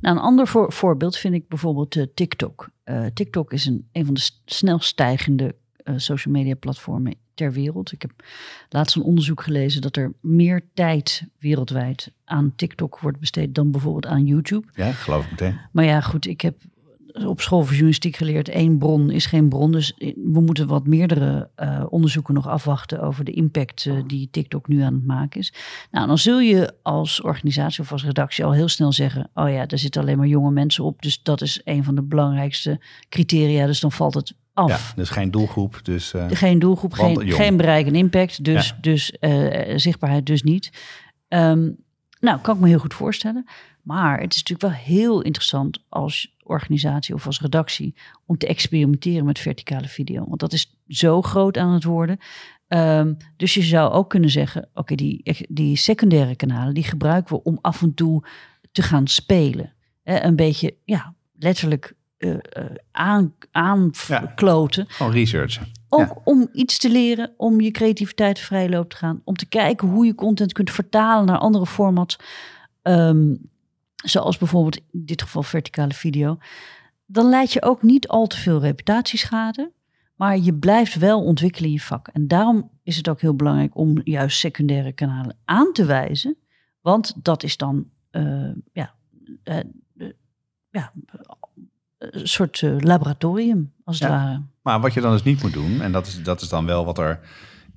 Nou, 0.02 0.16
een 0.16 0.22
ander 0.22 0.48
voor, 0.48 0.72
voorbeeld 0.74 1.18
vind 1.18 1.34
ik 1.34 1.48
bijvoorbeeld 1.48 1.96
eh, 1.96 2.06
TikTok. 2.14 2.70
Eh, 2.92 3.06
TikTok 3.14 3.54
is 3.54 3.66
een, 3.66 3.88
een 3.92 4.06
van 4.06 4.14
de 4.14 4.30
snelst 4.46 4.88
stijgende 4.88 5.56
eh, 5.84 5.94
social 5.98 6.34
media 6.34 6.56
platformen 6.56 7.16
ter 7.34 7.52
wereld. 7.52 7.92
Ik 7.92 8.02
heb 8.02 8.12
laatst 8.70 8.96
een 8.96 9.02
onderzoek 9.02 9.44
gelezen 9.44 9.82
dat 9.82 9.96
er 9.96 10.14
meer 10.22 10.62
tijd 10.74 11.24
wereldwijd 11.40 12.12
aan 12.26 12.54
TikTok 12.56 13.00
wordt 13.00 13.20
besteed 13.20 13.56
dan 13.56 13.72
bijvoorbeeld 13.72 14.06
aan 14.06 14.26
YouTube. 14.26 14.68
Ja, 14.76 14.92
geloof 14.92 15.24
ik 15.24 15.32
meteen. 15.32 15.60
Maar 15.72 15.86
ja, 15.86 16.02
goed, 16.02 16.26
ik 16.28 16.42
heb 16.42 16.62
op 17.14 17.42
school 17.42 17.60
voor 17.62 17.72
journalistiek 17.72 18.16
geleerd, 18.16 18.50
één 18.50 18.78
bron 18.78 19.10
is 19.10 19.26
geen 19.26 19.50
bron. 19.50 19.72
Dus 19.72 19.94
we 20.16 20.42
moeten 20.42 20.68
wat 20.68 20.88
meerdere 20.88 21.50
eh, 21.56 21.84
onderzoeken 21.90 22.34
nog 22.34 22.48
afwachten 22.48 23.02
over 23.02 23.24
de 23.24 23.32
impact 23.32 23.86
eh, 23.86 23.94
die 24.08 24.28
TikTok 24.32 24.68
nu 24.68 24.82
aan 24.82 24.94
het 24.94 25.06
maken 25.06 25.40
is. 25.40 25.54
Nou, 25.92 26.08
dan 26.08 26.18
zul 26.18 26.40
je 26.40 26.74
als 26.82 27.22
organisatie 27.22 27.84
of 27.84 27.92
als 27.92 28.06
redactie 28.06 28.46
al 28.46 28.54
heel 28.54 28.68
snel 28.68 28.92
zeggen, 28.92 29.30
oh 29.34 29.50
ja, 29.50 29.66
daar 29.66 29.80
zitten 29.80 30.02
alleen 30.02 30.18
maar 30.18 30.28
jonge 30.28 30.52
mensen 30.52 30.84
op. 30.84 31.02
Dus 31.02 31.24
dat 31.24 31.42
is 31.42 31.62
een 31.64 31.84
van 31.84 31.96
de 31.96 32.04
belangrijkste 32.04 32.80
criteria. 33.10 33.66
Dus 33.66 33.80
dan 33.80 33.92
valt 33.92 34.14
het 34.14 34.34
af. 34.54 34.70
Ja, 34.90 34.96
dus 34.96 35.10
geen 35.10 35.32
doelgroep. 35.32 35.80
Dus, 35.84 36.14
eh, 36.14 36.26
Geen 36.30 36.60
doelgroep, 36.60 36.94
geen, 36.94 37.14
jong. 37.14 37.34
geen 37.34 37.58
bereik 37.58 37.88
en 37.88 37.96
impact, 37.96 38.44
dus, 38.44 38.68
Ja. 38.68 38.78
dus 38.82 39.14
zichtbaarheid 39.76 40.26
dus 40.26 40.44
niet. 40.44 40.72
Ehm, 41.28 41.70
nou, 42.22 42.40
kan 42.40 42.56
ik 42.56 42.62
me 42.62 42.68
heel 42.68 42.80
goed 42.80 42.94
voorstellen. 42.94 43.46
Maar 43.82 44.20
het 44.20 44.34
is 44.34 44.44
natuurlijk 44.44 44.76
wel 44.76 44.86
heel 44.86 45.22
interessant 45.22 45.84
als 45.90 46.36
organisatie 46.44 47.16
of 47.16 47.26
als 47.26 47.42
redactie 47.42 47.96
om 48.26 48.38
te 48.38 48.48
experimenteren 48.48 49.26
met 49.26 49.40
verticale 49.40 49.88
video. 49.88 50.26
Want 50.28 50.40
dat 50.40 50.54
is 50.54 50.76
zo 50.88 51.22
groot 51.22 51.58
aan 51.58 51.74
het 51.74 51.84
worden. 51.84 52.18
Ehm, 52.68 53.14
dus 53.38 53.54
je 53.54 53.62
zou 53.62 53.92
ook 53.92 54.10
kunnen 54.10 54.30
zeggen, 54.30 54.70
oké, 54.74 54.96
die, 54.96 55.46
die 55.50 55.76
secundaire 55.76 56.36
kanalen, 56.36 56.74
die 56.74 56.84
gebruiken 56.84 57.36
we 57.36 57.44
om 57.44 57.58
af 57.62 57.82
en 57.82 57.94
toe 57.94 58.24
te 58.72 58.82
gaan 58.82 59.08
spelen. 59.08 59.74
Eh, 60.04 60.24
een 60.24 60.36
beetje, 60.36 60.76
ja, 60.86 61.16
letterlijk 61.34 61.96
eh, 62.22 62.34
eh, 62.64 62.66
aan, 62.92 63.34
aankloten. 63.52 64.86
gewoon 64.88 65.12
researchen. 65.12 65.68
Ook 65.90 66.00
Ja. 66.00 66.22
om 66.24 66.50
iets 66.54 66.78
te 66.78 66.90
leren, 66.90 67.34
om 67.38 67.62
je 67.62 67.72
creativiteit 67.72 68.40
vrij 68.40 68.70
loop 68.70 68.90
te 68.90 68.96
gaan. 68.96 69.22
Om 69.24 69.36
te 69.36 69.46
kijken 69.46 69.88
hoe 69.88 70.06
je 70.06 70.16
content 70.16 70.54
kunt 70.54 70.72
vertalen 70.72 71.26
naar 71.26 71.38
andere 71.38 71.66
formats. 71.66 72.18
Ehm, 72.82 73.36
zoals 73.96 74.38
bijvoorbeeld 74.38 74.76
in 74.76 75.06
dit 75.06 75.22
geval 75.22 75.44
verticale 75.44 75.94
video. 75.94 76.38
Dan 77.06 77.30
leid 77.30 77.54
je 77.54 77.62
ook 77.62 77.82
niet 77.84 78.08
al 78.08 78.28
te 78.28 78.38
veel 78.38 78.60
reputatieschade. 78.60 79.72
Maar 80.16 80.38
je 80.38 80.54
blijft 80.54 80.96
wel 80.96 81.24
ontwikkelen 81.24 81.68
in 81.68 81.76
je 81.76 81.82
vak. 81.82 82.08
En 82.08 82.28
daarom 82.28 82.72
is 82.84 82.98
het 82.98 83.10
ook 83.10 83.22
heel 83.22 83.36
belangrijk 83.36 83.76
om 83.76 84.02
juist 84.04 84.40
secundaire 84.40 84.92
kanalen 84.92 85.38
aan 85.46 85.74
te 85.74 85.86
wijzen. 85.86 86.38
Want 86.82 87.14
dat 87.24 87.44
is 87.44 87.58
dan 87.58 87.90
uh, 88.12 88.52
ja, 88.74 88.94
uh, 89.44 89.58
ja, 90.72 90.94
een 92.02 92.28
soort 92.28 92.62
laboratorium, 92.62 93.72
als 93.84 94.00
het 94.00 94.10
ware. 94.10 94.42
Maar 94.62 94.80
wat 94.82 94.94
je 94.94 95.02
dan 95.02 95.12
dus 95.12 95.24
niet 95.24 95.42
moet 95.42 95.54
doen, 95.54 95.82
en 95.82 95.92
dat 95.92 96.08
is, 96.08 96.24
dat 96.24 96.42
is 96.42 96.50
dan 96.50 96.66
wel 96.66 96.86
wat 96.86 96.98
er 96.98 97.20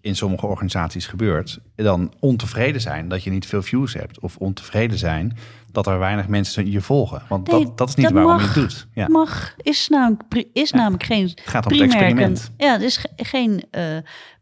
in 0.01 0.17
sommige 0.17 0.47
organisaties 0.47 1.07
gebeurt, 1.07 1.59
dan 1.75 2.13
ontevreden 2.21 2.81
zijn 2.81 3.09
dat 3.09 3.25
je 3.25 3.31
niet 3.31 3.47
veel 3.47 3.63
views 3.63 3.95
hebt. 3.95 4.21
Of 4.21 4.37
ontevreden 4.37 4.99
zijn 4.99 5.37
dat 5.73 5.87
er 5.87 5.99
weinig 5.99 6.29
mensen 6.29 6.71
je 6.71 6.81
volgen. 6.81 7.23
Want 7.29 7.51
dat, 7.51 7.79
dat 7.79 7.89
is 7.89 7.95
niet 7.95 8.11
waarom 8.11 8.39
je 8.39 8.45
het 8.45 8.55
doet. 8.55 8.87
Ja. 8.95 9.09
Mag, 9.09 9.55
is 9.57 9.89
namelijk, 9.89 10.45
is 10.53 10.71
namelijk 10.71 11.03
geen. 11.03 11.23
Het 11.23 11.41
gaat 11.45 11.67
om 11.67 11.73
het 11.73 11.81
experiment. 11.81 12.51
Ja, 12.57 12.73
het 12.73 12.83
is 12.83 13.05
geen 13.17 13.65
uh, 13.71 13.83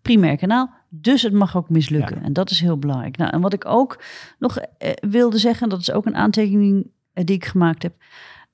primair 0.02 0.36
kanaal. 0.36 0.70
Dus 0.88 1.22
het 1.22 1.32
mag 1.32 1.56
ook 1.56 1.68
mislukken. 1.68 2.22
En 2.22 2.32
dat 2.32 2.50
is 2.50 2.60
heel 2.60 2.78
belangrijk. 2.78 3.16
Nou, 3.16 3.30
en 3.30 3.40
wat 3.40 3.52
ik 3.52 3.66
ook 3.66 4.02
nog 4.38 4.58
uh, 4.58 4.90
wilde 5.00 5.38
zeggen, 5.38 5.68
dat 5.68 5.80
is 5.80 5.92
ook 5.92 6.06
een 6.06 6.16
aantekening 6.16 6.90
die 7.12 7.36
ik 7.36 7.44
gemaakt 7.44 7.82
heb. 7.82 7.94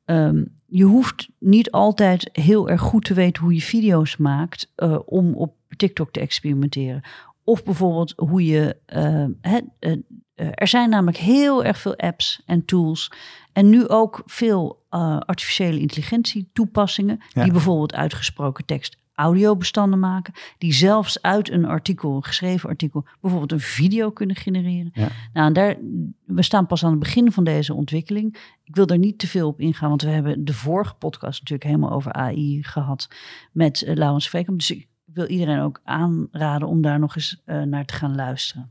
Um, 0.05 0.57
je 0.71 0.85
hoeft 0.85 1.29
niet 1.39 1.71
altijd 1.71 2.29
heel 2.33 2.69
erg 2.69 2.81
goed 2.81 3.05
te 3.05 3.15
weten 3.15 3.43
hoe 3.43 3.55
je 3.55 3.61
video's 3.61 4.17
maakt 4.17 4.73
om 5.05 5.35
op 5.35 5.55
TikTok 5.77 6.13
te 6.13 6.21
experimenteren. 6.21 7.03
Of 7.45 7.65
bijvoorbeeld 7.65 8.13
hoe 8.17 8.45
je. 8.45 8.77
Uh, 8.95 9.97
er 10.35 10.69
zijn 10.69 10.91
namelijk 10.91 11.17
heel 11.17 11.65
erg 11.65 11.79
veel 11.79 11.97
apps 11.97 12.43
en 12.47 12.65
tools. 12.65 13.13
En 13.53 13.69
nu 13.69 13.89
ook 13.89 14.23
veel 14.25 14.85
artificiële 15.19 15.79
intelligentie 15.79 16.51
toepassingen. 16.53 17.21
Die 17.33 17.53
bijvoorbeeld 17.53 17.95
uitgesproken 17.95 18.65
tekst 18.65 18.97
audiobestanden 19.19 19.99
maken. 19.99 20.35
Die 20.59 20.73
zelfs 20.73 21.23
uit 21.23 21.51
een 21.51 21.65
artikel, 21.65 22.17
een 22.17 22.25
geschreven 22.25 22.69
artikel, 22.69 23.05
bijvoorbeeld 23.21 23.53
een 23.53 23.61
video 23.61 24.11
kunnen 24.11 24.37
genereren. 24.37 24.91
Ja. 24.95 25.09
Nou, 25.33 25.53
daar, 25.53 25.77
we 26.25 26.43
staan 26.43 26.67
pas 26.67 26.85
aan 26.85 26.91
het 26.91 26.99
begin 26.99 27.33
van 27.33 27.45
deze 27.45 27.75
ontwikkeling. 27.75 28.57
Ik 28.65 28.77
wil 28.77 28.87
er 28.87 28.99
niet 28.99 29.19
te 29.19 29.27
veel 29.27 29.49
op 29.49 29.61
ingaan, 29.61 29.89
want 29.89 30.03
we 30.03 30.09
hebben 30.09 30.45
de 30.45 30.55
vorige 30.55 30.95
podcast 30.95 31.41
natuurlijk 31.41 31.71
helemaal 31.71 31.93
over 31.93 32.13
AI 32.13 32.63
gehad 32.63 33.09
met 33.53 33.83
uh, 33.83 33.95
Laurens. 33.95 34.31
Dus 34.31 34.71
ik 34.71 34.89
wil 35.05 35.27
iedereen 35.27 35.61
ook 35.61 35.81
aanraden 35.85 36.69
om 36.69 36.83
daar 36.83 36.99
nog 36.99 37.17
eens 37.17 37.43
uh, 37.47 37.63
naar 37.63 37.85
te 37.85 37.95
gaan 37.95 38.15
luisteren. 38.15 38.71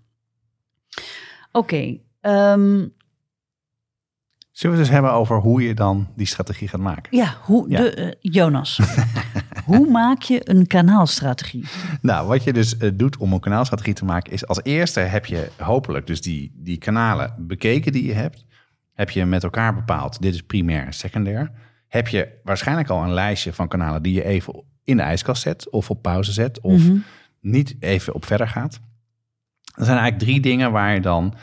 Oké. 1.51 1.57
Okay, 1.57 2.01
um... 2.21 2.81
Ehm, 2.81 2.87
Zullen 4.51 4.75
we 4.75 4.81
het 4.81 4.91
dus 4.91 4.99
hebben 4.99 5.19
over 5.19 5.39
hoe 5.39 5.61
je 5.61 5.73
dan 5.73 6.07
die 6.15 6.25
strategie 6.25 6.67
gaat 6.67 6.79
maken? 6.79 7.17
Ja, 7.17 7.37
hoe, 7.43 7.67
De, 7.69 7.97
uh, 7.97 8.33
Jonas. 8.33 8.79
hoe 9.67 9.89
maak 9.89 10.21
je 10.21 10.49
een 10.49 10.67
kanaalstrategie? 10.67 11.65
Nou, 12.01 12.27
wat 12.27 12.43
je 12.43 12.53
dus 12.53 12.75
uh, 12.77 12.91
doet 12.93 13.17
om 13.17 13.33
een 13.33 13.39
kanaalstrategie 13.39 13.93
te 13.93 14.05
maken, 14.05 14.33
is 14.33 14.47
als 14.47 14.59
eerste 14.63 14.99
heb 14.99 15.25
je 15.25 15.49
hopelijk 15.57 16.07
dus 16.07 16.21
die, 16.21 16.51
die 16.55 16.77
kanalen 16.77 17.33
bekeken 17.37 17.91
die 17.91 18.05
je 18.05 18.13
hebt. 18.13 18.45
Heb 18.93 19.09
je 19.09 19.25
met 19.25 19.43
elkaar 19.43 19.75
bepaald, 19.75 20.21
dit 20.21 20.33
is 20.33 20.41
primair 20.41 20.85
en 20.85 20.93
secundair. 20.93 21.51
Heb 21.87 22.07
je 22.07 22.39
waarschijnlijk 22.43 22.89
al 22.89 23.03
een 23.03 23.13
lijstje 23.13 23.53
van 23.53 23.67
kanalen 23.67 24.01
die 24.01 24.13
je 24.13 24.23
even 24.23 24.63
in 24.83 24.97
de 24.97 25.03
ijskast 25.03 25.41
zet 25.41 25.69
of 25.69 25.89
op 25.89 26.01
pauze 26.01 26.31
zet 26.31 26.61
of 26.61 26.83
mhm. 26.83 26.97
niet 27.41 27.75
even 27.79 28.13
op 28.13 28.25
verder 28.25 28.47
gaat. 28.47 28.79
Er 29.75 29.85
zijn 29.85 29.97
eigenlijk 29.97 30.19
drie 30.19 30.39
dingen 30.39 30.71
waar 30.71 30.93
je 30.93 31.01
dan 31.01 31.33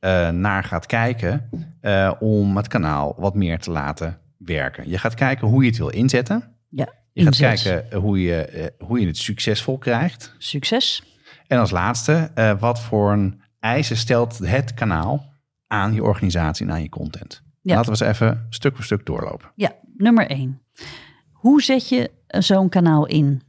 uh, 0.00 0.28
naar 0.28 0.64
gaat 0.64 0.86
kijken 0.86 1.48
uh, 1.82 2.12
om 2.18 2.56
het 2.56 2.68
kanaal 2.68 3.14
wat 3.18 3.34
meer 3.34 3.58
te 3.58 3.70
laten 3.70 4.18
werken. 4.36 4.88
Je 4.88 4.98
gaat 4.98 5.14
kijken 5.14 5.48
hoe 5.48 5.62
je 5.62 5.68
het 5.68 5.78
wil 5.78 5.88
inzetten. 5.88 6.42
Ja, 6.68 6.88
je 7.12 7.24
gaat 7.24 7.36
kijken 7.36 7.98
hoe 7.98 8.20
je, 8.20 8.70
uh, 8.78 8.86
hoe 8.86 9.00
je 9.00 9.06
het 9.06 9.16
succesvol 9.16 9.78
krijgt. 9.78 10.34
Succes. 10.38 11.02
En 11.46 11.58
als 11.58 11.70
laatste, 11.70 12.30
wat 12.58 12.80
voor 12.80 13.12
een 13.12 13.40
eisen 13.60 13.96
stelt 13.96 14.38
het 14.38 14.74
kanaal 14.74 15.32
aan 15.66 15.94
je 15.94 16.02
organisatie 16.02 16.66
en 16.66 16.72
aan 16.72 16.82
je 16.82 16.88
content. 16.88 17.42
Ja. 17.62 17.74
Laten 17.74 17.92
we 17.92 18.04
eens 18.04 18.16
even 18.16 18.46
stuk 18.50 18.74
voor 18.74 18.84
stuk 18.84 19.06
doorlopen. 19.06 19.50
Ja, 19.54 19.72
nummer 19.96 20.26
één. 20.26 20.60
Hoe 21.32 21.62
zet 21.62 21.88
je 21.88 22.10
zo'n 22.26 22.68
kanaal 22.68 23.06
in? 23.06 23.42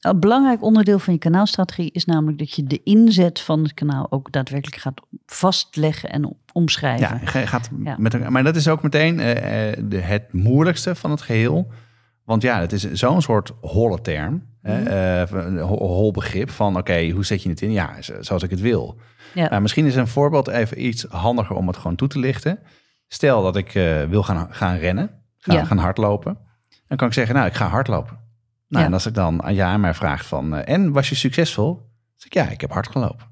Een 0.00 0.20
belangrijk 0.20 0.62
onderdeel 0.62 0.98
van 0.98 1.12
je 1.12 1.18
kanaalstrategie 1.18 1.90
is 1.92 2.04
namelijk 2.04 2.38
dat 2.38 2.54
je 2.54 2.64
de 2.64 2.80
inzet 2.82 3.40
van 3.40 3.62
het 3.62 3.74
kanaal 3.74 4.06
ook 4.10 4.32
daadwerkelijk 4.32 4.82
gaat 4.82 5.00
vastleggen 5.26 6.10
en 6.10 6.36
omschrijven. 6.52 7.20
Ja, 7.22 7.46
gaat 7.46 7.70
Met, 7.96 8.28
maar 8.28 8.44
dat 8.44 8.56
is 8.56 8.68
ook 8.68 8.82
meteen 8.82 9.18
uh, 9.18 9.24
de, 9.88 10.00
het 10.00 10.32
moeilijkste 10.32 10.94
van 10.94 11.10
het 11.10 11.22
geheel. 11.22 11.72
Want 12.24 12.42
ja, 12.42 12.60
het 12.60 12.72
is 12.72 12.92
zo'n 12.92 13.22
soort 13.22 13.52
holle 13.60 14.00
term, 14.00 14.32
mm 14.62 14.86
-hmm. 14.86 15.58
hol 15.58 16.12
begrip 16.12 16.50
van 16.50 16.76
oké, 16.76 17.10
hoe 17.10 17.24
zet 17.24 17.42
je 17.42 17.48
het 17.48 17.60
in? 17.62 17.72
Ja, 17.72 17.94
zoals 18.20 18.42
ik 18.42 18.50
het 18.50 18.60
wil. 18.60 19.00
Ja. 19.34 19.48
Nou, 19.48 19.62
misschien 19.62 19.86
is 19.86 19.96
een 19.96 20.08
voorbeeld 20.08 20.48
even 20.48 20.86
iets 20.86 21.06
handiger 21.08 21.56
om 21.56 21.66
het 21.66 21.76
gewoon 21.76 21.96
toe 21.96 22.08
te 22.08 22.18
lichten. 22.18 22.58
Stel 23.08 23.42
dat 23.42 23.56
ik 23.56 23.72
wil 24.08 24.22
gaan, 24.22 24.48
gaan 24.50 24.76
rennen, 24.76 25.10
gaan, 25.38 25.66
gaan 25.66 25.78
hardlopen. 25.78 26.38
Dan 26.86 26.96
kan 26.96 27.08
ik 27.08 27.14
zeggen, 27.14 27.34
nou, 27.34 27.46
ik 27.46 27.54
ga 27.54 27.68
hardlopen. 27.68 28.18
Nou, 28.68 28.86
en 28.86 28.92
als 28.92 29.06
ik 29.06 29.14
dan 29.14 29.42
aan 29.42 29.60
aan 29.60 29.80
mij 29.80 29.94
vraagt 29.94 30.26
van, 30.26 30.54
uh, 30.54 30.68
en 30.68 30.92
was 30.92 31.08
je 31.08 31.14
succesvol? 31.14 31.74
Dan 31.74 31.84
zeg 32.14 32.26
ik, 32.26 32.34
ja, 32.34 32.48
ik 32.48 32.60
heb 32.60 32.72
hard 32.72 32.88
gelopen. 32.88 33.26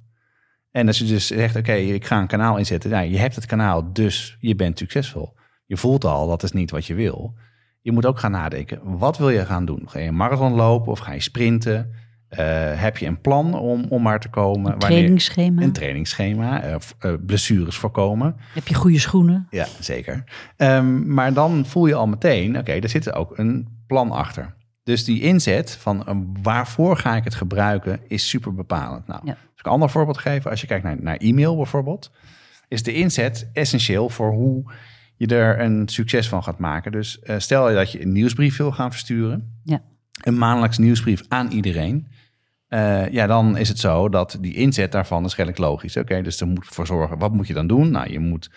En 0.70 0.86
als 0.86 0.98
je 0.98 1.04
dus 1.04 1.26
zegt, 1.26 1.56
oké, 1.56 1.72
ik 1.72 2.04
ga 2.04 2.18
een 2.18 2.26
kanaal 2.26 2.56
inzetten. 2.56 2.90
Nou, 2.90 3.06
je 3.06 3.18
hebt 3.18 3.34
het 3.34 3.46
kanaal, 3.46 3.92
dus 3.92 4.36
je 4.40 4.54
bent 4.54 4.78
succesvol. 4.78 5.34
Je 5.66 5.76
voelt 5.76 6.04
al, 6.04 6.28
dat 6.28 6.42
is 6.42 6.52
niet 6.52 6.70
wat 6.70 6.86
je 6.86 6.94
wil. 6.94 7.34
Je 7.82 7.92
moet 7.92 8.06
ook 8.06 8.18
gaan 8.18 8.30
nadenken, 8.30 8.80
wat 8.82 9.18
wil 9.18 9.30
je 9.30 9.46
gaan 9.46 9.64
doen? 9.64 9.82
Ga 9.86 9.98
je 9.98 10.08
een 10.08 10.16
marathon 10.16 10.52
lopen 10.52 10.92
of 10.92 10.98
ga 10.98 11.12
je 11.12 11.20
sprinten? 11.20 11.90
Uh, 12.30 12.38
heb 12.80 12.96
je 12.96 13.06
een 13.06 13.20
plan 13.20 13.54
om, 13.54 13.86
om 13.88 14.02
maar 14.02 14.20
te 14.20 14.28
komen? 14.28 14.72
Een 14.72 14.78
trainingsschema. 14.78 15.62
Een 15.62 15.72
trainingsschema. 15.72 16.64
Uh, 16.64 17.14
blessures 17.26 17.76
voorkomen. 17.76 18.36
Heb 18.54 18.68
je 18.68 18.74
goede 18.74 18.98
schoenen? 18.98 19.46
Ja, 19.50 19.66
zeker. 19.80 20.24
Um, 20.56 21.14
maar 21.14 21.32
dan 21.32 21.66
voel 21.66 21.86
je 21.86 21.94
al 21.94 22.06
meteen, 22.06 22.50
oké, 22.50 22.58
okay, 22.58 22.80
er 22.80 22.88
zit 22.88 23.12
ook 23.12 23.38
een 23.38 23.68
plan 23.86 24.10
achter. 24.10 24.54
Dus 24.82 25.04
die 25.04 25.20
inzet 25.20 25.76
van 25.76 26.26
waarvoor 26.42 26.96
ga 26.96 27.16
ik 27.16 27.24
het 27.24 27.34
gebruiken 27.34 28.00
is 28.08 28.28
super 28.28 28.54
bepalend. 28.54 29.06
Nou, 29.06 29.20
ja. 29.24 29.32
als 29.32 29.60
ik 29.60 29.66
een 29.66 29.72
ander 29.72 29.90
voorbeeld 29.90 30.18
geef, 30.18 30.46
als 30.46 30.60
je 30.60 30.66
kijkt 30.66 30.84
naar, 30.84 30.96
naar 31.00 31.16
e-mail 31.16 31.56
bijvoorbeeld, 31.56 32.10
is 32.68 32.82
de 32.82 32.94
inzet 32.94 33.50
essentieel 33.52 34.08
voor 34.08 34.32
hoe 34.32 34.72
je 35.28 35.36
er 35.36 35.60
een 35.60 35.88
succes 35.88 36.28
van 36.28 36.42
gaat 36.42 36.58
maken. 36.58 36.92
Dus 36.92 37.20
uh, 37.24 37.38
stel 37.38 37.68
je 37.68 37.74
dat 37.74 37.92
je 37.92 38.02
een 38.02 38.12
nieuwsbrief 38.12 38.56
wil 38.56 38.72
gaan 38.72 38.90
versturen, 38.90 39.60
ja. 39.64 39.82
een 40.22 40.38
maandelijks 40.38 40.78
nieuwsbrief 40.78 41.22
aan 41.28 41.50
iedereen. 41.50 42.06
Uh, 42.68 43.08
ja, 43.08 43.26
dan 43.26 43.56
is 43.56 43.68
het 43.68 43.78
zo 43.78 44.08
dat 44.08 44.38
die 44.40 44.54
inzet 44.54 44.92
daarvan 44.92 45.24
is 45.24 45.36
redelijk 45.36 45.58
logisch. 45.58 45.96
Oké, 45.96 46.22
dus 46.22 46.40
er 46.40 46.46
moet 46.46 46.66
voor 46.66 46.86
zorgen. 46.86 47.18
Wat 47.18 47.32
moet 47.32 47.46
je 47.46 47.54
dan 47.54 47.66
doen? 47.66 47.90
Nou, 47.90 48.12
je 48.12 48.18
moet 48.18 48.50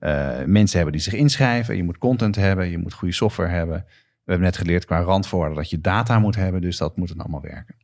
uh, 0.00 0.44
mensen 0.46 0.76
hebben 0.76 0.92
die 0.92 1.02
zich 1.02 1.14
inschrijven. 1.14 1.76
Je 1.76 1.84
moet 1.84 1.98
content 1.98 2.36
hebben. 2.36 2.70
Je 2.70 2.78
moet 2.78 2.92
goede 2.92 3.14
software 3.14 3.50
hebben. 3.50 3.84
We 4.24 4.30
hebben 4.30 4.46
net 4.46 4.56
geleerd 4.56 4.84
qua 4.84 5.00
randvoorwaarden 5.00 5.58
dat 5.58 5.70
je 5.70 5.80
data 5.80 6.18
moet 6.18 6.34
hebben, 6.34 6.60
dus 6.60 6.76
dat 6.76 6.96
moet 6.96 7.08
dan 7.08 7.18
allemaal 7.18 7.40
werken. 7.40 7.74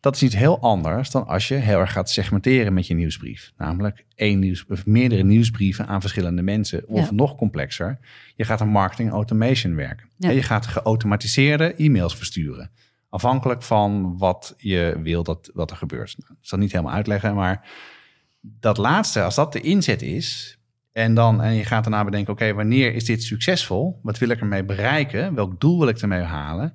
Dat 0.00 0.14
is 0.14 0.22
iets 0.22 0.34
heel 0.34 0.60
anders 0.60 1.10
dan 1.10 1.26
als 1.26 1.48
je 1.48 1.54
heel 1.54 1.78
erg 1.78 1.92
gaat 1.92 2.10
segmenteren 2.10 2.72
met 2.72 2.86
je 2.86 2.94
nieuwsbrief. 2.94 3.52
Namelijk 3.56 4.04
één 4.14 4.38
nieuws, 4.38 4.64
of 4.68 4.86
meerdere 4.86 5.22
nieuwsbrieven 5.22 5.86
aan 5.86 6.00
verschillende 6.00 6.42
mensen. 6.42 6.88
Of 6.88 7.10
nog 7.10 7.36
complexer, 7.36 7.98
je 8.36 8.44
gaat 8.44 8.60
een 8.60 8.68
marketing 8.68 9.10
automation 9.10 9.74
werken. 9.74 10.08
Ja. 10.16 10.30
Je 10.30 10.42
gaat 10.42 10.66
geautomatiseerde 10.66 11.74
e-mails 11.74 12.16
versturen. 12.16 12.70
Afhankelijk 13.08 13.62
van 13.62 14.18
wat 14.18 14.54
je 14.56 14.98
wil 15.02 15.22
dat, 15.22 15.50
dat 15.54 15.70
er 15.70 15.76
gebeurt. 15.76 16.14
Nou, 16.18 16.32
ik 16.32 16.46
zal 16.46 16.58
niet 16.58 16.72
helemaal 16.72 16.94
uitleggen, 16.94 17.34
maar 17.34 17.68
dat 18.40 18.76
laatste, 18.76 19.22
als 19.22 19.34
dat 19.34 19.52
de 19.52 19.60
inzet 19.60 20.02
is, 20.02 20.58
en, 20.92 21.14
dan, 21.14 21.42
en 21.42 21.54
je 21.54 21.64
gaat 21.64 21.84
daarna 21.84 22.04
bedenken, 22.04 22.32
oké, 22.32 22.54
wanneer 22.54 22.94
is 22.94 23.04
dit 23.04 23.22
succesvol? 23.22 24.00
Wat 24.02 24.18
wil 24.18 24.28
ik 24.28 24.40
ermee 24.40 24.64
bereiken? 24.64 25.34
Welk 25.34 25.60
doel 25.60 25.78
wil 25.78 25.88
ik 25.88 25.98
ermee 25.98 26.22
halen? 26.22 26.74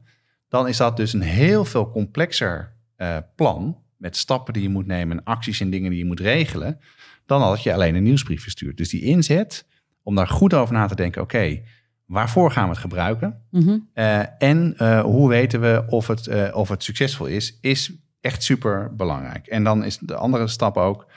Dan 0.50 0.68
is 0.68 0.78
dat 0.78 0.98
dus 0.98 1.14
een 1.14 1.22
heel 1.22 1.66
veel 1.66 1.90
complexer 1.90 2.75
uh, 2.98 3.18
plan 3.36 3.78
met 3.98 4.18
stappen 4.18 4.54
die 4.54 4.64
je 4.64 4.70
moet 4.70 4.86
nemen 4.86 5.18
en 5.18 5.24
acties 5.24 5.60
en 5.60 5.70
dingen 5.70 5.90
die 5.90 6.00
je 6.00 6.06
moet 6.06 6.20
regelen, 6.20 6.80
dan 7.26 7.42
als 7.42 7.64
je 7.64 7.74
alleen 7.74 7.96
een 7.96 8.04
nieuwsbrief 8.04 8.42
verstuurt. 8.42 8.78
Dus 8.78 8.90
die 8.90 9.02
inzet, 9.02 9.66
om 10.04 10.16
daar 10.16 10.28
goed 10.28 10.54
over 10.54 10.74
na 10.74 10.88
te 10.88 10.96
denken, 10.96 11.22
oké, 11.22 11.62
waarvoor 12.06 12.52
gaan 12.52 12.64
we 12.64 12.70
het 12.70 12.80
gebruiken? 12.80 13.42
Mhm. 13.52 13.78
uh, 13.94 14.42
en 14.42 14.74
uh, 14.78 15.02
hoe 15.02 15.30
weten 15.30 15.62
we 15.62 15.84
of 15.88 16.08
het, 16.08 16.54
of 16.54 16.70
het 16.70 16.84
succesvol 16.84 17.26
is, 17.26 17.58
is 17.62 17.94
echt 18.22 18.44
super 18.44 18.96
belangrijk. 18.96 19.48
En 19.48 19.64
dan 19.64 19.84
is 19.84 19.98
de 19.98 20.16
andere 20.16 20.48
stap 20.48 20.78
ook, 20.78 21.08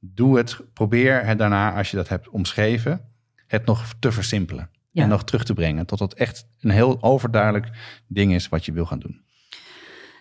doe 0.00 0.36
het, 0.36 0.60
probeer 0.72 1.24
het 1.24 1.38
daarna, 1.38 1.76
als 1.76 1.90
je 1.90 1.96
dat 1.96 2.08
hebt 2.08 2.28
omschreven, 2.28 3.00
het 3.46 3.66
nog 3.66 3.94
te 3.98 4.12
versimpelen. 4.12 4.70
En 4.92 5.08
nog 5.08 5.24
terug 5.24 5.44
te 5.44 5.54
brengen 5.54 5.86
tot 5.86 5.98
het 5.98 6.14
echt 6.14 6.46
een 6.60 6.70
heel 6.70 7.02
overduidelijk 7.02 7.70
ding 8.06 8.34
is 8.34 8.48
wat 8.48 8.64
je 8.64 8.72
wil 8.72 8.86
gaan 8.86 8.98
doen. 8.98 9.20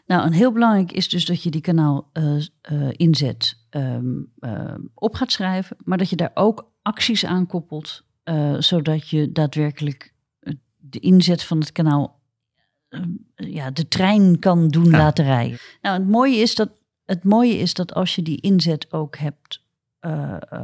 Nou, 0.05 0.25
een 0.25 0.33
heel 0.33 0.51
belangrijk 0.51 0.91
is 0.91 1.09
dus 1.09 1.25
dat 1.25 1.43
je 1.43 1.49
die 1.49 1.61
kanaal 1.61 2.09
uh, 2.13 2.41
uh, 2.71 2.89
inzet 2.91 3.65
ehm, 3.69 4.17
uh, 4.39 4.73
op 4.93 5.15
gaat 5.15 5.31
schrijven, 5.31 5.77
maar 5.83 5.97
dat 5.97 6.09
je 6.09 6.15
daar 6.15 6.31
ook 6.33 6.71
acties 6.81 7.25
aan 7.25 7.47
koppelt, 7.47 8.03
zodat 8.57 9.09
je 9.09 9.31
daadwerkelijk 9.31 10.13
de 10.77 10.99
inzet 10.99 11.43
van 11.43 11.59
het 11.59 11.71
kanaal, 11.71 12.21
ja, 13.35 13.71
de 13.71 13.87
trein 13.87 14.39
kan 14.39 14.67
doen 14.67 14.89
laten 14.89 15.25
rijden. 15.25 15.57
Nou, 15.81 15.99
het 15.99 16.07
mooie 16.09 16.35
is 16.35 16.55
dat 16.55 16.69
het 17.05 17.23
mooie 17.23 17.57
is 17.57 17.73
dat 17.73 17.93
als 17.93 18.15
je 18.15 18.21
die 18.21 18.41
inzet 18.41 18.93
ook 18.93 19.17
hebt 19.17 19.63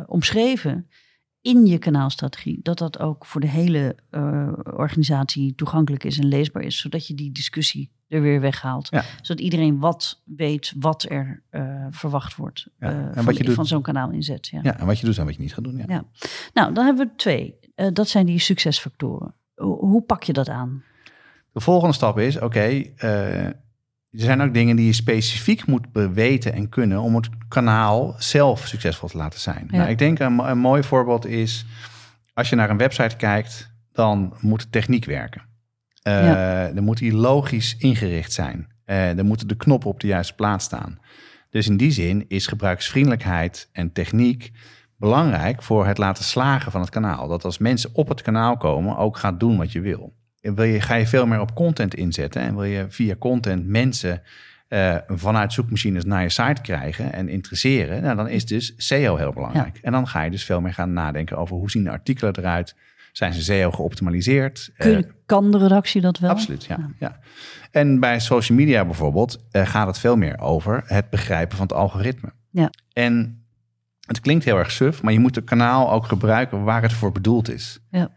omschreven 0.06 0.90
in 1.42 1.66
je 1.66 1.78
kanaalstrategie, 1.78 2.60
dat 2.64 2.78
dat 2.78 3.00
ook 3.00 3.26
voor 3.26 3.42
de 3.42 3.48
hele 3.48 3.96
uh, 4.12 4.52
organisatie 4.64 5.56
toegankelijk 5.56 6.04
is 6.04 6.20
en 6.20 6.28
leesbaar 6.28 6.64
is, 6.64 6.80
zodat 6.80 7.08
je 7.08 7.14
die 7.14 7.32
discussie 7.32 7.92
er 8.08 8.22
weer 8.22 8.42
weghaalt. 8.42 8.88
Ja. 8.92 9.04
Zodat 9.22 9.44
iedereen 9.44 9.80
wat 9.80 10.22
weet 10.26 10.74
wat 10.80 11.06
er 11.10 11.44
verwacht 11.90 12.36
wordt 12.36 12.68
ja. 12.80 12.88
en 12.88 13.14
van, 13.14 13.26
wat 13.26 13.38
je 13.38 13.44
doet, 13.44 13.56
van 13.56 13.66
zo'n 13.66 13.82
kanaal 13.82 14.12
inzet. 14.12 14.48
Ja. 14.48 14.60
ja, 14.64 14.80
en 14.80 14.86
wat 14.86 15.00
je 15.00 15.06
doet 15.06 15.18
en 15.18 15.26
wat 15.26 15.36
je 15.36 15.42
niet 15.42 15.54
gaat 15.54 15.64
doen. 15.64 15.84
Ja. 15.88 16.06
Nou, 16.54 16.74
dan 16.74 16.86
hebben 16.86 17.08
we 17.08 17.16
twee. 17.16 17.56
dat 17.94 18.08
zijn 18.08 18.26
die 18.26 18.40
succesfactoren. 18.40 19.36
Hoe 19.56 20.02
pak 20.02 20.24
je 20.24 20.34
dat 20.34 20.50
aan? 20.50 20.84
De 21.52 21.60
volgende 21.60 21.94
stap 21.94 22.20
is, 22.20 22.36
oké, 22.36 22.46
okay, 22.46 22.94
er 24.12 24.20
zijn 24.20 24.42
ook 24.42 24.54
dingen 24.54 24.76
die 24.76 24.86
je 24.86 24.94
specifiek 24.94 25.66
moet 25.66 25.88
weten 26.14 26.54
en 26.54 26.70
kunnen 26.70 27.00
om 27.00 27.16
het 27.16 27.30
kanaal 27.48 28.16
zelf 28.18 28.68
succesvol 28.68 29.10
te 29.10 29.18
laten 29.18 29.40
zijn. 29.40 29.68
Nou, 29.72 29.90
ik 29.90 29.98
denk 29.98 30.20
een, 30.20 30.40
een, 30.40 30.58
mooi 30.58 30.84
voorbeeld 30.84 31.26
is, 31.26 31.66
als 32.34 32.50
je 32.50 32.56
naar 32.56 32.70
een 32.70 32.78
website 32.78 33.16
kijkt, 33.16 33.72
dan 33.92 34.34
moet 34.40 34.62
de 34.62 34.70
techniek 34.70 35.06
werken. 35.06 35.42
Uh, 36.08 36.66
Dan 36.76 36.84
moet 36.84 36.98
die 36.98 37.14
logisch 37.14 37.76
ingericht 37.78 38.34
zijn. 38.34 38.68
Uh, 38.86 39.16
dan 39.16 39.26
moeten 39.26 39.48
de 39.48 39.56
knoppen 39.56 39.90
op 39.90 40.00
de 40.00 40.08
juiste 40.08 40.36
plaats 40.36 40.66
staan. 40.66 41.00
Dus 41.50 41.68
in 41.68 41.78
die 41.78 41.92
zin 41.92 42.26
is 42.28 42.48
gebruiksvriendelijkheid 42.48 43.70
en 43.72 43.92
techniek 43.92 44.52
belangrijk 44.98 45.64
voor 45.64 45.86
het 45.86 45.98
laten 45.98 46.24
slagen 46.24 46.72
van 46.72 46.82
het 46.82 46.90
kanaal. 46.90 47.28
Dat 47.28 47.46
als 47.46 47.58
mensen 47.58 47.90
op 47.94 48.08
het 48.08 48.22
kanaal 48.22 48.58
komen, 48.58 48.98
ook 48.98 49.18
gaat 49.18 49.40
doen 49.40 49.58
wat 49.58 49.72
je 49.72 49.82
wil 49.82 50.14
wil 50.42 50.64
je, 50.64 50.82
ga 50.82 50.96
je 50.96 51.08
veel 51.08 51.28
meer 51.28 51.40
op 51.40 51.56
content 51.56 51.96
inzetten 51.96 52.42
en 52.42 52.56
wil 52.56 52.64
je 52.64 52.86
via 52.90 53.16
content 53.16 53.68
mensen 53.68 54.22
uh, 54.70 54.96
vanuit 55.08 55.54
zoekmachines 55.54 56.06
naar 56.06 56.22
je 56.22 56.30
site 56.30 56.62
krijgen 56.62 57.14
en 57.14 57.30
interesseren, 57.30 58.02
nou, 58.02 58.16
dan 58.16 58.28
is 58.28 58.46
dus 58.46 58.74
SEO 58.78 59.16
heel 59.16 59.34
belangrijk. 59.34 59.80
En 59.82 59.92
dan 59.92 60.08
ga 60.08 60.22
je 60.22 60.32
dus 60.32 60.44
veel 60.44 60.62
meer 60.62 60.74
gaan 60.74 60.94
nadenken 60.94 61.38
over 61.38 61.56
hoe 61.56 61.72
zien 61.72 61.84
de 61.84 61.92
artikelen 61.92 62.38
eruit. 62.38 62.76
Zijn 63.12 63.34
ze 63.34 63.44
SEO 63.44 63.72
geoptimaliseerd? 63.72 64.72
Kun, 64.78 64.98
uh, 64.98 65.04
kan 65.26 65.52
de 65.52 65.58
redactie 65.58 66.02
dat 66.02 66.20
wel? 66.20 66.30
Absoluut, 66.30 66.66
ja. 66.66 66.90
ja. 67.00 67.20
En 67.72 68.00
bij 68.00 68.20
social 68.20 68.58
media 68.58 68.86
bijvoorbeeld 68.86 69.44
uh, 69.52 69.66
gaat 69.66 69.88
het 69.88 69.98
veel 69.98 70.16
meer 70.16 70.40
over 70.40 70.84
het 70.86 71.10
begrijpen 71.10 71.58
van 71.58 71.68
het 71.68 71.76
algoritme. 71.76 72.32
Ja. 72.50 72.70
En 72.94 73.44
het 74.08 74.20
klinkt 74.20 74.46
heel 74.46 74.58
erg 74.58 74.72
suf, 74.72 75.02
maar 75.02 75.14
je 75.14 75.20
moet 75.20 75.36
het 75.36 75.46
kanaal 75.46 75.92
ook 75.92 76.06
gebruiken 76.06 76.64
waar 76.64 76.82
het 76.82 76.94
voor 76.94 77.12
bedoeld 77.12 77.50
is. 77.50 77.80
Ja. 77.90 78.10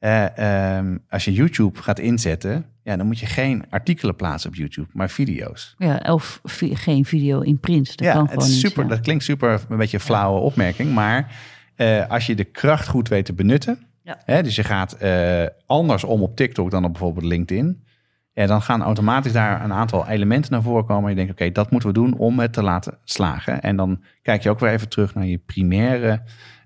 Uh, 0.00 0.76
um, 0.76 1.04
als 1.08 1.24
je 1.24 1.32
YouTube 1.32 1.82
gaat 1.82 1.98
inzetten, 1.98 2.64
ja, 2.82 2.96
dan 2.96 3.06
moet 3.06 3.18
je 3.18 3.26
geen 3.26 3.64
artikelen 3.70 4.16
plaatsen 4.16 4.50
op 4.50 4.56
YouTube, 4.56 4.88
maar 4.92 5.10
video's. 5.10 5.74
Ja, 5.78 5.96
of 5.96 6.40
geen 6.58 7.04
video 7.04 7.40
in 7.40 7.60
print. 7.60 7.96
Dat 7.96 8.06
ja, 8.06 8.12
kan 8.12 8.28
het 8.30 8.42
is 8.42 8.60
super, 8.60 8.88
dat 8.88 9.00
klinkt 9.00 9.24
super 9.24 9.60
een 9.68 9.76
beetje 9.76 9.96
een 9.96 10.02
flauwe 10.02 10.40
opmerking, 10.40 10.92
maar 10.92 11.36
uh, 11.76 12.08
als 12.08 12.26
je 12.26 12.34
de 12.34 12.44
kracht 12.44 12.88
goed 12.88 13.08
weet 13.08 13.24
te 13.24 13.32
benutten, 13.32 13.78
ja. 14.02 14.18
hè, 14.24 14.42
dus 14.42 14.56
je 14.56 14.64
gaat 14.64 14.96
uh, 15.02 15.46
anders 15.66 16.04
om 16.04 16.22
op 16.22 16.36
TikTok 16.36 16.70
dan 16.70 16.84
op 16.84 16.92
bijvoorbeeld 16.92 17.24
LinkedIn, 17.24 17.84
ja, 18.32 18.46
dan 18.46 18.62
gaan 18.62 18.82
automatisch 18.82 19.32
daar 19.32 19.64
een 19.64 19.72
aantal 19.72 20.08
elementen 20.08 20.52
naar 20.52 20.62
voren 20.62 20.86
komen. 20.86 21.04
En 21.04 21.10
je 21.10 21.16
denkt, 21.16 21.32
oké, 21.32 21.52
dat 21.52 21.70
moeten 21.70 21.88
we 21.88 21.94
doen 21.94 22.16
om 22.16 22.38
het 22.38 22.52
te 22.52 22.62
laten 22.62 22.98
slagen. 23.04 23.60
En 23.60 23.76
dan 23.76 24.02
kijk 24.22 24.42
je 24.42 24.50
ook 24.50 24.60
weer 24.60 24.70
even 24.70 24.88
terug 24.88 25.14
naar 25.14 25.26
je 25.26 25.38
primaire 25.38 26.22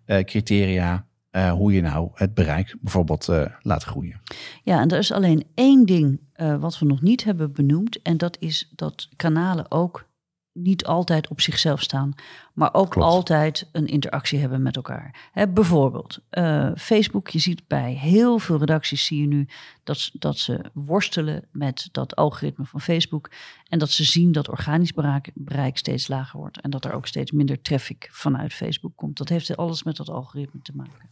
criteria 0.07 1.07
uh, 1.37 1.53
hoe 1.53 1.73
je 1.73 1.81
nou 1.81 2.11
het 2.15 2.35
bereik 2.35 2.77
bijvoorbeeld 2.81 3.29
uh, 3.29 3.47
laat 3.61 3.83
groeien. 3.83 4.21
Ja, 4.63 4.81
en 4.81 4.89
er 4.89 4.99
is 4.99 5.13
alleen 5.13 5.45
één 5.55 5.87
ding 5.87 6.21
uh, 6.37 6.57
wat 6.57 6.79
we 6.79 6.87
nog 6.87 7.01
niet 7.01 7.25
hebben 7.25 7.53
benoemd. 7.53 8.03
En 8.03 8.17
dat 8.17 8.37
is 8.41 8.73
dat 8.77 9.09
kanalen 9.17 9.71
ook 9.71 10.13
niet 10.53 10.87
altijd 10.87 11.29
op 11.29 11.41
zichzelf 11.41 11.81
staan, 11.83 12.15
maar 12.53 12.75
ook 12.75 12.91
Klopt. 12.91 13.09
altijd 13.09 13.69
een 13.73 13.87
interactie 13.87 14.39
hebben 14.39 14.63
met 14.63 14.77
elkaar. 14.77 15.31
Hè, 15.33 15.49
bijvoorbeeld 15.49 16.19
Facebook, 16.77 17.29
je 17.29 17.39
ziet 17.39 17.67
bij 17.67 17.93
heel 17.93 18.39
veel 18.39 18.59
redacties 18.59 19.07
zie 19.07 19.21
je 19.21 19.27
nu 19.27 19.49
dat, 19.85 20.11
dat 20.13 20.39
ze 20.39 20.61
worstelen 20.73 21.45
met 21.53 21.89
dat 21.93 22.17
algoritme 22.17 22.65
van 22.65 22.81
Facebook 22.81 23.31
en 23.69 23.79
dat 23.79 23.91
ze 23.91 24.05
zien 24.05 24.33
dat 24.33 24.49
organisch 24.49 24.93
bereik, 24.93 25.31
bereik 25.35 25.79
steeds 25.79 26.09
lager 26.09 26.39
wordt 26.39 26.61
en 26.61 26.71
dat 26.71 26.85
er 26.85 26.93
ook 26.93 27.07
steeds 27.07 27.31
minder 27.33 27.63
traffic 27.63 28.09
vanuit 28.13 28.53
Facebook 28.53 28.97
komt. 28.97 29.17
Dat 29.17 29.29
heeft 29.29 29.57
alles 29.57 29.83
met 29.83 29.97
dat 29.97 30.11
algoritme 30.11 30.61
te 30.63 30.73
maken. 30.77 31.11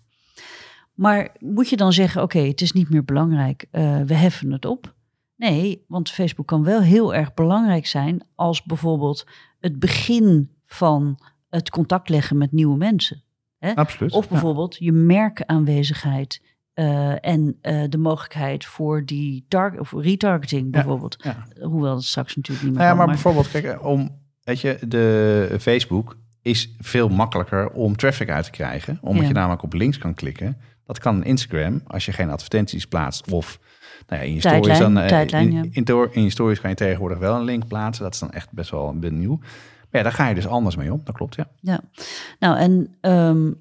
Maar 0.95 1.37
moet 1.39 1.69
je 1.69 1.77
dan 1.77 1.93
zeggen, 1.93 2.23
oké, 2.23 2.37
okay, 2.37 2.49
het 2.49 2.61
is 2.61 2.73
niet 2.73 2.91
meer 2.91 3.05
belangrijk, 3.05 3.67
uh, 3.73 4.01
we 4.01 4.15
heffen 4.15 4.53
het 4.53 4.65
op? 4.65 4.95
Nee, 5.37 5.85
want 5.89 6.11
Facebook 6.11 6.47
kan 6.47 6.65
wel 6.65 6.81
heel 6.81 7.15
erg 7.15 7.35
belangrijk 7.35 7.87
zijn 7.87 8.27
als 8.35 8.63
bijvoorbeeld 8.63 9.27
het 9.61 9.79
begin 9.79 10.51
van 10.67 11.19
het 11.49 11.71
contact 11.71 12.09
leggen 12.09 12.39
met 12.39 12.53
nieuwe 12.53 12.77
mensen. 12.77 13.23
Hè? 13.59 13.75
Absoluut. 13.75 14.13
Of 14.13 14.29
bijvoorbeeld 14.29 14.77
ja. 14.79 14.85
je 14.85 14.93
merkaanwezigheid 14.93 16.43
uh, 16.75 17.27
en 17.27 17.59
uh, 17.63 17.85
de 17.89 17.99
mogelijkheid 17.99 18.65
voor 18.65 19.05
die 19.05 19.47
of 19.79 19.93
retargeting 19.93 20.71
bijvoorbeeld. 20.71 21.17
Ja, 21.23 21.47
ja. 21.55 21.67
Hoewel 21.67 21.95
dat 21.95 22.05
straks 22.05 22.37
natuurlijk 22.37 22.67
niet 22.67 22.75
meer. 22.77 22.85
Nou 22.85 22.99
ja, 22.99 23.05
kan, 23.05 23.07
maar, 23.07 23.07
maar 23.07 23.33
bijvoorbeeld, 23.33 23.51
kijk, 23.51 23.85
om 23.85 24.21
weet 24.45 24.61
je, 24.61 24.79
de 24.89 25.57
Facebook 25.61 26.17
is 26.43 26.71
veel 26.79 27.09
makkelijker 27.09 27.71
om 27.71 27.97
traffic 27.97 28.31
uit 28.31 28.45
te 28.45 28.51
krijgen. 28.51 28.99
Omdat 29.01 29.27
je 29.27 29.33
namelijk 29.33 29.63
op 29.63 29.73
links 29.73 29.99
kan 29.99 30.15
klikken. 30.15 30.57
Dat 30.85 30.99
kan 30.99 31.25
Instagram 31.25 31.83
als 31.87 32.05
je 32.05 32.13
geen 32.13 32.31
advertenties 32.31 32.87
plaatst 32.87 33.31
of 33.31 33.59
nou 34.07 34.23
ja, 34.23 34.29
in 34.29 34.35
je 34.35 34.41
stories 34.41 34.79
dan 34.79 34.99
uh, 34.99 35.21
in, 35.21 35.71
in, 35.73 35.85
in, 36.13 36.23
je 36.23 36.31
stories 36.31 36.61
kan 36.61 36.71
je 36.71 36.77
tegenwoordig 36.77 37.19
wel 37.19 37.37
een 37.37 37.45
link 37.45 37.67
plaatsen. 37.67 38.05
Dat 38.05 38.15
is 38.15 38.21
dan 38.21 38.31
echt 38.31 38.53
best 38.53 38.71
wel 38.71 38.93
nieuw. 38.93 39.39
Maar 39.39 40.01
ja, 40.01 40.03
daar 40.03 40.13
ga 40.13 40.29
je 40.29 40.35
dus 40.35 40.47
anders 40.47 40.77
mee 40.77 40.93
om. 40.93 41.01
Dat 41.05 41.15
klopt, 41.15 41.35
ja. 41.35 41.49
Ja, 41.61 41.81
nou 42.39 42.57
en 42.57 42.97
um, 43.01 43.59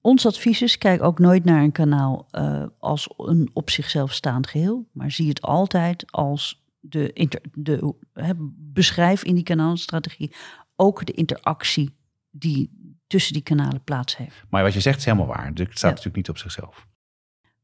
ons 0.00 0.26
advies 0.26 0.62
is, 0.62 0.78
kijk 0.78 1.02
ook 1.02 1.18
nooit 1.18 1.44
naar 1.44 1.62
een 1.62 1.72
kanaal 1.72 2.28
uh, 2.32 2.64
als 2.78 3.14
een 3.16 3.50
op 3.52 3.70
zichzelf 3.70 4.12
staand 4.12 4.46
geheel, 4.46 4.88
maar 4.92 5.10
zie 5.10 5.28
het 5.28 5.42
altijd 5.42 6.12
als 6.12 6.64
de, 6.80 7.12
inter, 7.12 7.40
de 7.52 7.94
he, 8.12 8.32
beschrijf 8.72 9.24
in 9.24 9.34
die 9.34 9.44
kanaalstrategie 9.44 10.34
ook 10.80 11.06
de 11.06 11.12
interactie 11.12 11.96
die 12.30 12.70
tussen 13.06 13.32
die 13.32 13.42
kanalen 13.42 13.84
plaats 13.84 14.16
heeft. 14.16 14.44
Maar 14.48 14.62
wat 14.62 14.72
je 14.72 14.80
zegt 14.80 14.98
is 14.98 15.04
helemaal 15.04 15.26
waar. 15.26 15.46
Het 15.46 15.58
staat 15.58 15.80
ja. 15.80 15.88
natuurlijk 15.88 16.16
niet 16.16 16.28
op 16.28 16.38
zichzelf. 16.38 16.86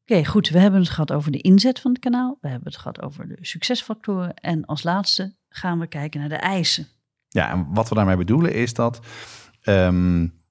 Oké, 0.03 0.13
okay, 0.13 0.25
goed. 0.25 0.49
We 0.49 0.59
hebben 0.59 0.81
het 0.81 0.89
gehad 0.89 1.13
over 1.13 1.33
de 1.33 1.41
inzet 1.41 1.81
van 1.81 1.91
het 1.91 2.01
kanaal. 2.01 2.39
We 2.41 2.49
hebben 2.49 2.69
het 2.69 2.77
gehad 2.77 3.03
over 3.03 3.29
de 3.29 3.39
succesfactoren. 3.41 4.35
En 4.35 4.65
als 4.65 4.83
laatste 4.83 5.37
gaan 5.49 5.79
we 5.79 5.87
kijken 5.87 6.21
naar 6.21 6.29
de 6.29 6.35
eisen. 6.35 6.87
Ja, 7.29 7.51
en 7.51 7.67
wat 7.75 7.89
we 7.89 7.95
daarmee 7.95 8.17
bedoelen 8.17 8.55
is 8.55 8.75
dat 8.75 9.01
um, 9.65 10.43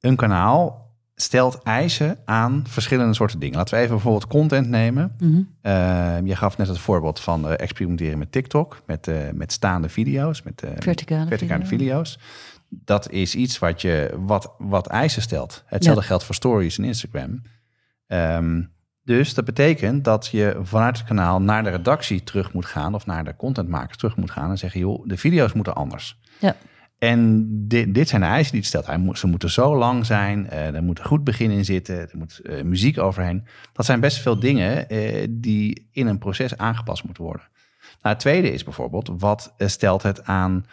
een 0.00 0.16
kanaal 0.16 0.83
stelt 1.14 1.62
eisen 1.62 2.18
aan 2.24 2.64
verschillende 2.68 3.14
soorten 3.14 3.38
dingen. 3.38 3.56
Laten 3.56 3.74
we 3.74 3.80
even 3.80 3.94
bijvoorbeeld 3.94 4.26
content 4.26 4.68
nemen. 4.68 5.14
Mm 5.18 5.32
-hmm. 5.32 5.48
uh, 5.72 6.26
je 6.26 6.36
gaf 6.36 6.56
net 6.56 6.68
het 6.68 6.78
voorbeeld 6.78 7.20
van 7.20 7.46
uh, 7.46 7.52
experimenteren 7.56 8.18
met 8.18 8.32
TikTok, 8.32 8.82
met, 8.86 9.06
uh, 9.06 9.16
met 9.32 9.52
staande 9.52 9.88
video's, 9.88 10.42
met 10.42 10.62
verticale, 10.78 11.26
verticale 11.26 11.66
video. 11.66 11.78
video's. 11.78 12.18
Dat 12.68 13.10
is 13.10 13.34
iets 13.34 13.58
wat, 13.58 13.82
je, 13.82 14.14
wat, 14.18 14.54
wat 14.58 14.86
eisen 14.86 15.22
stelt. 15.22 15.62
Hetzelfde 15.66 16.00
ja. 16.00 16.06
geldt 16.06 16.24
voor 16.24 16.34
stories 16.34 16.78
en 16.78 16.84
Instagram. 16.84 17.42
Um, 18.06 18.72
dus 19.04 19.34
dat 19.34 19.44
betekent 19.44 20.04
dat 20.04 20.26
je 20.26 20.58
vanuit 20.62 20.98
het 20.98 21.06
kanaal 21.06 21.40
naar 21.40 21.62
de 21.62 21.70
redactie 21.70 22.22
terug 22.22 22.52
moet 22.52 22.66
gaan... 22.66 22.94
of 22.94 23.06
naar 23.06 23.24
de 23.24 23.36
contentmakers 23.36 23.96
terug 23.96 24.16
moet 24.16 24.30
gaan 24.30 24.50
en 24.50 24.58
zeggen... 24.58 24.80
joh, 24.80 25.06
de 25.06 25.16
video's 25.16 25.52
moeten 25.52 25.74
anders. 25.74 26.18
Ja. 26.40 26.56
En 27.04 27.46
dit, 27.68 27.94
dit 27.94 28.08
zijn 28.08 28.20
de 28.20 28.26
eisen 28.26 28.52
die 28.52 28.60
het 28.60 28.68
stelt. 28.68 29.18
Ze 29.18 29.26
moeten 29.26 29.50
zo 29.50 29.76
lang 29.76 30.06
zijn, 30.06 30.46
uh, 30.52 30.74
er 30.74 30.82
moet 30.82 30.98
een 30.98 31.04
goed 31.04 31.24
begin 31.24 31.50
in 31.50 31.64
zitten, 31.64 31.98
er 31.98 32.08
moet 32.12 32.40
uh, 32.42 32.62
muziek 32.62 32.98
overheen. 32.98 33.44
Dat 33.72 33.84
zijn 33.84 34.00
best 34.00 34.18
veel 34.18 34.38
dingen 34.38 34.86
uh, 34.88 35.26
die 35.30 35.88
in 35.92 36.06
een 36.06 36.18
proces 36.18 36.56
aangepast 36.56 37.04
moeten 37.04 37.24
worden. 37.24 37.48
Nou, 37.82 38.14
het 38.14 38.18
tweede 38.18 38.52
is 38.52 38.64
bijvoorbeeld, 38.64 39.10
wat 39.18 39.54
stelt 39.58 40.02
het 40.02 40.24
aan 40.24 40.66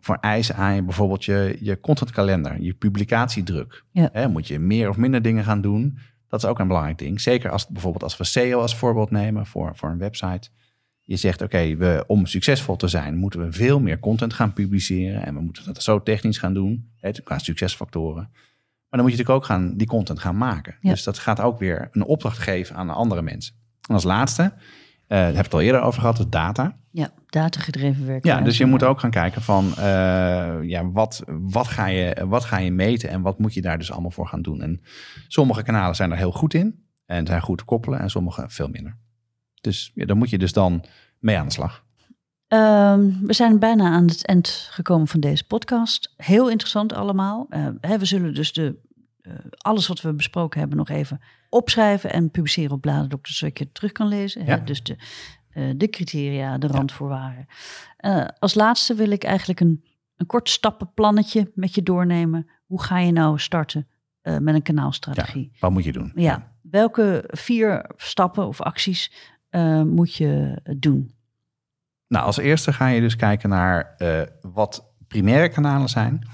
voor 0.00 0.16
eisen 0.20 0.56
aan 0.56 0.74
je, 0.74 0.82
bijvoorbeeld 0.82 1.24
je, 1.24 1.56
je 1.60 1.80
contentkalender, 1.80 2.60
je 2.60 2.74
publicatiedruk? 2.74 3.84
Ja. 3.92 4.28
moet 4.28 4.48
je 4.48 4.58
meer 4.58 4.88
of 4.88 4.96
minder 4.96 5.22
dingen 5.22 5.44
gaan 5.44 5.60
doen? 5.60 5.98
Dat 6.28 6.42
is 6.42 6.48
ook 6.48 6.58
een 6.58 6.66
belangrijk 6.66 6.98
ding. 6.98 7.20
Zeker 7.20 7.50
als 7.50 7.68
bijvoorbeeld 7.68 8.02
als 8.02 8.16
we 8.16 8.24
SEO 8.24 8.60
als 8.60 8.76
voorbeeld 8.76 9.10
nemen 9.10 9.46
voor, 9.46 9.72
voor 9.74 9.90
een 9.90 9.98
website 9.98 10.50
je 11.10 11.16
zegt, 11.16 11.42
oké, 11.42 11.74
okay, 11.74 12.02
om 12.06 12.26
succesvol 12.26 12.76
te 12.76 12.88
zijn, 12.88 13.16
moeten 13.16 13.40
we 13.40 13.52
veel 13.52 13.80
meer 13.80 13.98
content 13.98 14.32
gaan 14.32 14.52
publiceren. 14.52 15.24
En 15.24 15.34
we 15.34 15.40
moeten 15.40 15.64
dat 15.64 15.82
zo 15.82 16.02
technisch 16.02 16.38
gaan 16.38 16.54
doen, 16.54 16.90
hè, 16.96 17.10
qua 17.10 17.38
succesfactoren. 17.38 18.28
Maar 18.32 19.00
dan 19.00 19.00
moet 19.00 19.10
je 19.10 19.16
natuurlijk 19.16 19.38
ook 19.38 19.44
gaan, 19.44 19.76
die 19.76 19.86
content 19.86 20.18
gaan 20.18 20.36
maken. 20.36 20.76
Ja. 20.80 20.90
Dus 20.90 21.04
dat 21.04 21.18
gaat 21.18 21.40
ook 21.40 21.58
weer 21.58 21.88
een 21.92 22.04
opdracht 22.04 22.38
geven 22.38 22.76
aan 22.76 22.90
andere 22.90 23.22
mensen. 23.22 23.54
En 23.88 23.94
als 23.94 24.04
laatste, 24.04 24.42
uh, 24.42 24.50
daar 25.08 25.26
heb 25.26 25.36
ik 25.36 25.44
het 25.44 25.54
al 25.54 25.60
eerder 25.60 25.80
over 25.80 26.00
gehad, 26.00 26.18
is 26.18 26.28
data. 26.28 26.76
Ja, 26.90 27.10
datagedreven 27.26 28.06
werk. 28.06 28.24
Ja, 28.24 28.40
dus 28.40 28.58
je 28.58 28.66
moet 28.66 28.82
ook 28.82 29.00
gaan 29.00 29.10
kijken 29.10 29.42
van, 29.42 29.66
uh, 29.78 29.82
ja, 30.62 30.90
wat, 30.92 31.22
wat, 31.26 31.68
ga 31.68 31.86
je, 31.86 32.26
wat 32.28 32.44
ga 32.44 32.58
je 32.58 32.72
meten 32.72 33.08
en 33.08 33.22
wat 33.22 33.38
moet 33.38 33.54
je 33.54 33.62
daar 33.62 33.78
dus 33.78 33.92
allemaal 33.92 34.10
voor 34.10 34.26
gaan 34.26 34.42
doen. 34.42 34.62
En 34.62 34.80
sommige 35.28 35.62
kanalen 35.62 35.96
zijn 35.96 36.10
er 36.10 36.16
heel 36.16 36.32
goed 36.32 36.54
in 36.54 36.84
en 37.06 37.26
zijn 37.26 37.42
goed 37.42 37.58
te 37.58 37.64
koppelen 37.64 38.00
en 38.00 38.10
sommige 38.10 38.44
veel 38.48 38.68
minder. 38.68 38.98
Dus 39.60 39.90
ja, 39.94 40.06
daar 40.06 40.16
moet 40.16 40.30
je 40.30 40.38
dus 40.38 40.52
dan 40.52 40.84
mee 41.18 41.38
aan 41.38 41.46
de 41.46 41.52
slag. 41.52 41.84
Ehm, 42.50 43.10
we 43.22 43.32
zijn 43.32 43.58
bijna 43.58 43.90
aan 43.90 44.06
het 44.06 44.26
eind 44.26 44.68
gekomen 44.70 45.08
van 45.08 45.20
deze 45.20 45.46
podcast. 45.46 46.14
Heel 46.16 46.50
interessant 46.50 46.92
allemaal. 46.92 47.46
Uh, 47.50 47.66
hè, 47.80 47.98
we 47.98 48.04
zullen 48.04 48.34
dus 48.34 48.52
de, 48.52 48.76
uh, 49.22 49.32
alles 49.58 49.86
wat 49.86 50.00
we 50.00 50.12
besproken 50.12 50.60
hebben 50.60 50.76
nog 50.78 50.88
even 50.88 51.20
opschrijven 51.48 52.12
en 52.12 52.30
publiceren 52.30 52.70
op 52.70 52.80
Bladerdokter, 52.80 53.34
zodat 53.34 53.58
je 53.58 53.64
het 53.64 53.74
terug 53.74 53.92
kan 53.92 54.08
lezen. 54.08 54.44
Ja. 54.44 54.58
Hè? 54.58 54.64
Dus 54.64 54.82
de, 54.82 54.96
uh, 55.54 55.72
de 55.76 55.88
criteria, 55.88 56.58
de 56.58 56.66
randvoorwaarden. 56.66 57.46
als 58.38 58.54
laatste 58.54 58.94
wil 58.94 59.10
ik 59.10 59.24
eigenlijk 59.24 59.60
een, 59.60 59.84
een 60.16 60.26
kort 60.26 60.48
stappenplannetje 60.48 61.50
met 61.54 61.74
je 61.74 61.82
doornemen. 61.82 62.50
Hoe 62.66 62.82
ga 62.82 62.98
je 62.98 63.12
nou 63.12 63.38
starten 63.38 63.88
met 64.22 64.54
een 64.54 64.62
kanaalstrategie? 64.62 65.48
Ja, 65.52 65.58
wat 65.60 65.70
moet 65.70 65.84
je 65.84 65.92
doen? 65.92 66.12
Ja, 66.14 66.52
welke 66.62 67.24
vier 67.28 67.90
stappen 67.96 68.46
of 68.46 68.60
acties 68.60 69.12
moet 69.84 70.14
je 70.14 70.60
doen? 70.78 71.14
Nou, 72.08 72.24
als 72.24 72.36
eerste 72.36 72.72
ga 72.72 72.86
je 72.86 73.00
dus 73.00 73.16
kijken 73.16 73.48
naar 73.48 73.94
uh, 73.98 74.20
wat 74.40 74.92
primaire 75.08 75.48
kanalen 75.48 75.88
zijn. 75.88 76.28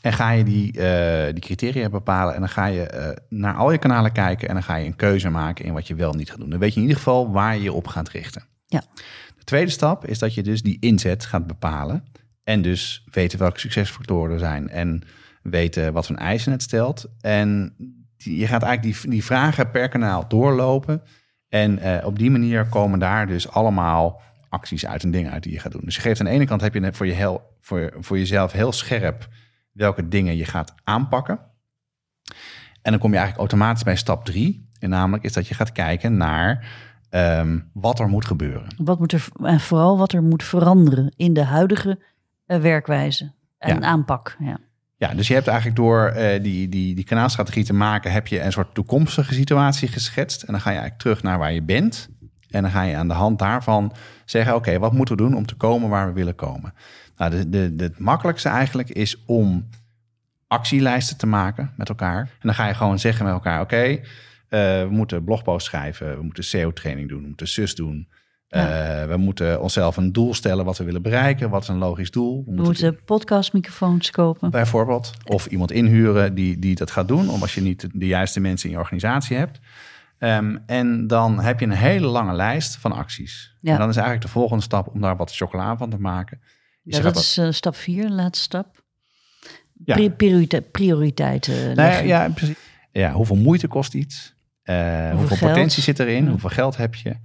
En 0.00 0.12
ga 0.12 0.30
je 0.30 0.44
die, 0.44 0.78
uh, 0.78 1.24
die 1.32 1.42
criteria 1.42 1.88
bepalen. 1.88 2.34
En 2.34 2.40
dan 2.40 2.48
ga 2.48 2.66
je 2.66 2.92
uh, 2.94 3.38
naar 3.38 3.54
al 3.54 3.72
je 3.72 3.78
kanalen 3.78 4.12
kijken. 4.12 4.48
En 4.48 4.54
dan 4.54 4.62
ga 4.62 4.76
je 4.76 4.86
een 4.86 4.96
keuze 4.96 5.30
maken 5.30 5.64
in 5.64 5.72
wat 5.72 5.86
je 5.86 5.94
wel 5.94 6.12
niet 6.12 6.30
gaat 6.30 6.38
doen. 6.38 6.50
Dan 6.50 6.58
weet 6.58 6.70
je 6.70 6.76
in 6.76 6.82
ieder 6.82 6.96
geval 6.96 7.32
waar 7.32 7.56
je 7.56 7.62
je 7.62 7.72
op 7.72 7.86
gaat 7.86 8.08
richten. 8.08 8.44
Ja. 8.66 8.82
De 9.38 9.44
tweede 9.44 9.70
stap 9.70 10.06
is 10.06 10.18
dat 10.18 10.34
je 10.34 10.42
dus 10.42 10.62
die 10.62 10.76
inzet 10.80 11.24
gaat 11.24 11.46
bepalen. 11.46 12.04
En 12.42 12.62
dus 12.62 13.06
weten 13.10 13.38
welke 13.38 13.60
succesfactoren 13.60 14.32
er 14.32 14.38
zijn. 14.38 14.68
En 14.68 15.02
weten 15.42 15.92
wat 15.92 16.06
voor 16.06 16.16
eisen 16.16 16.52
het 16.52 16.62
stelt. 16.62 17.06
En 17.20 17.74
je 18.16 18.46
gaat 18.46 18.62
eigenlijk 18.62 19.00
die, 19.00 19.10
die 19.10 19.24
vragen 19.24 19.70
per 19.70 19.88
kanaal 19.88 20.28
doorlopen. 20.28 21.02
En 21.54 22.04
op 22.04 22.18
die 22.18 22.30
manier 22.30 22.66
komen 22.66 22.98
daar 22.98 23.26
dus 23.26 23.50
allemaal 23.50 24.20
acties 24.48 24.86
uit 24.86 25.02
en 25.02 25.10
dingen 25.10 25.32
uit 25.32 25.42
die 25.42 25.52
je 25.52 25.58
gaat 25.58 25.72
doen. 25.72 25.80
Dus 25.84 25.94
je 25.94 26.00
geeft 26.00 26.20
aan 26.20 26.26
de 26.26 26.32
ene 26.32 26.46
kant 26.46 26.60
heb 26.60 26.74
je 26.74 26.92
voor, 26.92 27.06
je 27.06 27.12
heel, 27.12 27.42
voor, 27.60 27.92
voor 27.98 28.18
jezelf 28.18 28.52
heel 28.52 28.72
scherp 28.72 29.28
welke 29.72 30.08
dingen 30.08 30.36
je 30.36 30.44
gaat 30.44 30.74
aanpakken. 30.84 31.38
En 32.82 32.90
dan 32.90 32.98
kom 32.98 33.10
je 33.10 33.16
eigenlijk 33.18 33.50
automatisch 33.50 33.82
bij 33.82 33.96
stap 33.96 34.24
drie. 34.24 34.68
En 34.78 34.90
namelijk 34.90 35.24
is 35.24 35.32
dat 35.32 35.48
je 35.48 35.54
gaat 35.54 35.72
kijken 35.72 36.16
naar 36.16 36.66
um, 37.10 37.70
wat 37.72 37.98
er 37.98 38.08
moet 38.08 38.24
gebeuren. 38.24 38.66
Wat 38.76 38.98
moet 38.98 39.12
er, 39.12 39.28
en 39.42 39.60
vooral 39.60 39.98
wat 39.98 40.12
er 40.12 40.22
moet 40.22 40.42
veranderen 40.42 41.12
in 41.16 41.32
de 41.32 41.44
huidige 41.44 41.98
uh, 42.46 42.58
werkwijze 42.58 43.32
en 43.58 43.80
ja. 43.80 43.80
aanpak. 43.80 44.36
Ja. 44.38 44.58
Ja, 44.96 45.14
dus 45.14 45.28
je 45.28 45.34
hebt 45.34 45.46
eigenlijk 45.46 45.76
door 45.76 46.12
uh, 46.16 46.42
die, 46.42 46.68
die, 46.68 46.94
die 46.94 47.04
kanaalstrategie 47.04 47.64
te 47.64 47.74
maken, 47.74 48.12
heb 48.12 48.26
je 48.26 48.40
een 48.40 48.52
soort 48.52 48.74
toekomstige 48.74 49.34
situatie 49.34 49.88
geschetst. 49.88 50.42
En 50.42 50.52
dan 50.52 50.60
ga 50.60 50.70
je 50.70 50.76
eigenlijk 50.76 51.02
terug 51.02 51.22
naar 51.22 51.38
waar 51.38 51.52
je 51.52 51.62
bent. 51.62 52.08
En 52.50 52.62
dan 52.62 52.70
ga 52.70 52.82
je 52.82 52.96
aan 52.96 53.08
de 53.08 53.14
hand 53.14 53.38
daarvan 53.38 53.92
zeggen: 54.24 54.54
oké, 54.54 54.78
wat 54.78 54.92
moeten 54.92 55.16
we 55.16 55.22
doen 55.22 55.36
om 55.36 55.46
te 55.46 55.54
komen 55.54 55.88
waar 55.88 56.06
we 56.06 56.12
willen 56.12 56.34
komen? 56.34 56.74
Nou, 57.16 57.30
de, 57.30 57.48
de, 57.48 57.84
het 57.84 57.98
makkelijkste 57.98 58.48
eigenlijk 58.48 58.88
is 58.88 59.24
om 59.24 59.68
actielijsten 60.48 61.16
te 61.16 61.26
maken 61.26 61.72
met 61.76 61.88
elkaar. 61.88 62.18
En 62.18 62.26
dan 62.40 62.54
ga 62.54 62.66
je 62.66 62.74
gewoon 62.74 62.98
zeggen 62.98 63.24
met 63.24 63.34
elkaar: 63.34 63.60
oké, 63.60 63.84
uh, 63.84 63.98
we 64.48 64.88
moeten 64.90 65.24
blogpost 65.24 65.66
schrijven, 65.66 66.16
we 66.16 66.22
moeten 66.22 66.44
SEO-training 66.44 67.08
doen, 67.08 67.20
we 67.20 67.26
moeten 67.26 67.48
sus 67.48 67.74
doen. 67.74 68.08
Ja. 68.54 69.02
Uh, 69.02 69.08
we 69.08 69.16
moeten 69.16 69.60
onszelf 69.60 69.96
een 69.96 70.12
doel 70.12 70.34
stellen 70.34 70.64
wat 70.64 70.78
we 70.78 70.84
willen 70.84 71.02
bereiken. 71.02 71.50
Wat 71.50 71.62
is 71.62 71.68
een 71.68 71.78
logisch 71.78 72.10
doel? 72.10 72.44
We, 72.46 72.54
we 72.54 72.62
moeten 72.62 72.98
podcastmicrofoons 73.04 74.10
kopen. 74.10 74.50
Bijvoorbeeld. 74.50 75.12
Of 75.24 75.46
iemand 75.46 75.72
inhuren 75.72 76.34
die, 76.34 76.58
die 76.58 76.74
dat 76.74 76.90
gaat 76.90 77.08
doen. 77.08 77.28
Om 77.28 77.42
als 77.42 77.54
je 77.54 77.60
niet 77.60 77.88
de 77.92 78.06
juiste 78.06 78.40
mensen 78.40 78.68
in 78.68 78.74
je 78.74 78.80
organisatie 78.80 79.36
hebt. 79.36 79.58
Um, 80.18 80.62
en 80.66 81.06
dan 81.06 81.40
heb 81.40 81.60
je 81.60 81.66
een 81.66 81.72
hele 81.72 82.06
lange 82.06 82.32
lijst 82.32 82.76
van 82.76 82.92
acties. 82.92 83.56
Ja. 83.60 83.72
En 83.72 83.78
dan 83.78 83.88
is 83.88 83.96
eigenlijk 83.96 84.26
de 84.26 84.32
volgende 84.32 84.62
stap 84.62 84.94
om 84.94 85.00
daar 85.00 85.16
wat 85.16 85.34
chocola 85.34 85.76
van 85.76 85.90
te 85.90 86.00
maken. 86.00 86.40
Ja, 86.82 87.00
dat 87.00 87.16
is 87.16 87.38
uh, 87.38 87.50
stap 87.50 87.76
vier, 87.76 88.10
laatste 88.10 88.44
stap. 88.44 88.82
Ja. 89.84 90.10
Priorite 90.10 90.60
prioriteiten. 90.60 91.74
Ja, 92.06 92.28
precies. 92.28 92.56
Ja, 92.92 93.12
hoeveel 93.12 93.36
moeite 93.36 93.66
kost 93.66 93.94
iets? 93.94 94.34
Uh, 94.64 94.76
hoeveel, 94.76 95.18
hoeveel 95.18 95.48
potentie 95.48 95.82
zit 95.82 95.98
erin? 95.98 96.28
Hoeveel 96.28 96.50
geld 96.50 96.76
heb 96.76 96.94
je? 96.94 97.16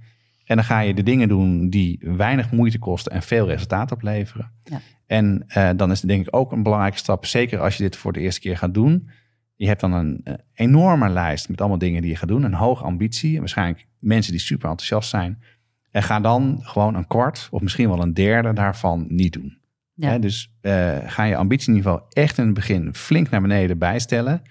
En 0.50 0.56
dan 0.56 0.64
ga 0.64 0.80
je 0.80 0.94
de 0.94 1.02
dingen 1.02 1.28
doen 1.28 1.68
die 1.68 1.98
weinig 2.02 2.50
moeite 2.50 2.78
kosten 2.78 3.12
en 3.12 3.22
veel 3.22 3.46
resultaat 3.46 3.92
opleveren. 3.92 4.52
Ja. 4.62 4.80
En 5.06 5.44
uh, 5.56 5.70
dan 5.76 5.90
is 5.90 6.00
het 6.00 6.08
denk 6.08 6.26
ik 6.26 6.36
ook 6.36 6.52
een 6.52 6.62
belangrijke 6.62 6.98
stap, 6.98 7.26
zeker 7.26 7.60
als 7.60 7.76
je 7.76 7.82
dit 7.82 7.96
voor 7.96 8.12
de 8.12 8.20
eerste 8.20 8.40
keer 8.40 8.56
gaat 8.56 8.74
doen. 8.74 9.10
Je 9.54 9.66
hebt 9.66 9.80
dan 9.80 9.92
een, 9.92 10.20
een 10.24 10.40
enorme 10.54 11.08
lijst 11.08 11.48
met 11.48 11.60
allemaal 11.60 11.78
dingen 11.78 12.02
die 12.02 12.10
je 12.10 12.16
gaat 12.16 12.28
doen, 12.28 12.42
een 12.42 12.54
hoge 12.54 12.84
ambitie. 12.84 13.38
Waarschijnlijk 13.38 13.86
mensen 13.98 14.32
die 14.32 14.40
super 14.40 14.68
enthousiast 14.68 15.10
zijn. 15.10 15.42
En 15.90 16.02
ga 16.02 16.20
dan 16.20 16.58
gewoon 16.62 16.94
een 16.94 17.06
kwart 17.06 17.48
of 17.50 17.60
misschien 17.60 17.88
wel 17.88 18.02
een 18.02 18.14
derde 18.14 18.52
daarvan 18.52 19.06
niet 19.08 19.32
doen. 19.32 19.58
Ja. 19.94 20.18
Dus 20.18 20.52
uh, 20.62 20.96
ga 21.04 21.24
je 21.24 21.36
ambitieniveau 21.36 22.00
echt 22.08 22.38
in 22.38 22.44
het 22.44 22.54
begin 22.54 22.94
flink 22.94 23.30
naar 23.30 23.40
beneden 23.40 23.78
bijstellen. 23.78 24.42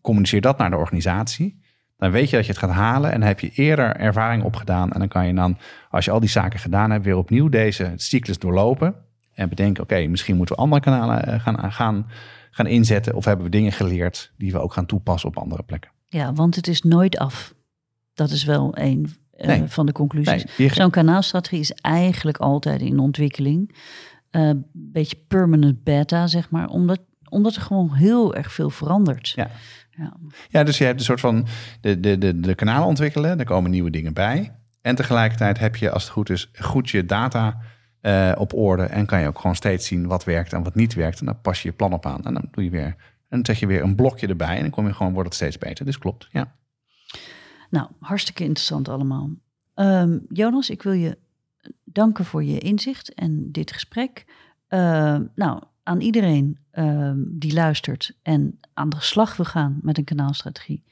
Communiceer 0.00 0.40
dat 0.40 0.58
naar 0.58 0.70
de 0.70 0.76
organisatie. 0.76 1.64
Dan 1.96 2.10
weet 2.10 2.30
je 2.30 2.36
dat 2.36 2.46
je 2.46 2.52
het 2.52 2.60
gaat 2.60 2.70
halen 2.70 3.12
en 3.12 3.18
dan 3.20 3.28
heb 3.28 3.40
je 3.40 3.50
eerder 3.54 3.96
ervaring 3.96 4.42
opgedaan. 4.42 4.92
En 4.92 4.98
dan 4.98 5.08
kan 5.08 5.26
je 5.26 5.34
dan, 5.34 5.58
als 5.90 6.04
je 6.04 6.10
al 6.10 6.20
die 6.20 6.28
zaken 6.28 6.58
gedaan 6.58 6.90
hebt, 6.90 7.04
weer 7.04 7.16
opnieuw 7.16 7.48
deze 7.48 7.92
cyclus 7.96 8.38
doorlopen. 8.38 8.94
En 9.34 9.48
bedenken, 9.48 9.82
oké, 9.82 9.94
okay, 9.94 10.06
misschien 10.06 10.36
moeten 10.36 10.56
we 10.56 10.62
andere 10.62 10.82
kanalen 10.82 11.40
gaan, 11.40 11.72
gaan, 11.72 12.06
gaan 12.50 12.66
inzetten. 12.66 13.14
Of 13.14 13.24
hebben 13.24 13.44
we 13.44 13.50
dingen 13.50 13.72
geleerd 13.72 14.32
die 14.38 14.52
we 14.52 14.58
ook 14.58 14.72
gaan 14.72 14.86
toepassen 14.86 15.28
op 15.28 15.36
andere 15.36 15.62
plekken. 15.62 15.90
Ja, 16.08 16.32
want 16.32 16.56
het 16.56 16.66
is 16.66 16.82
nooit 16.82 17.18
af. 17.18 17.54
Dat 18.14 18.30
is 18.30 18.44
wel 18.44 18.78
een 18.78 19.16
uh, 19.40 19.46
Nee. 19.46 19.62
van 19.66 19.86
de 19.86 19.92
conclusies. 19.92 20.44
Nee, 20.56 20.70
Zo'n 20.70 20.90
kanaalstrategie 20.90 21.60
is 21.60 21.72
eigenlijk 21.72 22.36
altijd 22.36 22.80
in 22.80 22.98
ontwikkeling. 22.98 23.74
Een 24.30 24.66
beetje 24.72 25.16
permanent 25.28 25.84
beta, 25.84 26.26
zeg 26.26 26.50
maar. 26.50 26.68
Omdat, 26.68 27.00
omdat 27.28 27.54
er 27.54 27.62
gewoon 27.62 27.92
heel 27.94 28.34
erg 28.34 28.52
veel 28.52 28.70
verandert. 28.70 29.28
Ja. 29.28 29.50
Ja. 29.96 30.16
Ja, 30.48 30.64
dus 30.64 30.78
je 30.78 30.84
hebt 30.84 30.98
een 30.98 31.04
soort 31.04 31.20
van 31.20 31.46
de, 31.80 32.00
de, 32.00 32.18
de, 32.18 32.40
de 32.40 32.54
kanalen 32.54 32.86
ontwikkelen, 32.86 33.38
er 33.38 33.44
komen 33.44 33.70
nieuwe 33.70 33.90
dingen 33.90 34.12
bij. 34.12 34.52
En 34.80 34.94
tegelijkertijd 34.94 35.58
heb 35.58 35.76
je, 35.76 35.90
als 35.90 36.02
het 36.02 36.12
goed 36.12 36.30
is, 36.30 36.50
goed 36.54 36.90
je 36.90 37.04
data 37.06 37.60
eh, 38.00 38.32
op 38.38 38.54
orde. 38.54 38.82
En 38.82 39.06
kan 39.06 39.20
je 39.20 39.26
ook 39.26 39.38
gewoon 39.38 39.56
steeds 39.56 39.86
zien 39.86 40.06
wat 40.06 40.24
werkt 40.24 40.52
en 40.52 40.62
wat 40.62 40.74
niet 40.74 40.94
werkt. 40.94 41.20
En 41.20 41.26
dan 41.26 41.40
pas 41.40 41.62
je 41.62 41.68
je 41.68 41.74
plan 41.74 41.92
op 41.92 42.06
aan. 42.06 42.24
En 42.24 42.34
dan 42.34 42.48
doe 42.50 42.64
je 42.64 42.70
weer, 42.70 42.86
en 42.86 42.96
dan 43.28 43.44
zeg 43.44 43.60
je 43.60 43.66
weer 43.66 43.82
een 43.82 43.94
blokje 43.94 44.26
erbij. 44.26 44.56
En 44.56 44.60
dan 44.60 44.70
kom 44.70 44.86
je 44.86 44.92
gewoon, 44.92 45.12
wordt 45.12 45.28
het 45.28 45.36
steeds 45.36 45.58
beter. 45.58 45.84
Dus 45.84 45.98
klopt, 45.98 46.28
ja. 46.30 46.54
Nou, 47.70 47.88
hartstikke 48.00 48.44
interessant 48.44 48.88
allemaal. 48.88 49.30
Ehm, 49.74 50.18
Jonas, 50.28 50.70
ik 50.70 50.82
wil 50.82 50.92
je 50.92 51.18
danken 51.84 52.24
voor 52.24 52.44
je 52.44 52.58
inzicht 52.58 53.14
en 53.14 53.52
dit 53.52 53.72
gesprek. 53.72 54.24
Ehm, 54.68 55.24
nou, 55.34 55.62
aan 55.86 56.00
iedereen 56.00 56.58
ehm, 56.70 57.18
die 57.26 57.52
luistert 57.52 58.16
en 58.22 58.60
aan 58.74 58.88
de 58.88 59.00
slag 59.00 59.36
wil 59.36 59.44
gaan 59.44 59.78
met 59.82 59.98
een 59.98 60.04
kanaalstrategie, 60.04 60.84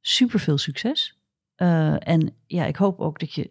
super 0.00 0.40
veel 0.40 0.58
succes. 0.58 1.18
Eh, 1.54 2.08
en 2.08 2.34
ja, 2.46 2.64
ik 2.64 2.76
hoop 2.76 3.00
ook 3.00 3.18
dat 3.18 3.32
je 3.32 3.50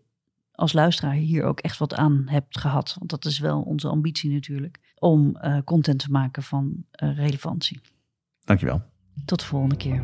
als 0.52 0.74
luisteraar 0.74 1.14
hier 1.14 1.44
ook 1.44 1.60
echt 1.60 1.78
wat 1.78 1.96
aan 1.96 2.24
hebt 2.26 2.60
gehad. 2.60 2.96
Want 2.98 3.10
dat 3.10 3.26
is 3.26 3.40
wel 3.40 3.62
onze 3.62 3.88
ambitie 3.88 4.32
natuurlijk, 4.32 4.80
om 4.96 5.36
eh, 5.36 5.58
content 5.64 6.00
te 6.00 6.12
maken 6.12 6.44
van 6.44 6.86
eh, 6.92 7.16
relevantie. 7.16 7.82
Dankjewel. 8.44 8.82
Tot 9.26 9.40
de 9.40 9.46
volgende 9.46 9.78
keer. 9.78 10.04